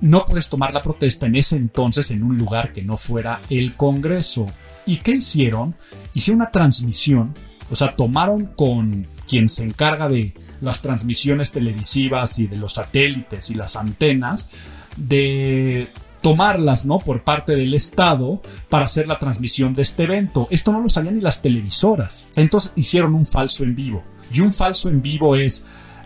no 0.01 0.25
puedes 0.25 0.49
tomar 0.49 0.73
la 0.73 0.83
protesta 0.83 1.27
en 1.27 1.35
ese 1.35 1.55
entonces 1.55 2.11
en 2.11 2.23
un 2.23 2.37
lugar 2.37 2.71
que 2.71 2.83
no 2.83 2.97
fuera 2.97 3.39
el 3.49 3.75
Congreso. 3.75 4.47
¿Y 4.85 4.97
qué 4.97 5.11
hicieron? 5.11 5.75
Hicieron 6.13 6.41
una 6.41 6.51
transmisión, 6.51 7.33
o 7.69 7.75
sea, 7.75 7.95
tomaron 7.95 8.47
con 8.47 9.05
quien 9.27 9.47
se 9.47 9.63
encarga 9.63 10.09
de 10.09 10.33
las 10.59 10.81
transmisiones 10.81 11.51
televisivas 11.51 12.39
y 12.39 12.47
de 12.47 12.57
los 12.57 12.73
satélites 12.73 13.49
y 13.51 13.53
las 13.53 13.75
antenas, 13.75 14.49
de 14.97 15.87
tomarlas, 16.21 16.85
¿no? 16.85 16.99
Por 16.99 17.23
parte 17.23 17.55
del 17.55 17.73
Estado 17.73 18.41
para 18.69 18.85
hacer 18.85 19.07
la 19.07 19.19
transmisión 19.19 19.73
de 19.73 19.83
este 19.83 20.03
evento. 20.03 20.47
Esto 20.49 20.71
no 20.71 20.81
lo 20.81 20.89
sabían 20.89 21.15
ni 21.15 21.21
las 21.21 21.41
televisoras. 21.41 22.25
Entonces 22.35 22.73
hicieron 22.75 23.15
un 23.15 23.25
falso 23.25 23.63
en 23.63 23.75
vivo. 23.75 24.03
Y 24.33 24.41
un 24.41 24.51
falso 24.51 24.89
en 24.89 25.01
vivo 25.01 25.35
es 25.35 25.63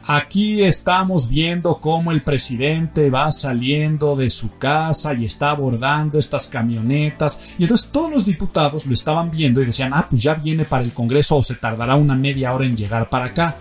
Aquí 0.07 0.61
estamos 0.61 1.27
viendo 1.27 1.79
cómo 1.79 2.11
el 2.11 2.21
presidente 2.21 3.09
va 3.09 3.31
saliendo 3.31 4.15
de 4.15 4.29
su 4.29 4.55
casa 4.57 5.15
y 5.15 5.25
está 5.25 5.49
abordando 5.49 6.19
estas 6.19 6.47
camionetas. 6.47 7.39
Y 7.57 7.63
entonces 7.63 7.89
todos 7.91 8.11
los 8.11 8.25
diputados 8.27 8.85
lo 8.85 8.93
estaban 8.93 9.31
viendo 9.31 9.63
y 9.63 9.65
decían, 9.65 9.93
ah, 9.95 10.05
pues 10.07 10.21
ya 10.21 10.35
viene 10.35 10.63
para 10.63 10.83
el 10.83 10.93
Congreso 10.93 11.37
o 11.37 11.43
se 11.43 11.55
tardará 11.55 11.95
una 11.95 12.13
media 12.13 12.53
hora 12.53 12.65
en 12.65 12.77
llegar 12.77 13.09
para 13.09 13.25
acá. 13.25 13.57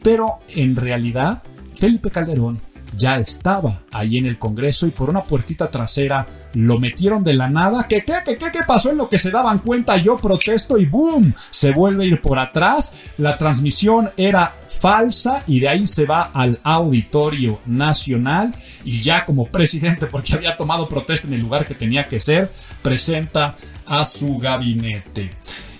Pero 0.00 0.38
en 0.54 0.76
realidad, 0.76 1.42
Felipe 1.74 2.08
Calderón 2.08 2.69
ya 2.96 3.18
estaba 3.18 3.82
ahí 3.92 4.18
en 4.18 4.26
el 4.26 4.38
Congreso 4.38 4.86
y 4.86 4.90
por 4.90 5.10
una 5.10 5.22
puertita 5.22 5.70
trasera 5.70 6.26
lo 6.54 6.78
metieron 6.78 7.22
de 7.22 7.34
la 7.34 7.48
nada. 7.48 7.86
¿Qué, 7.88 8.04
qué, 8.04 8.14
qué, 8.24 8.36
qué, 8.36 8.60
pasó 8.66 8.90
en 8.90 8.98
lo 8.98 9.08
que 9.08 9.18
se 9.18 9.30
daban 9.30 9.58
cuenta? 9.58 9.96
Yo 9.96 10.16
protesto 10.16 10.78
y 10.78 10.86
¡boom! 10.86 11.34
Se 11.50 11.72
vuelve 11.72 12.04
a 12.04 12.06
ir 12.08 12.20
por 12.20 12.38
atrás. 12.38 12.92
La 13.18 13.38
transmisión 13.38 14.10
era 14.16 14.54
falsa 14.66 15.42
y 15.46 15.60
de 15.60 15.68
ahí 15.68 15.86
se 15.86 16.06
va 16.06 16.30
al 16.34 16.58
Auditorio 16.62 17.60
Nacional 17.66 18.54
y 18.84 18.98
ya 18.98 19.24
como 19.24 19.46
presidente, 19.46 20.06
porque 20.06 20.34
había 20.34 20.56
tomado 20.56 20.88
protesta 20.88 21.28
en 21.28 21.34
el 21.34 21.40
lugar 21.40 21.66
que 21.66 21.74
tenía 21.74 22.06
que 22.06 22.20
ser, 22.20 22.50
presenta 22.82 23.54
a 23.86 24.04
su 24.04 24.38
gabinete. 24.38 25.30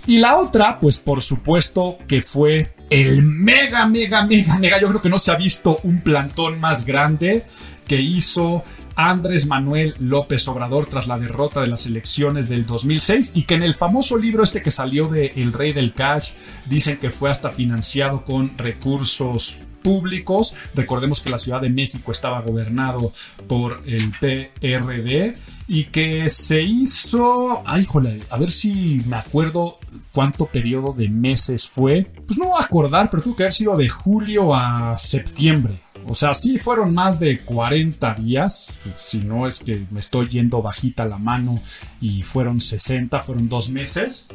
Y 0.07 0.19
la 0.19 0.39
otra, 0.39 0.81
pues 0.81 0.99
por 0.99 1.23
supuesto 1.23 1.99
que 2.09 2.23
fue 2.23 2.75
el 2.91 3.23
mega, 3.23 3.87
mega, 3.87 4.27
mega, 4.27 4.57
mega. 4.57 4.81
Yo 4.81 4.89
creo 4.89 5.01
que 5.01 5.09
no 5.09 5.19
se 5.19 5.31
ha 5.31 5.37
visto 5.37 5.79
un 5.85 6.01
plantón 6.01 6.61
más 6.61 6.85
grande 6.85 7.45
que 7.87 8.01
hizo 8.01 8.63
Andrés 8.97 9.47
Manuel 9.47 9.95
López 9.99 10.47
Obrador 10.49 10.87
tras 10.87 11.07
la 11.07 11.19
derrota 11.19 11.61
de 11.61 11.69
las 11.69 11.87
elecciones 11.87 12.49
del 12.49 12.67
2006 12.67 13.33
y 13.35 13.45
que 13.45 13.55
en 13.55 13.63
el 13.63 13.75
famoso 13.75 14.19
libro 14.19 14.43
este 14.43 14.63
que 14.63 14.71
salió 14.71 15.09
de 15.09 15.33
El 15.37 15.53
Rey 15.53 15.73
del 15.73 15.95
Cash 15.95 16.33
dicen 16.67 16.99
que 16.99 17.11
fue 17.11 17.31
hasta 17.31 17.51
financiado 17.51 18.25
con 18.25 18.57
recursos 18.59 19.57
públicos. 19.83 20.55
Recordemos 20.75 21.21
que 21.21 21.31
la 21.31 21.39
Ciudad 21.39 21.61
de 21.61 21.71
México 21.71 22.13
estaba 22.13 22.41
gobernado 22.41 23.13
por 23.47 23.81
el 23.87 24.13
PRD 24.21 25.35
y 25.67 25.85
que 25.85 26.29
se 26.31 26.63
hizo, 26.63 27.63
ay, 27.65 27.85
jole, 27.85 28.21
a 28.31 28.39
ver 28.39 28.51
si 28.51 28.99
me 29.07 29.17
acuerdo 29.17 29.79
cuánto 30.13 30.47
periodo 30.47 30.93
de 30.93 31.09
meses 31.09 31.69
fue. 31.69 32.11
Pues 32.27 32.39
no 32.39 32.47
voy 32.47 32.61
a 32.61 32.65
acordar, 32.65 33.09
pero 33.11 33.23
tuvo 33.23 33.37
que 33.37 33.45
haber 33.45 33.53
sido 33.53 33.77
de 33.77 33.89
julio 33.89 34.55
a 34.55 34.99
septiembre. 34.99 35.75
O 36.07 36.15
sea, 36.15 36.35
sí 36.35 36.59
fueron 36.59 36.95
más 36.95 37.21
de 37.21 37.39
40 37.39 38.15
días, 38.15 38.79
si 38.95 39.19
no 39.19 39.47
es 39.47 39.61
que 39.61 39.85
me 39.91 40.01
estoy 40.01 40.29
yendo 40.29 40.63
bajita 40.63 41.05
la 41.05 41.19
mano 41.19 41.61
y 42.01 42.23
fueron 42.23 42.61
60, 42.61 43.21
fueron 43.21 43.49
dos 43.49 43.71
meses. 43.71 44.27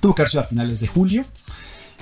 Tuvo 0.00 0.14
que 0.14 0.22
haber 0.22 0.30
sido 0.30 0.42
a 0.42 0.46
finales 0.46 0.80
de 0.80 0.88
julio. 0.88 1.24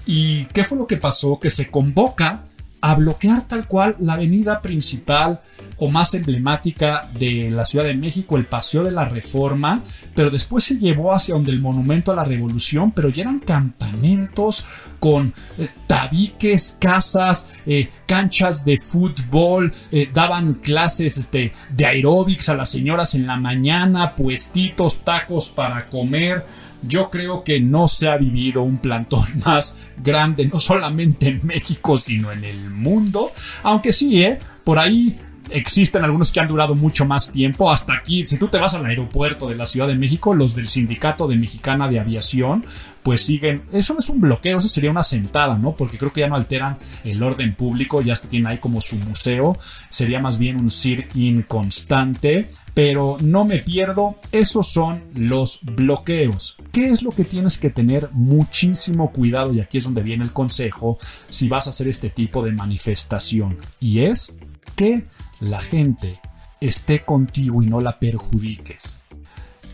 ¿Y 0.07 0.45
qué 0.47 0.65
fue 0.65 0.79
lo 0.79 0.87
que 0.87 0.97
pasó? 0.97 1.39
Que 1.41 1.51
se 1.51 1.71
convoca 1.71 2.45
a 2.85 2.95
bloquear 2.97 3.49
tal 3.49 3.67
cual 3.67 3.97
la 3.99 4.13
avenida 4.13 4.61
principal 4.61 5.41
o 5.79 5.89
más 5.89 6.13
emblemática 6.13 7.09
de 7.19 7.51
la 7.51 7.65
Ciudad 7.65 7.87
de 7.87 7.95
México, 7.95 8.37
el 8.37 8.45
Paseo 8.45 8.85
de 8.85 8.91
la 8.91 9.07
Reforma, 9.07 9.83
pero 10.15 10.31
después 10.31 10.65
se 10.65 10.77
llevó 10.77 11.15
hacia 11.15 11.35
donde 11.35 11.51
el 11.51 11.63
Monumento 11.63 12.13
a 12.13 12.15
la 12.15 12.25
Revolución, 12.25 12.93
pero 12.93 13.09
ya 13.09 13.23
eran 13.23 13.39
campamentos 13.39 14.67
con 15.01 15.33
eh, 15.57 15.69
tabiques, 15.87 16.77
casas, 16.79 17.47
eh, 17.65 17.89
canchas 18.07 18.67
de 18.67 18.77
fútbol, 18.77 19.73
eh, 19.91 20.11
daban 20.13 20.53
clases 20.53 21.17
este, 21.17 21.55
de 21.75 21.87
aeróbics 21.87 22.51
a 22.51 22.55
las 22.55 22.69
señoras 22.71 23.15
en 23.15 23.27
la 23.27 23.39
mañana, 23.39 24.15
puestitos, 24.15 25.03
tacos 25.03 25.49
para 25.49 25.89
comer 25.89 26.45
yo 26.87 27.11
creo 27.11 27.45
que 27.45 27.61
no 27.61 27.89
se 27.89 28.09
ha 28.09 28.17
vivido 28.17 28.63
un 28.63 28.79
plantón 28.79 29.25
más 29.45 29.77
grande, 30.03 30.47
no 30.47 30.59
solamente 30.59 31.29
en 31.29 31.47
México, 31.47 31.97
sino 31.97 32.33
en 32.33 32.45
el 32.45 32.71
mundo. 32.71 33.33
Aunque 33.63 33.93
sí, 33.93 34.23
¿eh? 34.23 34.39
Por 34.65 34.79
ahí 34.79 35.17
existen 35.51 36.05
algunos 36.05 36.33
que 36.33 36.41
han 36.41 36.49
durado 36.49 36.75
mucho 36.75 37.05
más 37.05 37.31
tiempo. 37.31 37.71
Hasta 37.71 37.95
aquí, 37.95 38.25
si 38.27 38.37
tú 38.37 38.49
te 38.49 38.59
vas 38.59 38.75
al 38.75 38.85
aeropuerto 38.87 39.49
de 39.49 39.57
la 39.57 39.67
Ciudad 39.67 39.87
de 39.87 39.95
México, 39.95 40.35
los 40.35 40.55
del 40.55 40.69
Sindicato 40.69 41.29
de 41.29 41.37
Mexicana 41.37 41.89
de 41.89 42.01
Aviación, 42.01 42.65
pues 43.03 43.21
siguen. 43.21 43.63
Eso 43.71 43.93
no 43.93 44.01
es 44.01 44.09
un 44.09 44.21
bloqueo, 44.21 44.59
eso 44.59 44.69
sería 44.69 44.91
una 44.91 45.03
sentada, 45.03 45.59
¿no? 45.59 45.77
Porque 45.77 45.99
creo 45.99 46.13
que 46.13 46.21
ya 46.21 46.29
no 46.29 46.37
alteran 46.37 46.79
el 47.05 47.23
orden 47.23 47.55
público, 47.55 48.01
ya 48.01 48.15
tienen 48.15 48.47
ahí 48.47 48.59
como 48.59 48.81
su 48.81 48.97
museo. 48.97 49.57
Sería 49.91 50.21
más 50.21 50.39
bien 50.39 50.59
un 50.59 50.71
CIR 50.71 51.09
inconstante. 51.15 52.49
Pero 52.73 53.19
no 53.21 53.45
me 53.45 53.59
pierdo, 53.59 54.17
esos 54.33 54.73
son 54.73 55.05
los 55.15 55.61
bloqueos. 55.63 56.57
¿Qué 56.73 56.89
es 56.89 57.03
lo 57.03 57.11
que 57.11 57.25
tienes 57.25 57.59
que 57.59 57.71
tener 57.71 58.09
muchísimo 58.13 59.13
cuidado? 59.13 59.53
Y 59.53 59.61
aquí 59.61 59.79
es 59.79 59.85
donde 59.85 60.03
viene 60.03 60.25
el 60.25 60.33
consejo 60.33 60.99
si 61.29 61.49
vas 61.49 61.67
a 61.67 61.71
hacer 61.71 61.89
este 61.89 62.09
tipo 62.09 62.43
de 62.43 62.53
manifestación. 62.53 63.59
Y 63.81 64.01
es 64.01 64.33
que 64.75 65.05
la 65.45 65.61
gente 65.61 66.21
esté 66.61 67.01
contigo 67.03 67.63
y 67.63 67.67
no 67.67 67.81
la 67.81 67.99
perjudiques. 67.99 68.99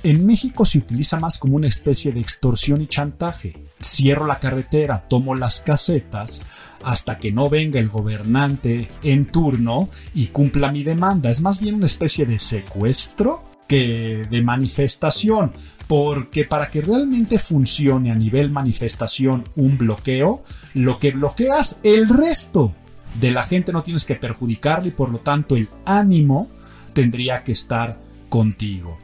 En 0.03 0.25
México 0.25 0.65
se 0.65 0.79
utiliza 0.79 1.19
más 1.19 1.39
como 1.39 1.57
una 1.57 1.69
especie 1.69 2.11
de 2.13 2.21
extorsión 2.21 2.81
y 2.81 2.87
chantaje. 2.87 3.55
Cierro 3.83 4.27
la 4.27 4.39
carretera, 4.39 4.97
tomo 5.09 5.35
las 5.35 5.61
casetas, 5.61 6.41
hasta 6.83 7.19
que 7.19 7.33
no 7.33 7.51
venga 7.51 7.79
el 7.79 7.89
gobernante 7.89 8.91
en 9.03 9.27
turno 9.27 9.89
y 10.15 10.29
cumpla 10.29 10.73
mi 10.73 10.83
demanda. 10.83 11.31
Es 11.31 11.43
más 11.43 11.61
bien 11.61 11.75
una 11.75 11.87
especie 11.87 12.25
de 12.25 12.39
secuestro 12.39 13.45
que 13.69 14.27
de 14.29 14.43
manifestación, 14.43 15.53
porque 15.87 16.45
para 16.45 16.71
que 16.71 16.81
realmente 16.81 17.39
funcione 17.39 18.11
a 18.11 18.15
nivel 18.15 18.51
manifestación 18.51 19.45
un 19.55 19.77
bloqueo, 19.77 20.43
lo 20.75 20.99
que 20.99 21.13
bloqueas 21.13 21.79
el 21.85 22.09
resto 22.09 22.75
de 23.15 23.31
la 23.31 23.43
gente 23.43 23.73
no 23.73 23.83
tienes 23.83 24.05
que 24.05 24.15
perjudicarle 24.15 24.89
y 24.89 24.93
por 24.93 25.11
lo 25.11 25.19
tanto 25.19 25.57
el 25.57 25.69
ánimo 25.87 26.49
tendría 26.93 27.43
que 27.43 27.53
estar 27.53 27.99
contigo. 28.29 28.97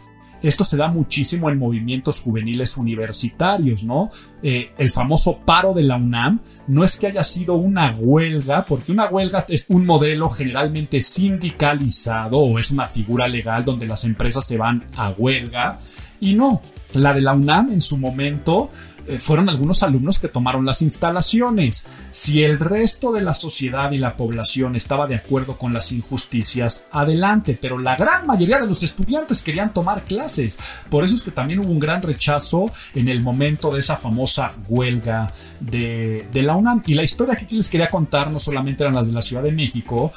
Esto 0.42 0.64
se 0.64 0.76
da 0.76 0.88
muchísimo 0.88 1.50
en 1.50 1.58
movimientos 1.58 2.20
juveniles 2.20 2.76
universitarios, 2.76 3.84
¿no? 3.84 4.10
Eh, 4.42 4.70
el 4.78 4.90
famoso 4.90 5.38
paro 5.44 5.72
de 5.72 5.82
la 5.82 5.96
UNAM 5.96 6.40
no 6.68 6.84
es 6.84 6.98
que 6.98 7.06
haya 7.06 7.24
sido 7.24 7.54
una 7.54 7.92
huelga, 7.98 8.64
porque 8.64 8.92
una 8.92 9.06
huelga 9.06 9.46
es 9.48 9.64
un 9.68 9.86
modelo 9.86 10.28
generalmente 10.28 11.02
sindicalizado 11.02 12.38
o 12.38 12.58
es 12.58 12.70
una 12.70 12.86
figura 12.86 13.26
legal 13.28 13.64
donde 13.64 13.86
las 13.86 14.04
empresas 14.04 14.46
se 14.46 14.58
van 14.58 14.84
a 14.96 15.10
huelga. 15.10 15.78
Y 16.20 16.34
no, 16.34 16.60
la 16.92 17.12
de 17.12 17.22
la 17.22 17.34
UNAM 17.34 17.70
en 17.70 17.80
su 17.80 17.96
momento 17.96 18.70
fueron 19.18 19.48
algunos 19.48 19.82
alumnos 19.82 20.18
que 20.18 20.28
tomaron 20.28 20.64
las 20.64 20.82
instalaciones. 20.82 21.86
Si 22.10 22.42
el 22.42 22.58
resto 22.58 23.12
de 23.12 23.22
la 23.22 23.34
sociedad 23.34 23.90
y 23.92 23.98
la 23.98 24.16
población 24.16 24.76
estaba 24.76 25.06
de 25.06 25.14
acuerdo 25.14 25.58
con 25.58 25.72
las 25.72 25.92
injusticias, 25.92 26.84
adelante, 26.90 27.58
pero 27.60 27.78
la 27.78 27.96
gran 27.96 28.26
mayoría 28.26 28.58
de 28.58 28.66
los 28.66 28.82
estudiantes 28.82 29.42
querían 29.42 29.72
tomar 29.72 30.04
clases. 30.04 30.58
Por 30.90 31.04
eso 31.04 31.14
es 31.14 31.22
que 31.22 31.30
también 31.30 31.60
hubo 31.60 31.70
un 31.70 31.78
gran 31.78 32.02
rechazo 32.02 32.70
en 32.94 33.08
el 33.08 33.22
momento 33.22 33.72
de 33.72 33.80
esa 33.80 33.96
famosa 33.96 34.52
huelga 34.68 35.32
de, 35.60 36.28
de 36.32 36.42
la 36.42 36.56
UNAM. 36.56 36.82
Y 36.86 36.94
la 36.94 37.02
historia 37.02 37.36
que 37.36 37.44
aquí 37.44 37.56
les 37.56 37.68
quería 37.68 37.88
contar 37.88 38.30
no 38.30 38.38
solamente 38.38 38.82
eran 38.82 38.94
las 38.94 39.06
de 39.06 39.12
la 39.12 39.22
Ciudad 39.22 39.42
de 39.42 39.52
México, 39.52 40.12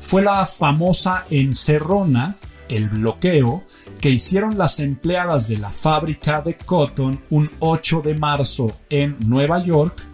fue 0.00 0.22
la 0.22 0.46
famosa 0.46 1.24
encerrona 1.30 2.36
el 2.68 2.88
bloqueo 2.88 3.64
que 4.00 4.10
hicieron 4.10 4.58
las 4.58 4.80
empleadas 4.80 5.48
de 5.48 5.58
la 5.58 5.70
fábrica 5.70 6.40
de 6.40 6.56
Cotton 6.56 7.22
un 7.30 7.50
8 7.60 8.02
de 8.02 8.14
marzo 8.14 8.66
en 8.90 9.16
Nueva 9.20 9.62
York 9.62 10.08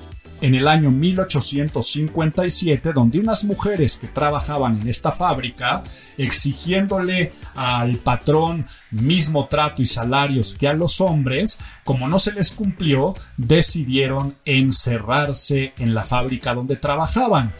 en 0.44 0.54
el 0.54 0.68
año 0.68 0.90
1857, 0.90 2.92
donde 2.92 3.18
unas 3.18 3.44
mujeres 3.44 3.96
que 3.96 4.08
trabajaban 4.08 4.78
en 4.78 4.88
esta 4.88 5.10
fábrica, 5.10 5.82
exigiéndole 6.18 7.32
al 7.54 7.96
patrón 7.96 8.66
mismo 8.90 9.46
trato 9.46 9.80
y 9.80 9.86
salarios 9.86 10.54
que 10.54 10.68
a 10.68 10.74
los 10.74 11.00
hombres, 11.00 11.58
como 11.82 12.08
no 12.08 12.18
se 12.18 12.32
les 12.32 12.52
cumplió, 12.52 13.14
decidieron 13.38 14.36
encerrarse 14.44 15.72
en 15.78 15.94
la 15.94 16.04
fábrica 16.04 16.52
donde 16.52 16.76
trabajaban. 16.76 17.54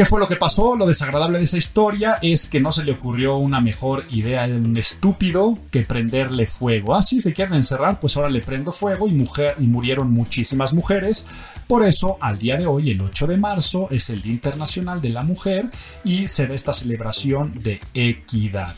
¿Qué 0.00 0.06
fue 0.06 0.18
lo 0.18 0.28
que 0.28 0.36
pasó? 0.36 0.76
Lo 0.76 0.86
desagradable 0.86 1.36
de 1.36 1.44
esa 1.44 1.58
historia 1.58 2.16
es 2.22 2.46
que 2.46 2.58
no 2.58 2.72
se 2.72 2.84
le 2.84 2.92
ocurrió 2.92 3.36
una 3.36 3.60
mejor 3.60 4.02
idea 4.12 4.44
a 4.44 4.46
un 4.46 4.78
estúpido 4.78 5.58
que 5.70 5.82
prenderle 5.82 6.46
fuego. 6.46 6.94
Ah, 6.94 7.02
sí, 7.02 7.20
se 7.20 7.34
quieren 7.34 7.52
encerrar, 7.52 8.00
pues 8.00 8.16
ahora 8.16 8.30
le 8.30 8.40
prendo 8.40 8.72
fuego 8.72 9.08
y, 9.08 9.12
mujer, 9.12 9.56
y 9.58 9.66
murieron 9.66 10.10
muchísimas 10.10 10.72
mujeres. 10.72 11.26
Por 11.66 11.84
eso, 11.84 12.16
al 12.22 12.38
día 12.38 12.56
de 12.56 12.66
hoy, 12.66 12.88
el 12.88 13.02
8 13.02 13.26
de 13.26 13.36
marzo, 13.36 13.88
es 13.90 14.08
el 14.08 14.22
Día 14.22 14.32
Internacional 14.32 15.02
de 15.02 15.10
la 15.10 15.22
Mujer 15.22 15.68
y 16.02 16.28
se 16.28 16.46
da 16.46 16.54
esta 16.54 16.72
celebración 16.72 17.62
de 17.62 17.78
equidad. 17.92 18.74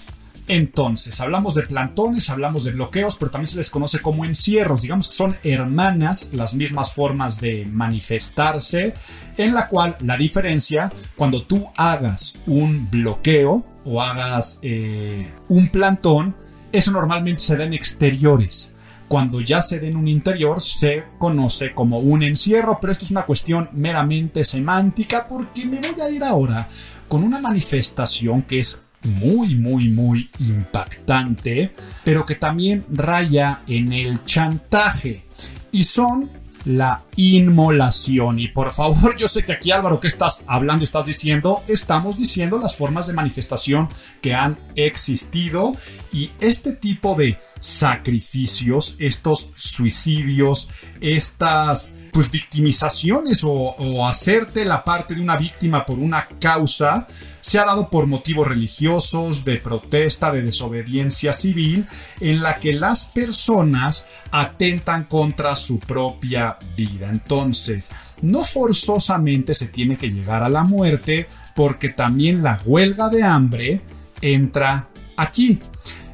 Entonces, 0.53 1.19
hablamos 1.23 1.55
de 1.55 1.63
plantones, 1.63 2.29
hablamos 2.29 2.65
de 2.65 2.73
bloqueos, 2.73 3.17
pero 3.17 3.31
también 3.31 3.47
se 3.47 3.57
les 3.57 3.71
conoce 3.71 4.01
como 4.01 4.27
encierros. 4.27 4.83
Digamos 4.83 5.09
que 5.09 5.15
son 5.15 5.35
hermanas, 5.45 6.29
las 6.31 6.55
mismas 6.55 6.93
formas 6.93 7.41
de 7.41 7.65
manifestarse, 7.65 8.93
en 9.39 9.55
la 9.55 9.67
cual 9.67 9.97
la 10.01 10.19
diferencia, 10.19 10.93
cuando 11.17 11.43
tú 11.43 11.65
hagas 11.79 12.35
un 12.47 12.87
bloqueo 12.91 13.65
o 13.87 14.03
hagas 14.03 14.59
eh, 14.61 15.27
un 15.49 15.69
plantón, 15.69 16.37
eso 16.71 16.93
normalmente 16.93 17.43
se 17.43 17.57
da 17.57 17.65
en 17.65 17.73
exteriores. 17.73 18.73
Cuando 19.09 19.41
ya 19.41 19.63
se 19.63 19.81
da 19.81 19.87
en 19.87 19.97
un 19.97 20.07
interior 20.07 20.61
se 20.61 21.05
conoce 21.19 21.73
como 21.73 22.01
un 22.01 22.23
encierro, 22.23 22.77
pero 22.79 22.91
esto 22.91 23.07
es 23.07 23.11
una 23.11 23.25
cuestión 23.25 23.71
meramente 23.73 24.45
semántica 24.45 25.27
porque 25.27 25.65
me 25.65 25.81
voy 25.81 25.99
a 25.99 26.11
ir 26.11 26.23
ahora 26.23 26.69
con 27.09 27.25
una 27.25 27.41
manifestación 27.41 28.43
que 28.43 28.59
es 28.59 28.83
muy, 29.05 29.55
muy, 29.55 29.89
muy 29.89 30.29
impactante, 30.39 31.73
pero 32.05 32.25
que 32.25 32.35
también 32.35 32.85
raya 32.89 33.63
en 33.67 33.93
el 33.93 34.25
chantaje. 34.25 35.25
Y 35.71 35.85
son 35.85 36.31
la 36.65 37.03
inmolación. 37.17 38.39
Y 38.39 38.49
por 38.49 38.73
favor, 38.73 39.17
yo 39.17 39.29
sé 39.29 39.45
que 39.45 39.53
aquí 39.53 39.71
Álvaro, 39.71 40.01
que 40.01 40.09
estás 40.09 40.45
hablando, 40.47 40.85
estás 40.85 41.07
diciendo, 41.07 41.63
estamos 41.69 42.19
diciendo 42.19 42.59
las 42.59 42.77
formas 42.77 43.07
de 43.07 43.13
manifestación 43.13 43.89
que 44.21 44.35
han 44.35 44.59
existido 44.77 45.73
y 46.13 46.31
este 46.41 46.73
tipo 46.73 47.15
de 47.15 47.39
sacrificios, 47.61 48.97
estos 48.99 49.49
suicidios, 49.55 50.69
estas 51.01 51.91
pues 52.13 52.31
victimizaciones 52.31 53.43
o, 53.43 53.51
o 53.51 54.07
hacerte 54.07 54.67
la 54.67 54.85
parte 54.85 55.15
de 55.15 55.23
una 55.23 55.37
víctima 55.37 55.85
por 55.85 55.99
una 55.99 56.29
causa, 56.39 57.07
se 57.43 57.59
ha 57.59 57.65
dado 57.65 57.91
por 57.91 58.07
motivos 58.07 58.47
religiosos, 58.47 59.45
de 59.45 59.59
protesta, 59.59 60.31
de 60.33 60.43
desobediencia 60.43 61.33
civil, 61.33 61.87
en 62.21 62.41
la 62.41 62.57
que 62.57 62.73
las 62.73 63.07
personas 63.07 64.07
atentan 64.31 65.05
contra 65.05 65.57
su 65.57 65.79
propia 65.81 66.57
vida. 66.77 67.11
Entonces, 67.11 67.91
no 68.23 68.45
forzosamente 68.45 69.55
se 69.55 69.67
tiene 69.67 69.97
que 69.97 70.11
llegar 70.11 70.45
a 70.45 70.49
la 70.49 70.63
muerte, 70.63 71.27
porque 71.57 71.89
también 71.89 72.43
la 72.45 72.59
huelga 72.65 73.09
de 73.09 73.25
hambre 73.25 73.81
entra 74.21 74.89
aquí. 75.17 75.59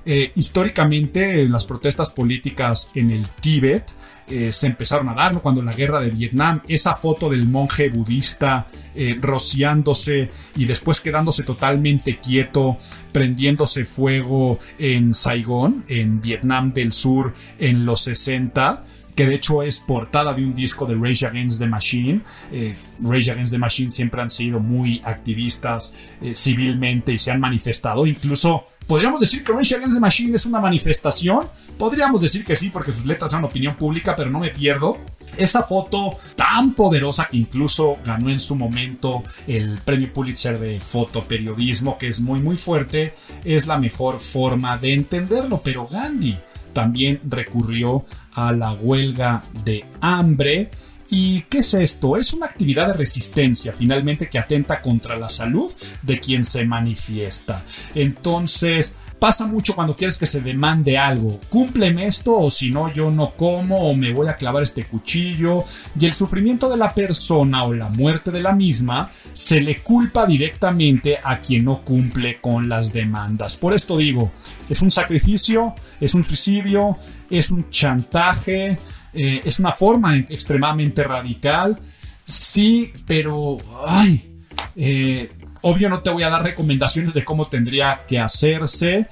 Eh, 0.07 0.33
históricamente, 0.35 1.47
las 1.47 1.66
protestas 1.66 2.11
políticas 2.11 2.89
en 2.95 3.11
el 3.11 3.29
Tíbet 3.29 3.93
eh, 4.31 4.53
se 4.53 4.66
empezaron 4.66 5.09
a 5.09 5.14
dar, 5.14 5.41
cuando 5.41 5.62
la 5.62 5.74
guerra 5.74 6.01
de 6.01 6.11
Vietnam, 6.11 6.61
esa 6.68 6.95
foto 6.95 7.29
del 7.29 7.47
monje 7.47 7.89
budista 7.89 8.66
eh, 8.95 9.16
rociándose 9.20 10.31
y 10.57 10.64
después 10.64 11.01
quedándose 11.01 11.43
totalmente 11.43 12.18
quieto, 12.18 12.76
prendiéndose 13.12 13.85
fuego 13.85 14.59
en 14.79 15.14
Saigón, 15.14 15.85
en 15.89 16.20
Vietnam 16.20 16.72
del 16.72 16.93
Sur, 16.93 17.35
en 17.59 17.85
los 17.85 18.01
60 18.03 18.83
que 19.18 19.26
de 19.26 19.34
hecho 19.34 19.64
es 19.64 19.80
portada 19.80 20.32
de 20.32 20.44
un 20.44 20.54
disco 20.54 20.86
de 20.86 20.94
Rage 20.94 21.26
Against 21.26 21.58
the 21.58 21.66
Machine. 21.66 22.20
Eh, 22.52 22.76
Rage 23.00 23.32
Against 23.32 23.52
the 23.52 23.58
Machine 23.58 23.90
siempre 23.90 24.22
han 24.22 24.30
sido 24.30 24.60
muy 24.60 25.02
activistas 25.04 25.92
civilmente 26.34 27.12
y 27.12 27.18
se 27.18 27.32
han 27.32 27.40
manifestado. 27.40 28.06
Incluso 28.06 28.66
podríamos 28.86 29.18
decir 29.20 29.42
que 29.42 29.50
Rage 29.50 29.74
Against 29.74 29.96
the 29.96 30.00
Machine 30.00 30.36
es 30.36 30.46
una 30.46 30.60
manifestación 30.60 31.48
Podríamos 31.78 32.20
decir 32.20 32.44
que 32.44 32.56
sí, 32.56 32.70
porque 32.70 32.92
sus 32.92 33.06
letras 33.06 33.30
son 33.30 33.44
opinión 33.44 33.76
pública, 33.76 34.16
pero 34.16 34.30
no 34.30 34.40
me 34.40 34.48
pierdo. 34.48 34.98
Esa 35.36 35.62
foto 35.62 36.18
tan 36.34 36.74
poderosa 36.74 37.28
que 37.30 37.36
incluso 37.36 37.96
ganó 38.04 38.30
en 38.30 38.40
su 38.40 38.56
momento 38.56 39.22
el 39.46 39.78
premio 39.84 40.12
Pulitzer 40.12 40.58
de 40.58 40.80
fotoperiodismo, 40.80 41.96
que 41.96 42.08
es 42.08 42.20
muy 42.20 42.40
muy 42.40 42.56
fuerte, 42.56 43.14
es 43.44 43.68
la 43.68 43.78
mejor 43.78 44.18
forma 44.18 44.76
de 44.76 44.94
entenderlo. 44.94 45.60
Pero 45.62 45.86
Gandhi 45.86 46.36
también 46.79 47.20
recurrió 47.29 48.05
a 48.35 48.53
la 48.53 48.72
huelga 48.72 49.43
de 49.64 49.85
hambre 50.01 50.70
¿Y 51.11 51.41
qué 51.49 51.59
es 51.59 51.72
esto? 51.74 52.16
Es 52.16 52.33
una 52.35 52.47
actividad 52.47 52.89
de 52.89 52.93
resistencia 52.93 53.72
finalmente 53.72 54.29
que 54.29 54.39
atenta 54.39 54.83
contra 54.83 55.16
la 55.16 55.31
salud 55.31 55.72
de 56.03 56.20
quien 56.20 56.45
se 56.45 56.66
manifiesta. 56.66 57.64
Entonces, 57.95 58.93
Pasa 59.18 59.46
mucho 59.46 59.74
cuando 59.74 59.96
quieres 59.96 60.16
que 60.16 60.26
se 60.26 60.40
demande 60.40 60.96
algo. 60.96 61.40
Cúmpleme 61.48 62.06
esto 62.06 62.38
o 62.38 62.50
si 62.50 62.70
no 62.70 62.92
yo 62.92 63.10
no 63.10 63.34
como 63.34 63.90
o 63.90 63.96
me 63.96 64.12
voy 64.12 64.28
a 64.28 64.36
clavar 64.36 64.62
este 64.62 64.84
cuchillo. 64.84 65.64
Y 65.98 66.06
el 66.06 66.14
sufrimiento 66.14 66.68
de 66.68 66.76
la 66.76 66.94
persona 66.94 67.64
o 67.64 67.72
la 67.72 67.88
muerte 67.88 68.30
de 68.30 68.40
la 68.40 68.52
misma 68.52 69.10
se 69.32 69.60
le 69.60 69.78
culpa 69.78 70.24
directamente 70.24 71.18
a 71.22 71.40
quien 71.40 71.64
no 71.64 71.82
cumple 71.82 72.36
con 72.36 72.68
las 72.68 72.92
demandas. 72.92 73.56
Por 73.56 73.74
esto 73.74 73.96
digo, 73.96 74.30
es 74.68 74.82
un 74.82 74.90
sacrificio, 74.90 75.74
es 76.00 76.14
un 76.14 76.22
suicidio, 76.22 76.96
es 77.28 77.50
un 77.50 77.70
chantaje, 77.70 78.78
eh, 79.12 79.42
es 79.44 79.58
una 79.58 79.72
forma 79.72 80.16
extremadamente 80.16 81.02
radical. 81.02 81.78
Sí, 82.24 82.92
pero... 83.06 83.58
¡Ay! 83.86 84.42
Eh, 84.76 85.28
Obvio 85.62 85.88
no 85.88 86.00
te 86.00 86.11
voy 86.11 86.22
a 86.22 86.30
dar 86.30 86.42
recomendaciones 86.42 87.14
de 87.14 87.24
cómo 87.24 87.46
tendría 87.46 88.02
que 88.06 88.18
hacerse. 88.18 89.06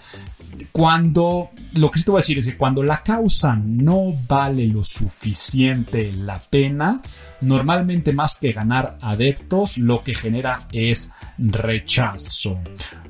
Cuando, 0.73 1.51
lo 1.75 1.91
que 1.91 1.99
sí 1.99 2.05
te 2.05 2.11
voy 2.11 2.19
a 2.19 2.23
decir 2.23 2.39
es 2.39 2.47
que 2.47 2.57
cuando 2.57 2.83
la 2.83 3.03
causa 3.03 3.57
no 3.57 4.15
vale 4.29 4.67
lo 4.67 4.85
suficiente 4.85 6.13
la 6.13 6.41
pena, 6.41 7.03
normalmente 7.43 8.13
más 8.13 8.39
que 8.39 8.53
ganar 8.53 8.97
adeptos, 9.03 9.79
lo 9.79 10.03
que 10.03 10.15
genera 10.15 10.67
es 10.73 11.11
rechazo. 11.39 12.59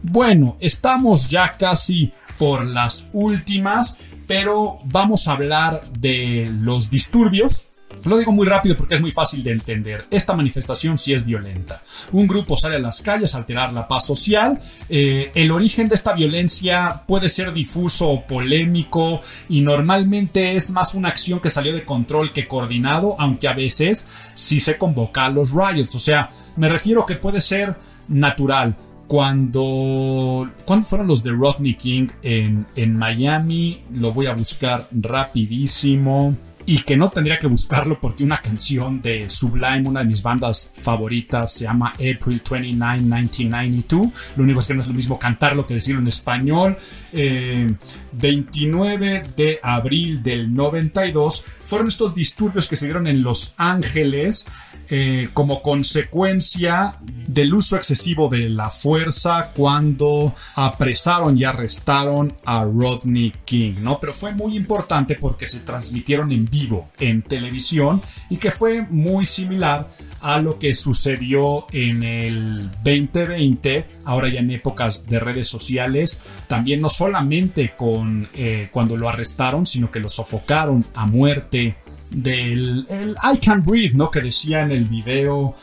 Bueno, 0.03 0.57
estamos 0.61 1.29
ya 1.29 1.51
casi 1.51 2.13
por 2.39 2.65
las 2.65 3.07
últimas, 3.13 3.97
pero 4.27 4.79
vamos 4.85 5.29
a 5.29 5.33
hablar 5.33 5.83
de 5.93 6.51
los 6.61 6.91
disturbios 6.91 7.65
lo 8.07 8.19
digo 8.19 8.33
muy 8.33 8.47
rápido 8.47 8.77
porque 8.77 8.95
es 8.95 9.01
muy 9.01 9.13
fácil 9.13 9.43
de 9.43 9.53
entender. 9.53 10.05
Esta 10.11 10.35
manifestación 10.35 10.97
sí 10.99 11.13
es 11.13 11.25
violenta. 11.25 11.83
Un 12.13 12.27
grupo 12.27 12.57
sale 12.57 12.77
a 12.77 12.79
las 12.79 13.03
calles 13.03 13.35
a 13.35 13.39
alterar 13.39 13.73
la 13.73 13.87
paz 13.89 14.07
social. 14.07 14.59
Eh, 14.89 15.33
el 15.35 15.51
origen 15.51 15.89
de 15.89 15.95
esta 15.95 16.13
violencia 16.13 17.03
puede 17.07 17.29
ser 17.29 17.53
difuso 17.53 18.09
o 18.09 18.27
polémico 18.27 19.21
y 19.49 19.61
normalmente 19.61 20.55
es 20.55 20.71
más 20.71 20.95
una 20.95 21.09
acción 21.09 21.41
que 21.41 21.51
salió 21.51 21.75
de 21.75 21.85
control 21.85 22.33
que 22.33 22.47
coordinado, 22.47 23.17
aunque 23.19 23.49
a 23.49 23.55
veces 23.55 24.07
sí 24.35 24.61
se 24.61 24.79
convoca 24.79 25.27
a 25.27 25.31
los 25.31 25.53
riots. 25.53 25.95
O 25.95 25.99
sea, 25.99 26.29
me 26.57 26.69
refiero 26.69 27.05
que 27.05 27.17
puede 27.17 27.41
ser 27.41 27.77
natural. 28.09 28.77
Cuando, 29.07 30.51
cuando 30.65 30.85
fueron 30.85 31.07
los 31.07 31.23
de 31.23 31.31
Rodney 31.31 31.75
King 31.75 32.09
en, 32.23 32.67
en 32.75 32.97
Miami, 32.97 33.85
lo 33.93 34.13
voy 34.13 34.27
a 34.27 34.35
buscar 34.35 34.89
rapidísimo 34.91 36.37
y 36.67 36.81
que 36.81 36.97
no 36.97 37.11
tendría 37.11 37.39
que 37.39 37.47
buscarlo 37.47 38.01
porque 38.01 38.25
una 38.25 38.39
canción 38.39 39.01
de 39.01 39.31
Sublime, 39.31 39.89
una 39.89 40.01
de 40.01 40.07
mis 40.07 40.23
bandas 40.23 40.69
favoritas, 40.83 41.53
se 41.53 41.65
llama 41.65 41.91
April 41.91 42.43
29, 42.51 43.03
1992. 43.03 44.09
Lo 44.37 44.43
único 44.43 44.61
es 44.61 44.67
que 44.67 44.75
no 44.75 44.81
es 44.81 44.89
lo 44.89 44.93
mismo 44.93 45.19
cantarlo 45.19 45.65
que 45.65 45.75
decirlo 45.75 46.01
en 46.01 46.09
español. 46.09 46.77
29 47.13 49.15
eh, 49.15 49.23
de 49.37 49.61
abril 49.63 50.23
del 50.23 50.53
92 50.53 51.45
fueron 51.65 51.87
estos 51.87 52.15
disturbios 52.15 52.67
que 52.67 52.77
se 52.77 52.87
dieron 52.87 53.07
en 53.07 53.23
Los 53.23 53.55
Ángeles 53.57 54.47
eh, 54.89 55.29
como 55.33 55.63
consecuencia 55.63 56.97
del 57.27 57.55
uso 57.55 57.77
excesivo 57.77 58.29
de 58.29 58.49
la 58.49 58.71
fuerza 58.71 59.51
cuando 59.55 60.35
apresaron 60.55 61.37
y 61.37 61.45
arrestaron 61.45 62.33
a 62.45 62.65
Rodney 62.65 63.33
King, 63.45 63.75
¿no? 63.81 63.99
Pero 63.99 64.13
fue 64.13 64.33
muy 64.33 64.57
importante 64.57 65.17
porque 65.17 65.47
se 65.47 65.61
transmitieron 65.61 66.31
en 66.33 66.45
vivo 66.47 66.89
en 66.99 67.23
televisión 67.23 68.01
y 68.31 68.37
que 68.37 68.51
fue 68.51 68.83
muy 68.89 69.25
similar 69.25 69.89
a 70.21 70.39
lo 70.39 70.59
que 70.59 70.75
sucedió 70.75 71.67
en 71.73 72.03
el 72.03 72.71
2020, 72.83 73.87
ahora 74.05 74.29
ya 74.29 74.41
en 74.41 74.51
épocas 74.51 75.05
de 75.07 75.21
redes 75.21 75.49
sociales, 75.49 76.19
también 76.49 76.81
no 76.81 76.89
solamente 76.89 77.75
con 77.77 78.29
eh, 78.35 78.69
cuando 78.73 78.97
lo 78.97 79.09
arrestaron, 79.09 79.67
sino 79.67 79.91
que 79.91 80.01
lo 80.01 80.09
sofocaron 80.09 80.85
a 80.95 81.07
muerte 81.07 81.77
del 82.11 82.85
I 83.33 83.39
Can 83.39 83.65
Breathe, 83.65 83.95
¿no? 83.95 84.11
Que 84.11 84.21
decía 84.21 84.63
en 84.63 84.73
el 84.73 84.85
video 84.85 85.55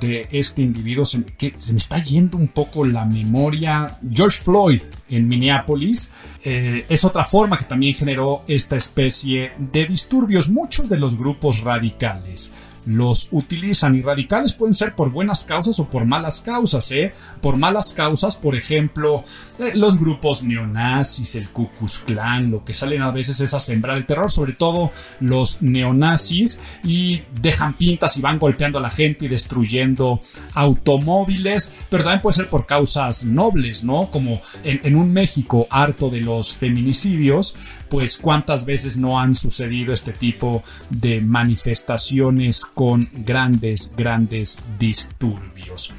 de 0.00 0.28
este 0.30 0.62
individuo, 0.62 1.04
que 1.38 1.54
se 1.56 1.72
me 1.72 1.78
está 1.78 2.02
yendo 2.02 2.36
un 2.36 2.48
poco 2.48 2.84
la 2.84 3.04
memoria. 3.04 3.98
George 4.12 4.42
Floyd 4.42 4.82
en 5.08 5.26
Minneapolis 5.26 6.10
eh, 6.44 6.84
es 6.88 7.04
otra 7.04 7.24
forma 7.24 7.56
que 7.56 7.64
también 7.64 7.94
generó 7.94 8.42
esta 8.46 8.76
especie 8.76 9.52
de 9.58 9.86
disturbios. 9.86 10.50
Muchos 10.50 10.88
de 10.88 10.98
los 10.98 11.16
grupos 11.16 11.60
radicales 11.60 12.50
los 12.86 13.28
utilizan 13.30 13.94
y 13.94 14.02
radicales 14.02 14.52
pueden 14.52 14.74
ser 14.74 14.94
por 14.94 15.10
buenas 15.10 15.44
causas 15.44 15.78
o 15.80 15.88
por 15.88 16.04
malas 16.04 16.42
causas, 16.42 16.90
¿eh? 16.92 17.12
Por 17.40 17.56
malas 17.56 17.92
causas, 17.92 18.36
por 18.36 18.54
ejemplo, 18.54 19.22
eh, 19.58 19.72
los 19.74 19.98
grupos 19.98 20.42
neonazis, 20.42 21.34
el 21.34 21.50
Ku 21.50 21.70
Klux 21.70 22.00
Klan, 22.00 22.50
lo 22.50 22.64
que 22.64 22.74
salen 22.74 23.02
a 23.02 23.10
veces 23.10 23.40
es 23.40 23.54
a 23.54 23.60
sembrar 23.60 23.96
el 23.96 24.06
terror, 24.06 24.30
sobre 24.30 24.52
todo 24.52 24.90
los 25.20 25.60
neonazis 25.60 26.58
y 26.82 27.22
dejan 27.40 27.74
pintas 27.74 28.16
y 28.16 28.20
van 28.20 28.38
golpeando 28.38 28.78
a 28.78 28.82
la 28.82 28.90
gente 28.90 29.26
y 29.26 29.28
destruyendo 29.28 30.20
automóviles, 30.54 31.72
pero 31.88 32.04
también 32.04 32.22
puede 32.22 32.36
ser 32.36 32.48
por 32.48 32.66
causas 32.66 33.24
nobles, 33.24 33.84
¿no? 33.84 34.10
Como 34.10 34.40
en, 34.64 34.80
en 34.82 34.96
un 34.96 35.12
México 35.12 35.66
harto 35.70 36.10
de 36.10 36.20
los 36.20 36.56
feminicidios, 36.56 37.54
pues 37.90 38.18
cuántas 38.18 38.64
veces 38.64 38.96
no 38.96 39.18
han 39.18 39.34
sucedido 39.34 39.92
este 39.92 40.12
tipo 40.12 40.62
de 40.88 41.20
manifestaciones 41.20 42.64
con 42.74 43.08
grandes, 43.12 43.90
grandes 43.96 44.58
disturbios. 44.78 45.92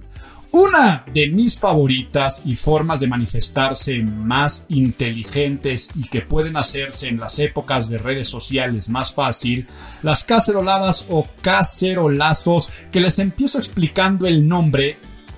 Una 0.53 1.05
de 1.13 1.30
mis 1.30 1.61
favoritas 1.61 2.41
y 2.43 2.57
formas 2.57 2.99
de 2.99 3.07
manifestarse 3.07 3.99
más 3.99 4.65
inteligentes 4.67 5.89
y 5.95 6.09
que 6.09 6.22
pueden 6.22 6.57
hacerse 6.57 7.07
en 7.07 7.22
las 7.22 7.39
épocas 7.39 7.89
de 7.89 7.97
redes 7.97 8.28
sociales 8.28 8.89
más 8.89 9.13
fácil, 9.13 9.65
las 10.01 10.26
caceroladas 10.26 11.05
o 11.07 11.26
cacerolazos, 11.41 12.69
que 12.91 12.99
les 12.99 13.19
empiezo 13.19 13.59
explicando 13.59 14.28
el 14.28 14.45
nombre 14.45 14.97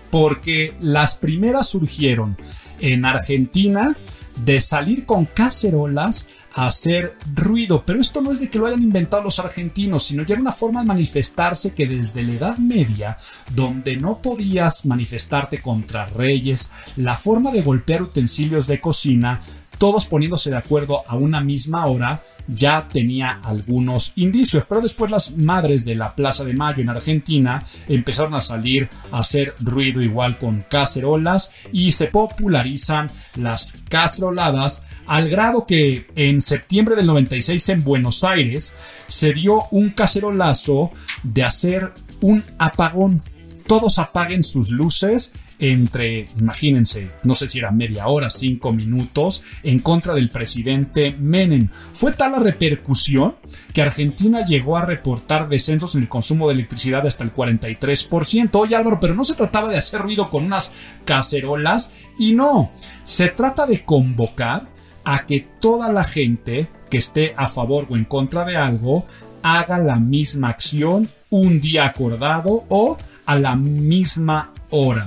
porque 0.09 0.75
las 0.81 1.15
primeras 1.15 1.67
surgieron 1.69 2.35
en 2.79 3.05
Argentina 3.05 3.95
de 4.43 4.61
salir 4.61 5.05
con 5.05 5.25
cacerolas 5.25 6.27
hacer 6.53 7.17
ruido. 7.33 7.83
Pero 7.85 7.99
esto 7.99 8.21
no 8.21 8.31
es 8.31 8.39
de 8.39 8.49
que 8.49 8.59
lo 8.59 8.67
hayan 8.67 8.83
inventado 8.83 9.23
los 9.23 9.39
argentinos, 9.39 10.03
sino 10.03 10.23
ya 10.23 10.33
era 10.33 10.41
una 10.41 10.51
forma 10.51 10.81
de 10.81 10.87
manifestarse 10.87 11.73
que 11.73 11.87
desde 11.87 12.23
la 12.23 12.33
Edad 12.33 12.57
Media, 12.57 13.17
donde 13.53 13.97
no 13.97 14.19
podías 14.21 14.85
manifestarte 14.85 15.59
contra 15.59 16.05
reyes, 16.05 16.69
la 16.95 17.17
forma 17.17 17.51
de 17.51 17.61
golpear 17.61 18.01
utensilios 18.01 18.67
de 18.67 18.79
cocina 18.79 19.39
todos 19.77 20.05
poniéndose 20.05 20.49
de 20.49 20.57
acuerdo 20.57 21.03
a 21.07 21.15
una 21.15 21.41
misma 21.41 21.85
hora, 21.85 22.21
ya 22.47 22.87
tenía 22.91 23.39
algunos 23.43 24.13
indicios. 24.15 24.63
Pero 24.67 24.81
después 24.81 25.11
las 25.11 25.35
madres 25.35 25.85
de 25.85 25.95
la 25.95 26.15
Plaza 26.15 26.43
de 26.43 26.53
Mayo 26.53 26.81
en 26.81 26.89
Argentina 26.89 27.61
empezaron 27.87 28.33
a 28.33 28.41
salir 28.41 28.89
a 29.11 29.19
hacer 29.19 29.55
ruido 29.59 30.01
igual 30.01 30.37
con 30.37 30.63
cacerolas 30.69 31.51
y 31.71 31.91
se 31.91 32.07
popularizan 32.07 33.09
las 33.35 33.73
caceroladas 33.89 34.83
al 35.05 35.29
grado 35.29 35.65
que 35.65 36.07
en 36.15 36.41
septiembre 36.41 36.95
del 36.95 37.07
96 37.07 37.69
en 37.69 37.83
Buenos 37.83 38.23
Aires 38.23 38.73
se 39.07 39.33
dio 39.33 39.65
un 39.71 39.89
cacerolazo 39.89 40.91
de 41.23 41.43
hacer 41.43 41.93
un 42.21 42.43
apagón. 42.57 43.21
Todos 43.67 43.99
apaguen 43.99 44.43
sus 44.43 44.69
luces 44.69 45.31
entre, 45.59 46.27
imagínense, 46.37 47.11
no 47.23 47.35
sé 47.35 47.47
si 47.47 47.59
era 47.59 47.71
media 47.71 48.07
hora, 48.07 48.29
cinco 48.29 48.71
minutos, 48.71 49.43
en 49.63 49.79
contra 49.79 50.13
del 50.13 50.29
presidente 50.29 51.15
Menem. 51.19 51.69
Fue 51.93 52.11
tal 52.11 52.33
la 52.33 52.39
repercusión 52.39 53.35
que 53.73 53.81
Argentina 53.81 54.43
llegó 54.43 54.77
a 54.77 54.85
reportar 54.85 55.47
descensos 55.49 55.95
en 55.95 56.01
el 56.01 56.09
consumo 56.09 56.47
de 56.47 56.55
electricidad 56.55 57.05
hasta 57.05 57.23
el 57.23 57.33
43%. 57.33 58.49
Oye 58.53 58.75
Álvaro, 58.75 58.99
pero 58.99 59.15
no 59.15 59.23
se 59.23 59.35
trataba 59.35 59.69
de 59.69 59.77
hacer 59.77 60.01
ruido 60.01 60.29
con 60.29 60.45
unas 60.45 60.71
cacerolas 61.05 61.91
y 62.17 62.33
no, 62.33 62.71
se 63.03 63.27
trata 63.27 63.65
de 63.65 63.83
convocar 63.83 64.69
a 65.05 65.25
que 65.25 65.47
toda 65.59 65.91
la 65.91 66.03
gente 66.03 66.69
que 66.89 66.97
esté 66.97 67.33
a 67.37 67.47
favor 67.47 67.87
o 67.89 67.97
en 67.97 68.05
contra 68.05 68.45
de 68.45 68.55
algo 68.55 69.05
haga 69.41 69.77
la 69.77 69.97
misma 69.97 70.49
acción 70.49 71.09
un 71.29 71.59
día 71.59 71.85
acordado 71.85 72.65
o 72.69 72.97
a 73.25 73.35
la 73.35 73.55
misma 73.55 74.53
hora. 74.69 75.05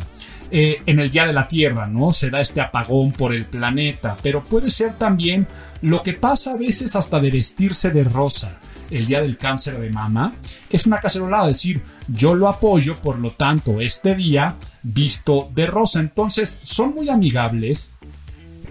Eh, 0.51 0.83
en 0.87 1.01
el 1.01 1.11
Día 1.11 1.27
de 1.27 1.33
la 1.33 1.49
Tierra, 1.49 1.89
¿no? 1.89 2.13
Se 2.13 2.31
da 2.31 2.41
este 2.41 2.61
apagón 2.61 3.11
por 3.13 3.35
el 3.35 3.47
planeta, 3.47 4.17
pero 4.23 4.45
puede 4.45 4.71
ser 4.71 4.97
también 4.97 5.49
lo 5.81 6.03
que 6.03 6.13
pasa 6.13 6.53
a 6.53 6.57
veces 6.57 6.95
hasta 6.95 7.19
de 7.19 7.31
vestirse 7.31 7.91
de 7.91 8.05
rosa. 8.05 8.59
El 8.89 9.07
día 9.07 9.21
del 9.21 9.37
cáncer 9.37 9.81
de 9.81 9.91
mama 9.91 10.33
es 10.71 10.87
una 10.87 11.01
cacerolada, 11.01 11.49
decir, 11.49 11.83
yo 12.07 12.37
lo 12.37 12.47
apoyo, 12.47 12.95
por 12.97 13.19
lo 13.19 13.33
tanto, 13.33 13.81
este 13.81 14.15
día 14.15 14.55
visto 14.85 15.51
de 15.53 15.67
rosa. 15.67 15.99
Entonces, 15.99 16.61
son 16.63 16.95
muy 16.95 17.09
amigables, 17.09 17.91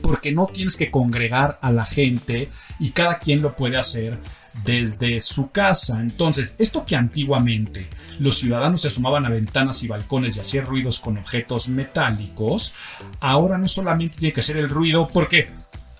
porque 0.01 0.31
no 0.31 0.45
tienes 0.45 0.77
que 0.77 0.91
congregar 0.91 1.59
a 1.61 1.71
la 1.71 1.85
gente 1.85 2.49
y 2.79 2.91
cada 2.91 3.19
quien 3.19 3.41
lo 3.41 3.55
puede 3.55 3.75
hacer 3.75 4.19
desde 4.63 5.19
su 5.21 5.51
casa. 5.51 5.99
Entonces, 5.99 6.55
esto 6.57 6.85
que 6.85 6.95
antiguamente 6.95 7.89
los 8.19 8.37
ciudadanos 8.37 8.81
se 8.81 8.87
asomaban 8.87 9.25
a 9.25 9.29
ventanas 9.29 9.83
y 9.83 9.87
balcones 9.87 10.37
y 10.37 10.39
hacían 10.39 10.65
ruidos 10.65 10.99
con 10.99 11.17
objetos 11.17 11.69
metálicos, 11.69 12.73
ahora 13.19 13.57
no 13.57 13.67
solamente 13.67 14.17
tiene 14.17 14.33
que 14.33 14.41
ser 14.41 14.57
el 14.57 14.69
ruido 14.69 15.07
porque 15.07 15.49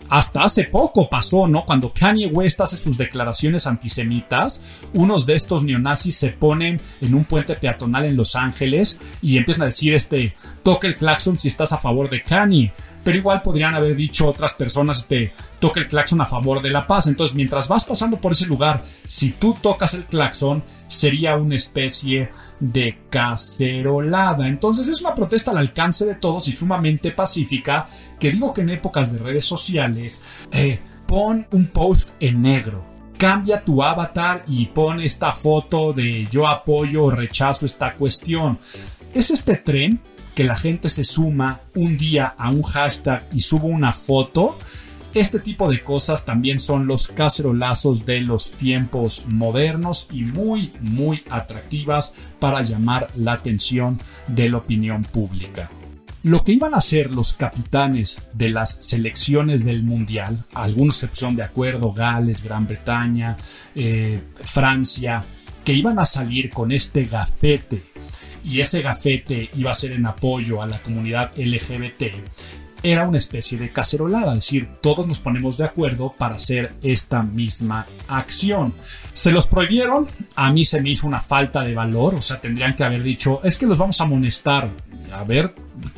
hasta 0.10 0.44
hace 0.44 0.66
poco 0.66 1.10
pasó, 1.10 1.48
¿no? 1.48 1.66
Cuando 1.66 1.92
Kanye 1.92 2.28
West 2.28 2.62
hace 2.62 2.78
sus 2.78 2.98
declaraciones 2.98 3.66
antisemitas, 3.66 4.62
unos 4.94 5.26
de 5.26 5.34
estos 5.34 5.64
neonazis 5.64 6.16
se 6.16 6.30
ponen 6.30 6.80
en 7.02 7.16
un 7.16 7.26
puente 7.26 7.56
peatonal 7.56 8.06
en 8.06 8.16
Los 8.16 8.36
Ángeles 8.36 9.00
y 9.22 9.38
empiezan 9.38 9.64
a 9.64 9.68
decir, 9.68 9.94
este, 9.94 10.34
toque 10.64 10.88
el 10.88 10.96
claxon 10.96 11.40
si 11.40 11.48
estás 11.48 11.74
a 11.74 11.80
favor 11.80 12.10
de 12.10 12.22
Kanye. 12.22 12.72
Pero 13.06 13.20
igual 13.20 13.44
podrían 13.44 13.76
haber 13.76 13.96
dicho 13.96 14.26
otras 14.26 14.56
personas, 14.56 14.98
este, 14.98 15.32
toque 15.60 15.80
el 15.80 15.88
claxon 15.88 16.22
a 16.22 16.26
favor 16.26 16.60
de 16.64 16.72
la 16.72 16.88
paz. 16.88 17.06
Entonces, 17.06 17.36
mientras 17.36 17.68
vas 17.68 17.86
pasando 17.86 18.20
por 18.20 18.32
ese 18.32 18.48
lugar, 18.48 18.82
si 18.84 19.32
tú 19.32 19.56
tocas 19.62 19.94
el 19.94 20.06
claxon, 20.06 20.64
sería 20.88 21.36
una 21.36 21.56
especie 21.56 22.32
de 22.60 22.98
cacerolada. 23.12 24.48
Entonces 24.48 24.90
es 24.90 25.02
una 25.02 25.14
protesta 25.14 25.52
al 25.52 25.60
alcance 25.60 26.06
de 26.06 26.16
todos 26.16 26.48
y 26.48 26.54
sumamente 26.54 27.12
pacífica 27.12 27.86
que 28.20 28.32
digo 28.32 28.54
que 28.54 28.62
en 28.62 28.70
épocas 28.70 29.14
de 29.14 29.20
redes 29.20 29.46
sociales 29.46 30.22
eh, 30.52 30.80
pon 31.08 31.46
un 31.52 31.68
post 31.68 32.10
en 32.20 32.42
negro. 32.42 32.86
Cambia 33.20 33.64
tu 33.64 33.84
avatar 33.84 34.44
y 34.48 34.66
pon 34.66 35.00
esta 35.00 35.32
foto 35.32 35.94
de 35.94 36.28
yo 36.32 36.48
apoyo 36.48 37.04
o 37.04 37.12
rechazo 37.12 37.68
esta 37.68 37.94
cuestión. 37.96 38.58
Es 39.14 39.30
este 39.30 39.56
tren 39.58 40.02
que 40.36 40.44
la 40.44 40.56
gente 40.56 40.90
se 40.90 41.04
suma 41.04 41.62
un 41.76 41.98
día 41.98 42.36
a 42.38 42.50
un 42.50 42.62
hashtag 42.62 43.28
y 43.34 43.42
sube 43.42 43.66
una 43.66 43.94
foto 43.94 44.58
este 45.16 45.40
tipo 45.40 45.72
de 45.72 45.82
cosas 45.82 46.26
también 46.26 46.60
son 46.60 46.88
los 46.88 47.08
cacerolazos 47.08 48.06
de 48.06 48.20
los 48.20 48.52
tiempos 48.52 49.24
modernos 49.30 50.08
y 50.12 50.24
muy, 50.24 50.74
muy 50.82 51.24
atractivas 51.30 52.14
para 52.38 52.62
llamar 52.62 53.10
la 53.16 53.32
atención 53.32 53.98
de 54.28 54.50
la 54.50 54.58
opinión 54.58 55.04
pública. 55.04 55.72
Lo 56.24 56.44
que 56.44 56.52
iban 56.52 56.74
a 56.74 56.80
hacer 56.80 57.12
los 57.12 57.34
capitanes 57.34 58.20
de 58.34 58.50
las 58.50 58.78
selecciones 58.82 59.64
del 59.64 59.84
Mundial, 59.84 60.38
algunos 60.54 60.98
se 60.98 61.08
pusieron 61.08 61.38
de 61.38 61.44
acuerdo, 61.44 61.94
Gales, 61.94 62.44
Gran 62.44 62.68
Bretaña, 62.68 63.38
eh, 63.74 64.22
Francia, 64.34 65.24
que 65.64 65.72
iban 65.72 65.98
a 65.98 66.04
salir 66.04 66.50
con 66.50 66.74
este 66.74 67.06
gafete 67.06 67.82
y 68.46 68.62
ese 68.62 68.82
gafete 68.82 69.50
iba 69.56 69.72
a 69.72 69.74
ser 69.74 69.94
en 69.94 70.06
apoyo 70.06 70.62
a 70.62 70.68
la 70.68 70.82
comunidad 70.82 71.32
LGBT, 71.38 72.04
era 72.84 73.08
una 73.08 73.18
especie 73.18 73.58
de 73.58 73.70
cacerolada, 73.70 74.34
es 74.34 74.46
decir, 74.46 74.70
todos 74.80 75.08
nos 75.08 75.18
ponemos 75.18 75.58
de 75.58 75.66
acuerdo 75.66 76.14
para 76.16 76.36
hacer 76.36 76.72
esta 76.84 77.24
misma 77.24 77.88
acción. 78.08 78.76
Se 79.14 79.32
los 79.32 79.48
prohibieron, 79.48 80.08
a 80.36 80.52
mí 80.52 80.66
se 80.66 80.82
me 80.82 80.92
hizo 80.92 81.08
una 81.08 81.20
falta 81.20 81.62
de 81.62 81.74
valor, 81.74 82.14
o 82.14 82.22
sea, 82.22 82.40
tendrían 82.40 82.76
que 82.76 82.84
haber 82.84 83.02
dicho, 83.02 83.40
es 83.44 83.58
que 83.58 83.66
los 83.66 83.80
vamos 83.80 84.00
a 84.00 84.04
amonestar. 84.04 84.70
A 85.12 85.24
ver, 85.24 85.56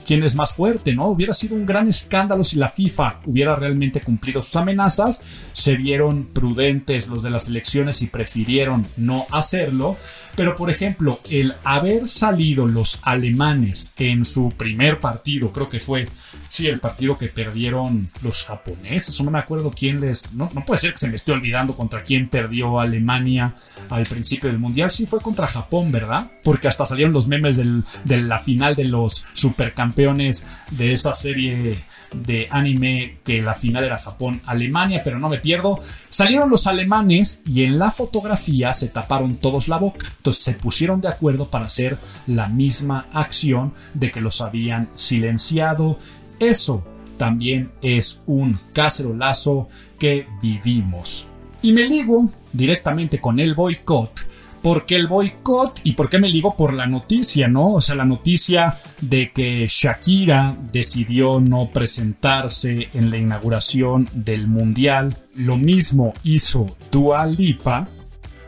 quién 0.08 0.24
es 0.24 0.38
más 0.38 0.56
fuerte, 0.56 0.94
¿no? 0.94 1.08
Hubiera 1.08 1.34
sido 1.34 1.56
un 1.56 1.66
gran 1.66 1.86
escándalo 1.86 2.42
si 2.42 2.56
la 2.56 2.70
FIFA 2.70 3.20
hubiera 3.26 3.58
realmente 3.58 4.00
cumplido 4.00 4.42
sus 4.42 4.56
amenazas. 4.56 5.20
Se 5.52 5.76
vieron 5.76 6.24
prudentes 6.24 7.10
los 7.10 7.22
de 7.24 7.30
las 7.30 7.50
elecciones 7.50 8.02
y 8.02 8.08
prefirieron 8.08 8.88
no 8.96 9.28
hacerlo. 9.32 9.98
Pero, 10.38 10.56
por 10.56 10.70
ejemplo, 10.70 11.20
el 11.30 11.56
haber 11.64 12.08
salido 12.08 12.68
los 12.68 13.00
alemanes 13.02 13.92
en 13.98 14.24
su 14.24 14.50
primer 14.56 15.02
partido, 15.02 15.52
creo 15.52 15.68
que 15.68 15.80
fue, 15.80 16.08
sí, 16.48 16.68
el 16.68 16.80
partido 16.80 17.18
que 17.18 17.28
perdieron 17.28 18.10
los 18.22 18.46
japoneses, 18.46 19.20
no 19.20 19.32
me 19.32 19.40
acuerdo 19.40 19.72
quién 19.76 20.00
les, 20.00 20.32
no, 20.34 20.48
no 20.54 20.64
puede 20.64 20.80
ser 20.80 20.92
que 20.92 21.00
se 21.00 21.08
me 21.08 21.16
esté 21.16 21.32
olvidando 21.32 21.76
contra 21.76 22.04
quién 22.04 22.30
perdió 22.30 22.80
Alemania 22.80 23.56
al 23.90 24.06
principio 24.06 24.48
del 24.48 24.60
Mundial, 24.60 24.92
sí 24.92 25.08
fue 25.08 25.20
contra 25.20 25.48
Japón, 25.48 25.92
¿verdad? 25.92 26.28
Porque 26.44 26.68
hasta 26.68 26.86
salieron 26.86 27.14
los 27.14 27.28
memes 27.28 27.58
de 27.58 28.18
la 28.18 28.38
final 28.38 28.76
de 28.76 28.84
los 28.86 29.26
supercampeones 29.34 29.97
de 29.98 30.94
esa 30.94 31.12
serie 31.14 31.76
de 32.14 32.48
anime 32.52 33.18
que 33.24 33.42
la 33.42 33.56
final 33.56 33.84
era 33.84 33.98
Japón-Alemania, 33.98 35.02
pero 35.04 35.18
no 35.18 35.28
me 35.28 35.40
pierdo. 35.40 35.80
Salieron 36.10 36.52
los 36.52 36.68
alemanes 36.68 37.42
y 37.48 37.64
en 37.64 37.80
la 37.80 37.90
fotografía 37.90 38.74
se 38.74 38.90
taparon 38.90 39.38
todos 39.38 39.68
la 39.68 39.78
boca. 39.78 40.06
Entonces 40.18 40.44
se 40.44 40.54
pusieron 40.54 41.00
de 41.00 41.08
acuerdo 41.08 41.50
para 41.50 41.66
hacer 41.66 41.98
la 42.28 42.48
misma 42.48 43.08
acción 43.12 43.74
de 43.96 44.12
que 44.12 44.22
los 44.22 44.40
habían 44.42 44.88
silenciado. 44.94 45.98
Eso 46.40 46.84
también 47.18 47.72
es 47.82 48.22
un 48.28 48.60
cacerolazo 48.74 49.68
que 49.98 50.28
vivimos. 50.44 51.26
Y 51.64 51.72
me 51.72 51.88
ligo 51.88 52.30
directamente 52.54 53.20
con 53.20 53.40
el 53.40 53.56
boicot 53.56 54.28
porque 54.62 54.96
el 54.96 55.08
boicot 55.08 55.82
y 55.84 55.94
por 55.94 56.10
qué 56.10 56.20
me 56.20 56.30
ligo 56.30 56.56
por 56.56 56.74
la 56.74 56.88
noticia, 56.88 57.48
¿no? 57.48 57.74
O 57.74 57.82
sea, 57.82 57.96
la 57.96 58.06
noticia 58.06 58.76
de 59.02 59.32
que 59.32 59.66
Shakira 59.68 60.56
decidió 60.72 61.40
no 61.40 61.70
presentarse 61.72 62.90
en 62.94 63.10
la 63.10 63.18
inauguración 63.18 64.10
del 64.14 64.48
Mundial, 64.48 65.16
lo 65.36 65.58
mismo 65.58 66.14
hizo 66.24 66.78
Dua 66.92 67.26
Lipa. 67.26 67.88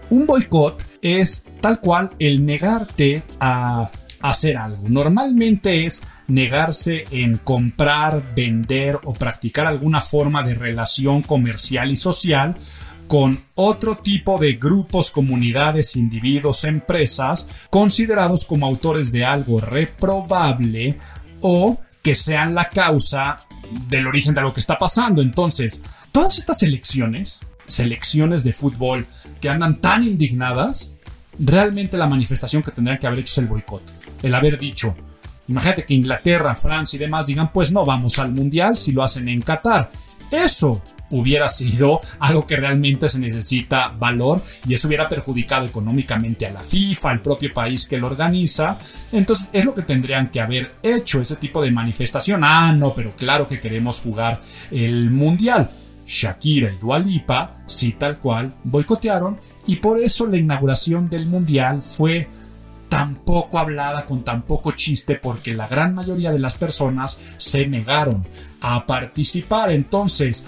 Un 0.10 0.26
boicot 0.26 0.84
es 1.01 1.43
tal 1.62 1.80
cual 1.80 2.12
el 2.20 2.45
negarte 2.45 3.24
a 3.39 3.91
hacer 4.22 4.57
algo. 4.57 4.89
Normalmente 4.89 5.86
es 5.86 6.01
negarse 6.28 7.05
en 7.12 7.38
comprar, 7.38 8.34
vender 8.36 8.99
o 9.03 9.14
practicar 9.14 9.66
alguna 9.66 10.01
forma 10.01 10.43
de 10.43 10.53
relación 10.53 11.22
comercial 11.22 11.91
y 11.91 11.95
social 11.95 12.55
con 13.10 13.43
otro 13.55 13.97
tipo 13.97 14.38
de 14.38 14.53
grupos, 14.53 15.10
comunidades, 15.10 15.95
individuos, 15.95 16.64
empresas 16.64 17.47
considerados 17.72 18.45
como 18.45 18.68
autores 18.68 19.12
de 19.12 19.26
algo 19.26 19.60
reprobable 19.60 20.95
o 21.41 21.82
que 22.03 22.14
sean 22.14 22.53
la 22.53 22.70
causa 22.70 23.39
del 23.88 24.05
origen 24.05 24.36
de 24.36 24.41
lo 24.41 24.53
que 24.53 24.60
está 24.60 24.78
pasando. 24.78 25.24
Entonces, 25.24 25.82
todas 26.12 26.38
estas 26.38 26.62
elecciones, 26.62 27.39
selecciones 27.66 28.43
de 28.43 28.53
fútbol 28.53 29.07
que 29.41 29.49
andan 29.49 29.82
tan 29.82 30.03
indignadas, 30.03 30.91
realmente 31.39 31.97
la 31.97 32.05
manifestación 32.05 32.62
que 32.62 32.70
tendrían 32.70 32.99
que 32.99 33.07
haber 33.07 33.20
hecho 33.20 33.32
es 33.32 33.38
el 33.39 33.47
boicot. 33.47 33.91
El 34.22 34.36
haber 34.36 34.60
dicho, 34.60 34.93
imagínate 35.47 35.84
que 35.84 35.95
Inglaterra, 35.95 36.55
Francia 36.55 36.97
y 36.97 36.99
demás 36.99 37.26
digan, 37.26 37.51
pues 37.51 37.72
no 37.72 37.84
vamos 37.88 38.20
al 38.20 38.32
Mundial 38.32 38.78
si 38.78 38.91
lo 38.91 39.01
hacen 39.01 39.28
en 39.30 39.41
Qatar. 39.41 39.89
Eso 40.32 40.84
hubiera 41.12 41.49
sido 41.49 42.01
algo 42.20 42.45
que 42.45 42.55
realmente 42.55 43.10
se 43.10 43.20
necesita 43.20 43.89
valor 43.89 44.41
y 44.68 44.74
eso 44.74 44.88
hubiera 44.88 45.10
perjudicado 45.10 45.66
económicamente 45.66 46.45
a 46.45 46.51
la 46.51 46.64
FIFA, 46.64 47.10
al 47.10 47.22
propio 47.22 47.51
país 47.53 47.88
que 47.88 47.97
lo 47.97 48.07
organiza. 48.07 48.78
Entonces 49.12 49.49
es 49.53 49.66
lo 49.66 49.74
que 49.74 49.82
tendrían 49.82 50.30
que 50.30 50.41
haber 50.41 50.76
hecho 50.84 51.22
ese 51.22 51.36
tipo 51.36 51.62
de 51.62 51.72
manifestación. 51.72 52.43
Ah, 52.43 52.72
no, 52.72 52.93
pero 52.93 53.16
claro 53.16 53.47
que 53.47 53.60
queremos 53.60 54.01
jugar 54.01 54.39
el 54.72 55.10
mundial. 55.10 55.70
Shakira 56.05 56.72
y 56.74 56.78
Dualipa, 56.78 57.57
sí 57.68 57.95
tal 57.97 58.18
cual, 58.18 58.55
boicotearon 58.64 59.39
y 59.68 59.76
por 59.76 59.99
eso 59.99 60.26
la 60.26 60.38
inauguración 60.38 61.07
del 61.07 61.28
mundial 61.28 61.84
fue 61.84 62.28
tan 62.89 63.16
poco 63.18 63.60
hablada, 63.60 64.05
con 64.05 64.24
tan 64.24 64.41
poco 64.41 64.72
chiste, 64.72 65.16
porque 65.16 65.53
la 65.53 65.68
gran 65.68 65.93
mayoría 65.93 66.32
de 66.32 66.39
las 66.39 66.55
personas 66.55 67.20
se 67.38 67.68
negaron 67.68 68.26
a 68.62 68.86
participar. 68.88 69.72
Entonces, 69.72 70.43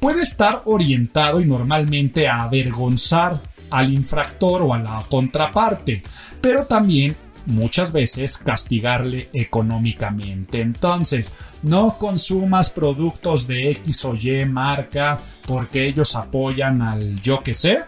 puede 0.00 0.22
estar 0.22 0.62
orientado 0.64 1.40
y 1.40 1.44
normalmente 1.44 2.28
a 2.28 2.42
avergonzar 2.42 3.40
al 3.70 3.92
infractor 3.92 4.62
o 4.62 4.74
a 4.74 4.78
la 4.78 5.04
contraparte, 5.08 6.02
pero 6.40 6.66
también 6.66 7.16
muchas 7.46 7.92
veces 7.92 8.38
castigarle 8.38 9.28
económicamente. 9.32 10.60
Entonces, 10.60 11.30
no 11.62 11.98
consumas 11.98 12.70
productos 12.70 13.46
de 13.46 13.70
X 13.70 14.04
o 14.04 14.14
Y 14.14 14.44
marca 14.44 15.18
porque 15.46 15.86
ellos 15.86 16.14
apoyan 16.14 16.82
al 16.82 17.20
yo 17.20 17.42
que 17.42 17.54
sé 17.54 17.84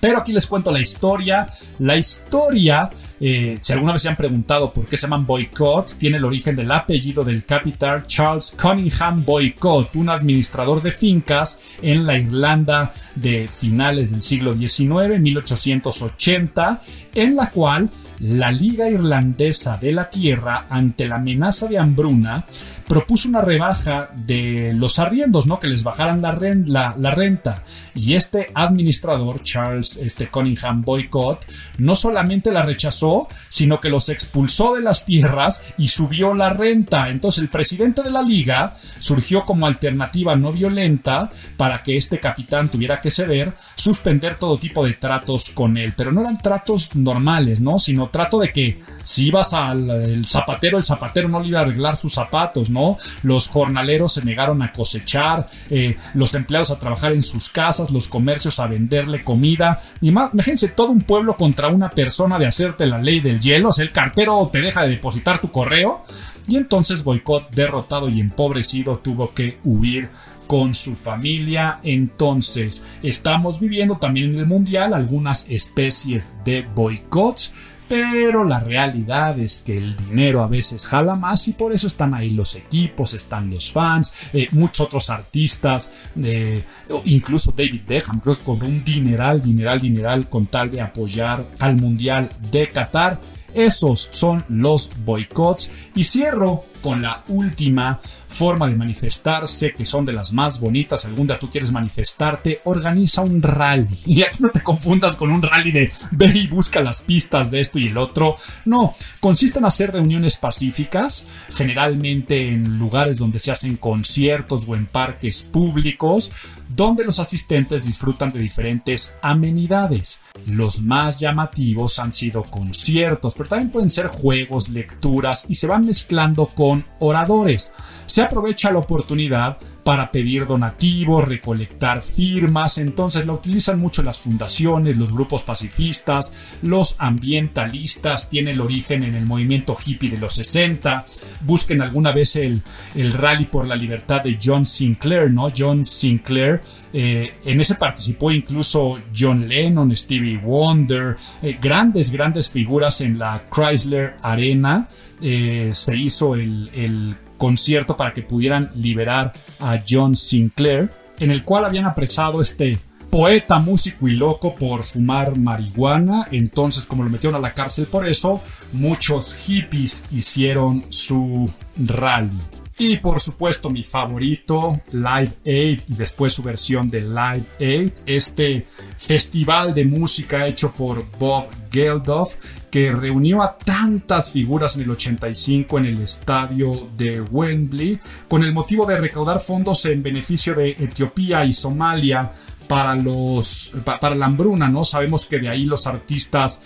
pero 0.00 0.18
aquí 0.18 0.32
les 0.32 0.46
cuento 0.46 0.70
la 0.70 0.80
historia. 0.80 1.46
La 1.78 1.96
historia, 1.96 2.88
eh, 3.20 3.58
si 3.60 3.72
alguna 3.72 3.92
vez 3.92 4.02
se 4.02 4.08
han 4.08 4.16
preguntado 4.16 4.72
por 4.72 4.86
qué 4.86 4.96
se 4.96 5.02
llaman 5.02 5.26
boycott, 5.26 5.96
tiene 5.96 6.18
el 6.18 6.24
origen 6.24 6.56
del 6.56 6.70
apellido 6.70 7.24
del 7.24 7.44
capital 7.44 8.06
Charles 8.06 8.54
Cunningham 8.60 9.24
Boycott, 9.24 9.94
un 9.96 10.08
administrador 10.08 10.82
de 10.82 10.92
fincas 10.92 11.58
en 11.82 12.06
la 12.06 12.18
Irlanda 12.18 12.90
de 13.14 13.48
finales 13.48 14.10
del 14.10 14.22
siglo 14.22 14.52
XIX, 14.52 15.18
1880, 15.20 16.80
en 17.14 17.36
la 17.36 17.50
cual 17.50 17.90
la 18.20 18.50
Liga 18.50 18.88
Irlandesa 18.88 19.78
de 19.78 19.92
la 19.92 20.10
Tierra, 20.10 20.66
ante 20.68 21.08
la 21.08 21.16
amenaza 21.16 21.66
de 21.66 21.78
hambruna, 21.78 22.44
propuso 22.90 23.28
una 23.28 23.40
rebaja 23.40 24.10
de 24.16 24.72
los 24.74 24.98
arriendos, 24.98 25.46
¿no? 25.46 25.60
Que 25.60 25.68
les 25.68 25.84
bajaran 25.84 26.20
la, 26.22 27.10
renta. 27.12 27.62
Y 27.94 28.14
este 28.14 28.50
administrador, 28.52 29.42
Charles 29.44 29.96
este 29.96 30.26
Cunningham 30.26 30.82
Boycott, 30.82 31.38
no 31.78 31.94
solamente 31.94 32.50
la 32.50 32.62
rechazó, 32.62 33.28
sino 33.48 33.78
que 33.78 33.90
los 33.90 34.08
expulsó 34.08 34.74
de 34.74 34.80
las 34.80 35.04
tierras 35.04 35.62
y 35.78 35.86
subió 35.86 36.34
la 36.34 36.50
renta. 36.50 37.10
Entonces 37.10 37.40
el 37.40 37.48
presidente 37.48 38.02
de 38.02 38.10
la 38.10 38.22
liga 38.22 38.72
surgió 38.98 39.44
como 39.44 39.68
alternativa 39.68 40.34
no 40.34 40.50
violenta 40.50 41.30
para 41.56 41.84
que 41.84 41.96
este 41.96 42.18
capitán 42.18 42.70
tuviera 42.70 42.98
que 42.98 43.12
ceder, 43.12 43.54
suspender 43.76 44.36
todo 44.36 44.58
tipo 44.58 44.84
de 44.84 44.94
tratos 44.94 45.50
con 45.50 45.76
él. 45.76 45.94
Pero 45.96 46.10
no 46.10 46.22
eran 46.22 46.42
tratos 46.42 46.96
normales, 46.96 47.60
¿no? 47.60 47.78
Sino 47.78 48.08
trato 48.08 48.40
de 48.40 48.50
que 48.50 48.80
si 49.04 49.28
ibas 49.28 49.54
al 49.54 50.24
zapatero, 50.26 50.76
el 50.76 50.82
zapatero 50.82 51.28
no 51.28 51.38
le 51.38 51.46
iba 51.46 51.60
a 51.60 51.62
arreglar 51.62 51.94
sus 51.94 52.14
zapatos, 52.14 52.68
¿no? 52.68 52.79
Los 53.22 53.48
jornaleros 53.48 54.14
se 54.14 54.22
negaron 54.22 54.62
a 54.62 54.72
cosechar, 54.72 55.46
eh, 55.70 55.96
los 56.14 56.34
empleados 56.34 56.70
a 56.70 56.78
trabajar 56.78 57.12
en 57.12 57.22
sus 57.22 57.48
casas, 57.48 57.90
los 57.90 58.08
comercios 58.08 58.60
a 58.60 58.66
venderle 58.66 59.22
comida. 59.22 59.78
Y 60.00 60.10
más, 60.10 60.32
imagínense 60.32 60.68
todo 60.68 60.90
un 60.90 61.02
pueblo 61.02 61.36
contra 61.36 61.68
una 61.68 61.90
persona 61.90 62.38
de 62.38 62.46
hacerte 62.46 62.86
la 62.86 62.98
ley 62.98 63.20
del 63.20 63.40
hielo. 63.40 63.68
O 63.68 63.72
sea, 63.72 63.84
el 63.84 63.92
cartero 63.92 64.48
te 64.52 64.60
deja 64.60 64.82
de 64.82 64.90
depositar 64.90 65.40
tu 65.40 65.50
correo. 65.50 66.02
Y 66.48 66.56
entonces 66.56 67.04
Boicot, 67.04 67.50
derrotado 67.50 68.08
y 68.08 68.20
empobrecido, 68.20 68.98
tuvo 68.98 69.32
que 69.32 69.58
huir 69.64 70.08
con 70.50 70.74
su 70.74 70.96
familia. 70.96 71.78
Entonces, 71.84 72.82
estamos 73.04 73.60
viviendo 73.60 73.98
también 73.98 74.32
en 74.32 74.38
el 74.40 74.46
mundial 74.46 74.94
algunas 74.94 75.46
especies 75.48 76.32
de 76.44 76.62
boicots 76.74 77.52
pero 77.90 78.44
la 78.44 78.60
realidad 78.60 79.36
es 79.40 79.58
que 79.58 79.76
el 79.76 79.96
dinero 79.96 80.44
a 80.44 80.46
veces 80.46 80.86
jala 80.86 81.16
más 81.16 81.48
y 81.48 81.52
por 81.54 81.72
eso 81.72 81.88
están 81.88 82.14
ahí 82.14 82.30
los 82.30 82.54
equipos, 82.54 83.14
están 83.14 83.50
los 83.50 83.72
fans, 83.72 84.12
eh, 84.32 84.46
muchos 84.52 84.86
otros 84.86 85.10
artistas, 85.10 85.90
eh, 86.22 86.62
incluso 87.06 87.50
David 87.50 87.80
Beckham, 87.88 88.20
creo 88.20 88.38
que 88.38 88.44
con 88.44 88.62
un 88.62 88.84
dineral, 88.84 89.40
dineral, 89.40 89.80
dineral 89.80 90.28
con 90.28 90.46
tal 90.46 90.70
de 90.70 90.80
apoyar 90.80 91.44
al 91.58 91.74
Mundial 91.74 92.30
de 92.52 92.68
Qatar. 92.68 93.18
Esos 93.54 94.08
son 94.10 94.44
los 94.48 94.90
boicots. 95.04 95.70
Y 95.94 96.04
cierro 96.04 96.64
con 96.82 97.02
la 97.02 97.22
última 97.28 97.98
forma 98.28 98.66
de 98.68 98.76
manifestarse, 98.76 99.74
que 99.74 99.84
son 99.84 100.04
de 100.04 100.12
las 100.12 100.32
más 100.32 100.60
bonitas. 100.60 101.04
Algún 101.04 101.26
día 101.26 101.38
tú 101.38 101.50
quieres 101.50 101.72
manifestarte, 101.72 102.60
organiza 102.64 103.22
un 103.22 103.42
rally. 103.42 103.88
Y 104.10 104.22
aquí 104.22 104.42
no 104.42 104.50
te 104.50 104.62
confundas 104.62 105.16
con 105.16 105.30
un 105.30 105.40
rally 105.40 105.70
de 105.70 105.92
ve 106.10 106.30
y 106.34 106.46
busca 106.46 106.80
las 106.80 107.00
pistas 107.00 107.50
de 107.50 107.60
esto 107.60 107.78
y 107.78 107.86
el 107.86 107.96
otro. 107.96 108.34
No, 108.64 108.94
consiste 109.20 109.58
en 109.58 109.64
hacer 109.64 109.92
reuniones 109.92 110.36
pacíficas, 110.36 111.26
generalmente 111.54 112.48
en 112.48 112.78
lugares 112.78 113.18
donde 113.18 113.38
se 113.38 113.52
hacen 113.52 113.76
conciertos 113.76 114.66
o 114.68 114.74
en 114.74 114.86
parques 114.86 115.42
públicos, 115.42 116.32
donde 116.74 117.04
los 117.04 117.18
asistentes 117.18 117.84
disfrutan 117.84 118.32
de 118.32 118.38
diferentes 118.38 119.12
amenidades. 119.22 120.20
Los 120.46 120.82
más 120.82 121.20
llamativos 121.20 121.98
han 121.98 122.12
sido 122.12 122.42
conciertos, 122.44 123.34
pero 123.34 123.48
también 123.48 123.70
pueden 123.70 123.90
ser 123.90 124.06
juegos, 124.06 124.68
lecturas 124.68 125.46
y 125.48 125.54
se 125.54 125.66
van 125.66 125.84
mezclando 125.84 126.46
con 126.46 126.84
oradores. 127.00 127.72
Se 128.06 128.22
aprovecha 128.22 128.70
la 128.70 128.78
oportunidad 128.78 129.58
para 129.84 130.10
pedir 130.10 130.46
donativos, 130.46 131.26
recolectar 131.26 132.02
firmas, 132.02 132.78
entonces 132.78 133.26
la 133.26 133.32
utilizan 133.32 133.78
mucho 133.78 134.02
las 134.02 134.18
fundaciones, 134.18 134.98
los 134.98 135.12
grupos 135.12 135.42
pacifistas, 135.42 136.32
los 136.62 136.96
ambientalistas, 136.98 138.28
tiene 138.28 138.52
el 138.52 138.60
origen 138.60 139.02
en 139.02 139.14
el 139.14 139.26
movimiento 139.26 139.74
hippie 139.74 140.10
de 140.10 140.18
los 140.18 140.34
60, 140.34 141.04
busquen 141.40 141.82
alguna 141.82 142.12
vez 142.12 142.36
el, 142.36 142.62
el 142.94 143.12
rally 143.12 143.46
por 143.46 143.66
la 143.66 143.76
libertad 143.76 144.22
de 144.22 144.38
John 144.42 144.66
Sinclair, 144.66 145.30
¿no? 145.30 145.48
John 145.56 145.84
Sinclair, 145.84 146.60
eh, 146.92 147.34
en 147.44 147.60
ese 147.60 147.74
participó 147.74 148.30
incluso 148.30 148.98
John 149.16 149.48
Lennon, 149.48 149.96
Stevie 149.96 150.38
Wonder, 150.38 151.16
eh, 151.42 151.58
grandes, 151.60 152.10
grandes 152.10 152.50
figuras 152.50 153.00
en 153.00 153.18
la 153.18 153.44
Chrysler 153.50 154.16
Arena, 154.22 154.88
eh, 155.22 155.70
se 155.72 155.96
hizo 155.96 156.34
el, 156.34 156.70
el 156.74 157.16
concierto 157.40 157.96
para 157.96 158.12
que 158.12 158.22
pudieran 158.22 158.68
liberar 158.74 159.32
a 159.60 159.78
John 159.88 160.14
Sinclair, 160.14 160.90
en 161.18 161.30
el 161.30 161.42
cual 161.42 161.64
habían 161.64 161.86
apresado 161.86 162.42
este 162.42 162.78
poeta, 163.08 163.58
músico 163.58 164.08
y 164.08 164.12
loco 164.12 164.54
por 164.54 164.84
fumar 164.84 165.38
marihuana. 165.38 166.26
Entonces, 166.32 166.84
como 166.84 167.02
lo 167.02 167.08
metieron 167.08 167.36
a 167.36 167.40
la 167.40 167.54
cárcel 167.54 167.86
por 167.86 168.06
eso, 168.06 168.42
muchos 168.72 169.34
hippies 169.34 170.04
hicieron 170.12 170.84
su 170.90 171.50
rally. 171.76 172.38
Y 172.78 172.96
por 172.98 173.20
supuesto 173.20 173.68
mi 173.68 173.84
favorito, 173.84 174.80
Live 174.92 175.32
Aid 175.46 175.80
y 175.88 175.94
después 175.94 176.32
su 176.32 176.42
versión 176.42 176.90
de 176.90 177.02
Live 177.02 177.46
Aid, 177.60 177.92
este 178.06 178.66
festival 178.96 179.74
de 179.74 179.84
música 179.84 180.46
hecho 180.46 180.72
por 180.72 181.06
Bob 181.18 181.48
Geldof 181.70 182.36
que 182.70 182.92
reunió 182.92 183.42
a 183.42 183.58
tantas 183.58 184.32
figuras 184.32 184.76
en 184.76 184.82
el 184.82 184.90
85 184.90 185.78
en 185.78 185.86
el 185.86 185.98
estadio 186.00 186.88
de 186.96 187.20
Wembley 187.20 187.98
con 188.28 188.42
el 188.42 188.52
motivo 188.52 188.86
de 188.86 188.96
recaudar 188.96 189.40
fondos 189.40 189.84
en 189.86 190.02
beneficio 190.02 190.54
de 190.54 190.70
Etiopía 190.70 191.44
y 191.44 191.52
Somalia 191.52 192.30
para 192.68 192.94
los 192.94 193.72
para 193.84 194.14
la 194.14 194.26
hambruna, 194.26 194.68
¿no? 194.68 194.84
Sabemos 194.84 195.26
que 195.26 195.40
de 195.40 195.48
ahí 195.48 195.64
los 195.64 195.88
artistas 195.88 196.60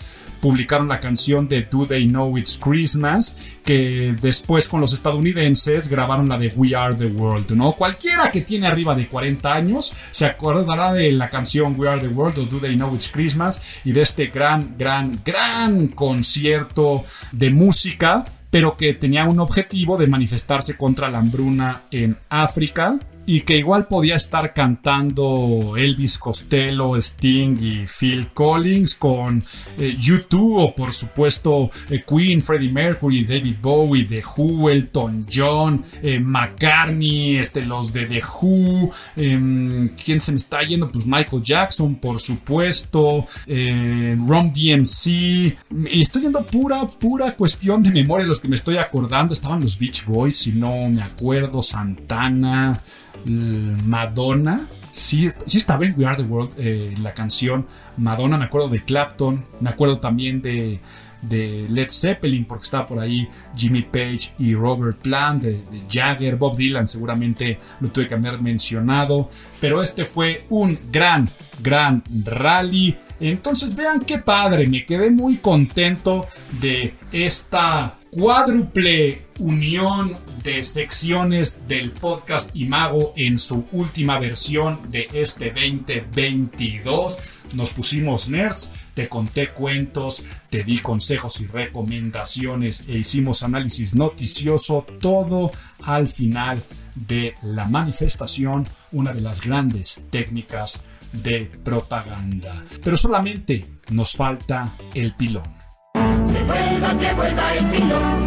publicaron 0.45 0.87
la 0.87 0.99
canción 0.99 1.47
de 1.47 1.63
Do 1.63 1.87
They 1.87 2.07
Know 2.07 2.37
It's 2.37 2.59
Christmas, 2.59 3.35
que 3.63 4.15
después 4.21 4.67
con 4.67 4.79
los 4.79 4.93
estadounidenses 4.93 5.87
grabaron 5.87 6.29
la 6.29 6.37
de 6.37 6.49
We 6.55 6.75
Are 6.75 6.93
the 6.93 7.07
World, 7.07 7.53
¿no? 7.53 7.71
Cualquiera 7.71 8.29
que 8.29 8.41
tiene 8.41 8.67
arriba 8.67 8.93
de 8.93 9.07
40 9.07 9.51
años 9.51 9.91
se 10.11 10.27
acordará 10.27 10.93
de 10.93 11.11
la 11.13 11.31
canción 11.31 11.73
We 11.75 11.89
Are 11.89 11.99
the 11.99 12.09
World 12.09 12.37
o 12.37 12.45
Do 12.45 12.59
They 12.59 12.75
Know 12.75 12.93
It's 12.93 13.09
Christmas 13.09 13.59
y 13.83 13.91
de 13.91 14.03
este 14.03 14.27
gran, 14.27 14.75
gran, 14.77 15.19
gran 15.25 15.87
concierto 15.87 17.03
de 17.31 17.49
música 17.49 18.23
pero 18.51 18.77
que 18.77 18.93
tenía 18.93 19.25
un 19.25 19.39
objetivo 19.39 19.97
de 19.97 20.05
manifestarse 20.05 20.77
contra 20.77 21.09
la 21.09 21.17
hambruna 21.17 21.81
en 21.89 22.17
África 22.29 22.99
y 23.27 23.41
que 23.41 23.57
igual 23.57 23.87
podía 23.87 24.15
estar 24.15 24.53
cantando 24.53 25.73
Elvis 25.77 26.19
Costello, 26.19 26.95
Sting 26.95 27.57
y 27.59 27.85
Phil 27.87 28.29
Collins 28.33 28.95
con 28.95 29.43
eh, 29.79 29.95
YouTube 29.99 30.57
o 30.57 30.75
por 30.75 30.93
supuesto 30.93 31.69
eh, 31.89 32.03
Queen, 32.07 32.41
Freddie 32.41 32.71
Mercury, 32.71 33.23
David 33.23 33.55
Bowie, 33.61 34.03
The 34.03 34.21
Who, 34.37 34.69
Elton 34.69 35.25
John, 35.31 35.83
eh, 36.03 36.19
McCartney, 36.19 37.37
este, 37.37 37.65
los 37.65 37.91
de 37.91 38.05
The 38.05 38.21
Who, 38.21 38.91
em, 39.15 39.87
¿quién 39.89 40.19
se 40.19 40.31
me 40.31 40.37
está 40.37 40.61
yendo? 40.61 40.91
Pues 40.91 41.07
Michael 41.07 41.41
Jackson, 41.41 41.95
por 41.95 42.19
supuesto, 42.19 43.25
Rom 43.47 44.51
DMC, 44.51 45.57
estoy 45.91 46.23
yendo 46.23 46.43
pura, 46.45 46.87
pura 46.87 47.35
cuestión 47.35 47.81
de 47.81 47.91
memoria, 47.91 48.27
los 48.27 48.39
que 48.39 48.47
me 48.47 48.55
estoy 48.55 48.77
acordando, 48.77 49.33
estaban 49.33 49.61
los 49.61 49.79
Beach 49.79 50.05
Boys, 50.05 50.35
si 50.35 50.51
no 50.51 50.89
me 50.89 51.01
acuerdo, 51.01 51.63
Santana, 51.63 52.79
Madonna. 53.25 54.61
Sí, 54.91 55.27
sí 55.45 55.57
estaba 55.57 55.85
en 55.85 55.93
We 55.97 56.05
Are 56.05 56.15
the 56.15 56.23
World 56.23 56.53
eh, 56.57 56.93
la 57.01 57.13
canción 57.13 57.67
Madonna. 57.97 58.37
Me 58.37 58.45
acuerdo 58.45 58.69
de 58.69 58.83
Clapton. 58.83 59.43
Me 59.59 59.69
acuerdo 59.69 59.99
también 59.99 60.41
de, 60.41 60.79
de 61.21 61.67
Led 61.69 61.89
Zeppelin, 61.89 62.45
porque 62.45 62.63
estaba 62.63 62.85
por 62.85 62.99
ahí 62.99 63.27
Jimmy 63.55 63.81
Page 63.81 64.33
y 64.39 64.53
Robert 64.53 64.97
Plant, 64.97 65.43
de, 65.43 65.63
Jagger, 65.89 66.35
Bob 66.35 66.55
Dylan, 66.55 66.87
seguramente 66.87 67.59
lo 67.79 67.89
tuve 67.89 68.07
que 68.07 68.13
haber 68.13 68.41
mencionado. 68.41 69.27
Pero 69.59 69.81
este 69.81 70.05
fue 70.05 70.45
un 70.49 70.79
gran, 70.91 71.27
gran 71.61 72.03
rally. 72.25 72.95
Entonces 73.19 73.75
vean 73.75 74.01
qué 74.01 74.19
padre, 74.19 74.67
me 74.67 74.85
quedé 74.85 75.09
muy 75.09 75.37
contento 75.37 76.27
de 76.59 76.93
esta 77.11 77.95
cuádruple 78.11 79.25
unión 79.39 80.13
de 80.45 80.63
secciones 80.63 81.67
del 81.67 81.91
podcast 81.91 82.55
Imago 82.55 83.13
en 83.17 83.39
su 83.39 83.65
última 83.71 84.19
versión 84.19 84.79
de 84.91 85.07
este 85.11 85.49
2022. 85.49 87.17
Nos 87.53 87.71
pusimos 87.71 88.29
nerds, 88.29 88.69
te 88.93 89.09
conté 89.09 89.47
cuentos, 89.49 90.23
te 90.51 90.63
di 90.63 90.79
consejos 90.79 91.41
y 91.41 91.47
recomendaciones 91.47 92.85
e 92.87 92.99
hicimos 92.99 93.41
análisis 93.41 93.95
noticioso, 93.95 94.85
todo 95.01 95.51
al 95.81 96.07
final 96.07 96.61
de 96.95 97.33
la 97.41 97.65
manifestación, 97.67 98.67
una 98.91 99.13
de 99.13 99.21
las 99.21 99.41
grandes 99.41 100.01
técnicas 100.11 100.81
de 101.11 101.49
propaganda. 101.63 102.63
Pero 102.83 102.95
solamente 102.97 103.65
nos 103.89 104.13
falta 104.13 104.69
el 104.93 105.15
pilón. 105.15 105.55
Que 105.95 106.43
vuelva, 106.43 106.99
que 106.99 107.13
vuelva 107.13 107.55
el 107.55 107.71
pilón. 107.71 108.24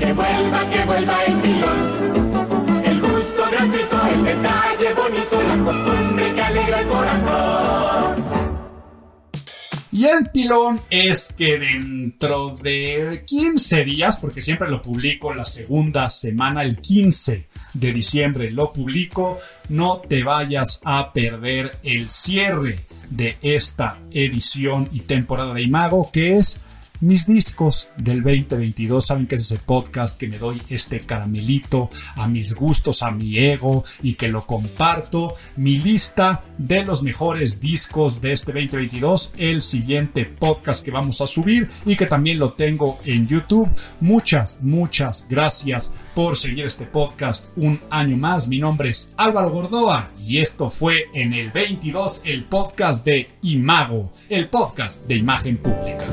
Que 0.00 0.12
vuelva, 0.14 0.70
que 0.70 0.84
vuelva 0.86 1.24
el 1.26 1.42
pilón. 1.42 2.82
El 2.84 3.00
gusto 3.02 3.42
gratuito, 3.50 4.06
el 4.06 4.24
detalle 4.24 4.94
bonito, 4.94 5.42
la 5.42 5.58
costumbre 5.62 6.34
que 6.34 6.40
alegra 6.40 6.80
el 6.80 6.88
corazón. 6.88 8.24
Y 9.92 10.06
el 10.06 10.30
pilón 10.30 10.80
es 10.88 11.28
que 11.36 11.58
dentro 11.58 12.56
de 12.56 13.24
15 13.26 13.84
días, 13.84 14.18
porque 14.18 14.40
siempre 14.40 14.70
lo 14.70 14.80
publico 14.80 15.34
la 15.34 15.44
segunda 15.44 16.08
semana, 16.08 16.62
el 16.62 16.78
15 16.78 17.48
de 17.74 17.92
diciembre 17.92 18.50
lo 18.52 18.72
publico, 18.72 19.38
no 19.68 19.98
te 19.98 20.24
vayas 20.24 20.80
a 20.82 21.12
perder 21.12 21.78
el 21.84 22.08
cierre 22.08 22.78
de 23.10 23.36
esta 23.42 23.98
edición 24.12 24.88
y 24.92 25.00
temporada 25.00 25.52
de 25.52 25.60
Imago, 25.60 26.08
que 26.10 26.38
es 26.38 26.58
mis 27.00 27.26
discos 27.26 27.88
del 27.96 28.22
2022. 28.22 29.04
Saben 29.04 29.26
que 29.26 29.34
es 29.36 29.42
ese 29.42 29.56
podcast 29.56 30.18
que 30.18 30.28
me 30.28 30.38
doy 30.38 30.60
este 30.68 31.00
caramelito 31.00 31.90
a 32.16 32.28
mis 32.28 32.54
gustos, 32.54 33.02
a 33.02 33.10
mi 33.10 33.38
ego 33.38 33.82
y 34.02 34.14
que 34.14 34.28
lo 34.28 34.46
comparto. 34.46 35.34
Mi 35.56 35.76
lista 35.76 36.42
de 36.58 36.84
los 36.84 37.02
mejores 37.02 37.60
discos 37.60 38.20
de 38.20 38.32
este 38.32 38.52
2022. 38.52 39.32
El 39.38 39.60
siguiente 39.60 40.24
podcast 40.24 40.84
que 40.84 40.90
vamos 40.90 41.20
a 41.20 41.26
subir 41.26 41.68
y 41.84 41.96
que 41.96 42.06
también 42.06 42.38
lo 42.38 42.52
tengo 42.52 42.98
en 43.04 43.26
YouTube. 43.26 43.70
Muchas, 44.00 44.58
muchas 44.60 45.26
gracias 45.28 45.90
por 46.14 46.36
seguir 46.36 46.66
este 46.66 46.86
podcast 46.86 47.46
un 47.56 47.80
año 47.90 48.16
más. 48.16 48.48
Mi 48.48 48.58
nombre 48.58 48.90
es 48.90 49.10
Álvaro 49.16 49.50
Gordoa 49.50 50.10
y 50.26 50.38
esto 50.38 50.68
fue 50.68 51.06
en 51.14 51.32
el 51.32 51.50
22 51.50 52.22
el 52.24 52.44
podcast 52.44 53.04
de 53.04 53.30
Imago, 53.42 54.12
el 54.28 54.48
podcast 54.48 55.04
de 55.06 55.16
imagen 55.16 55.56
pública. 55.56 56.06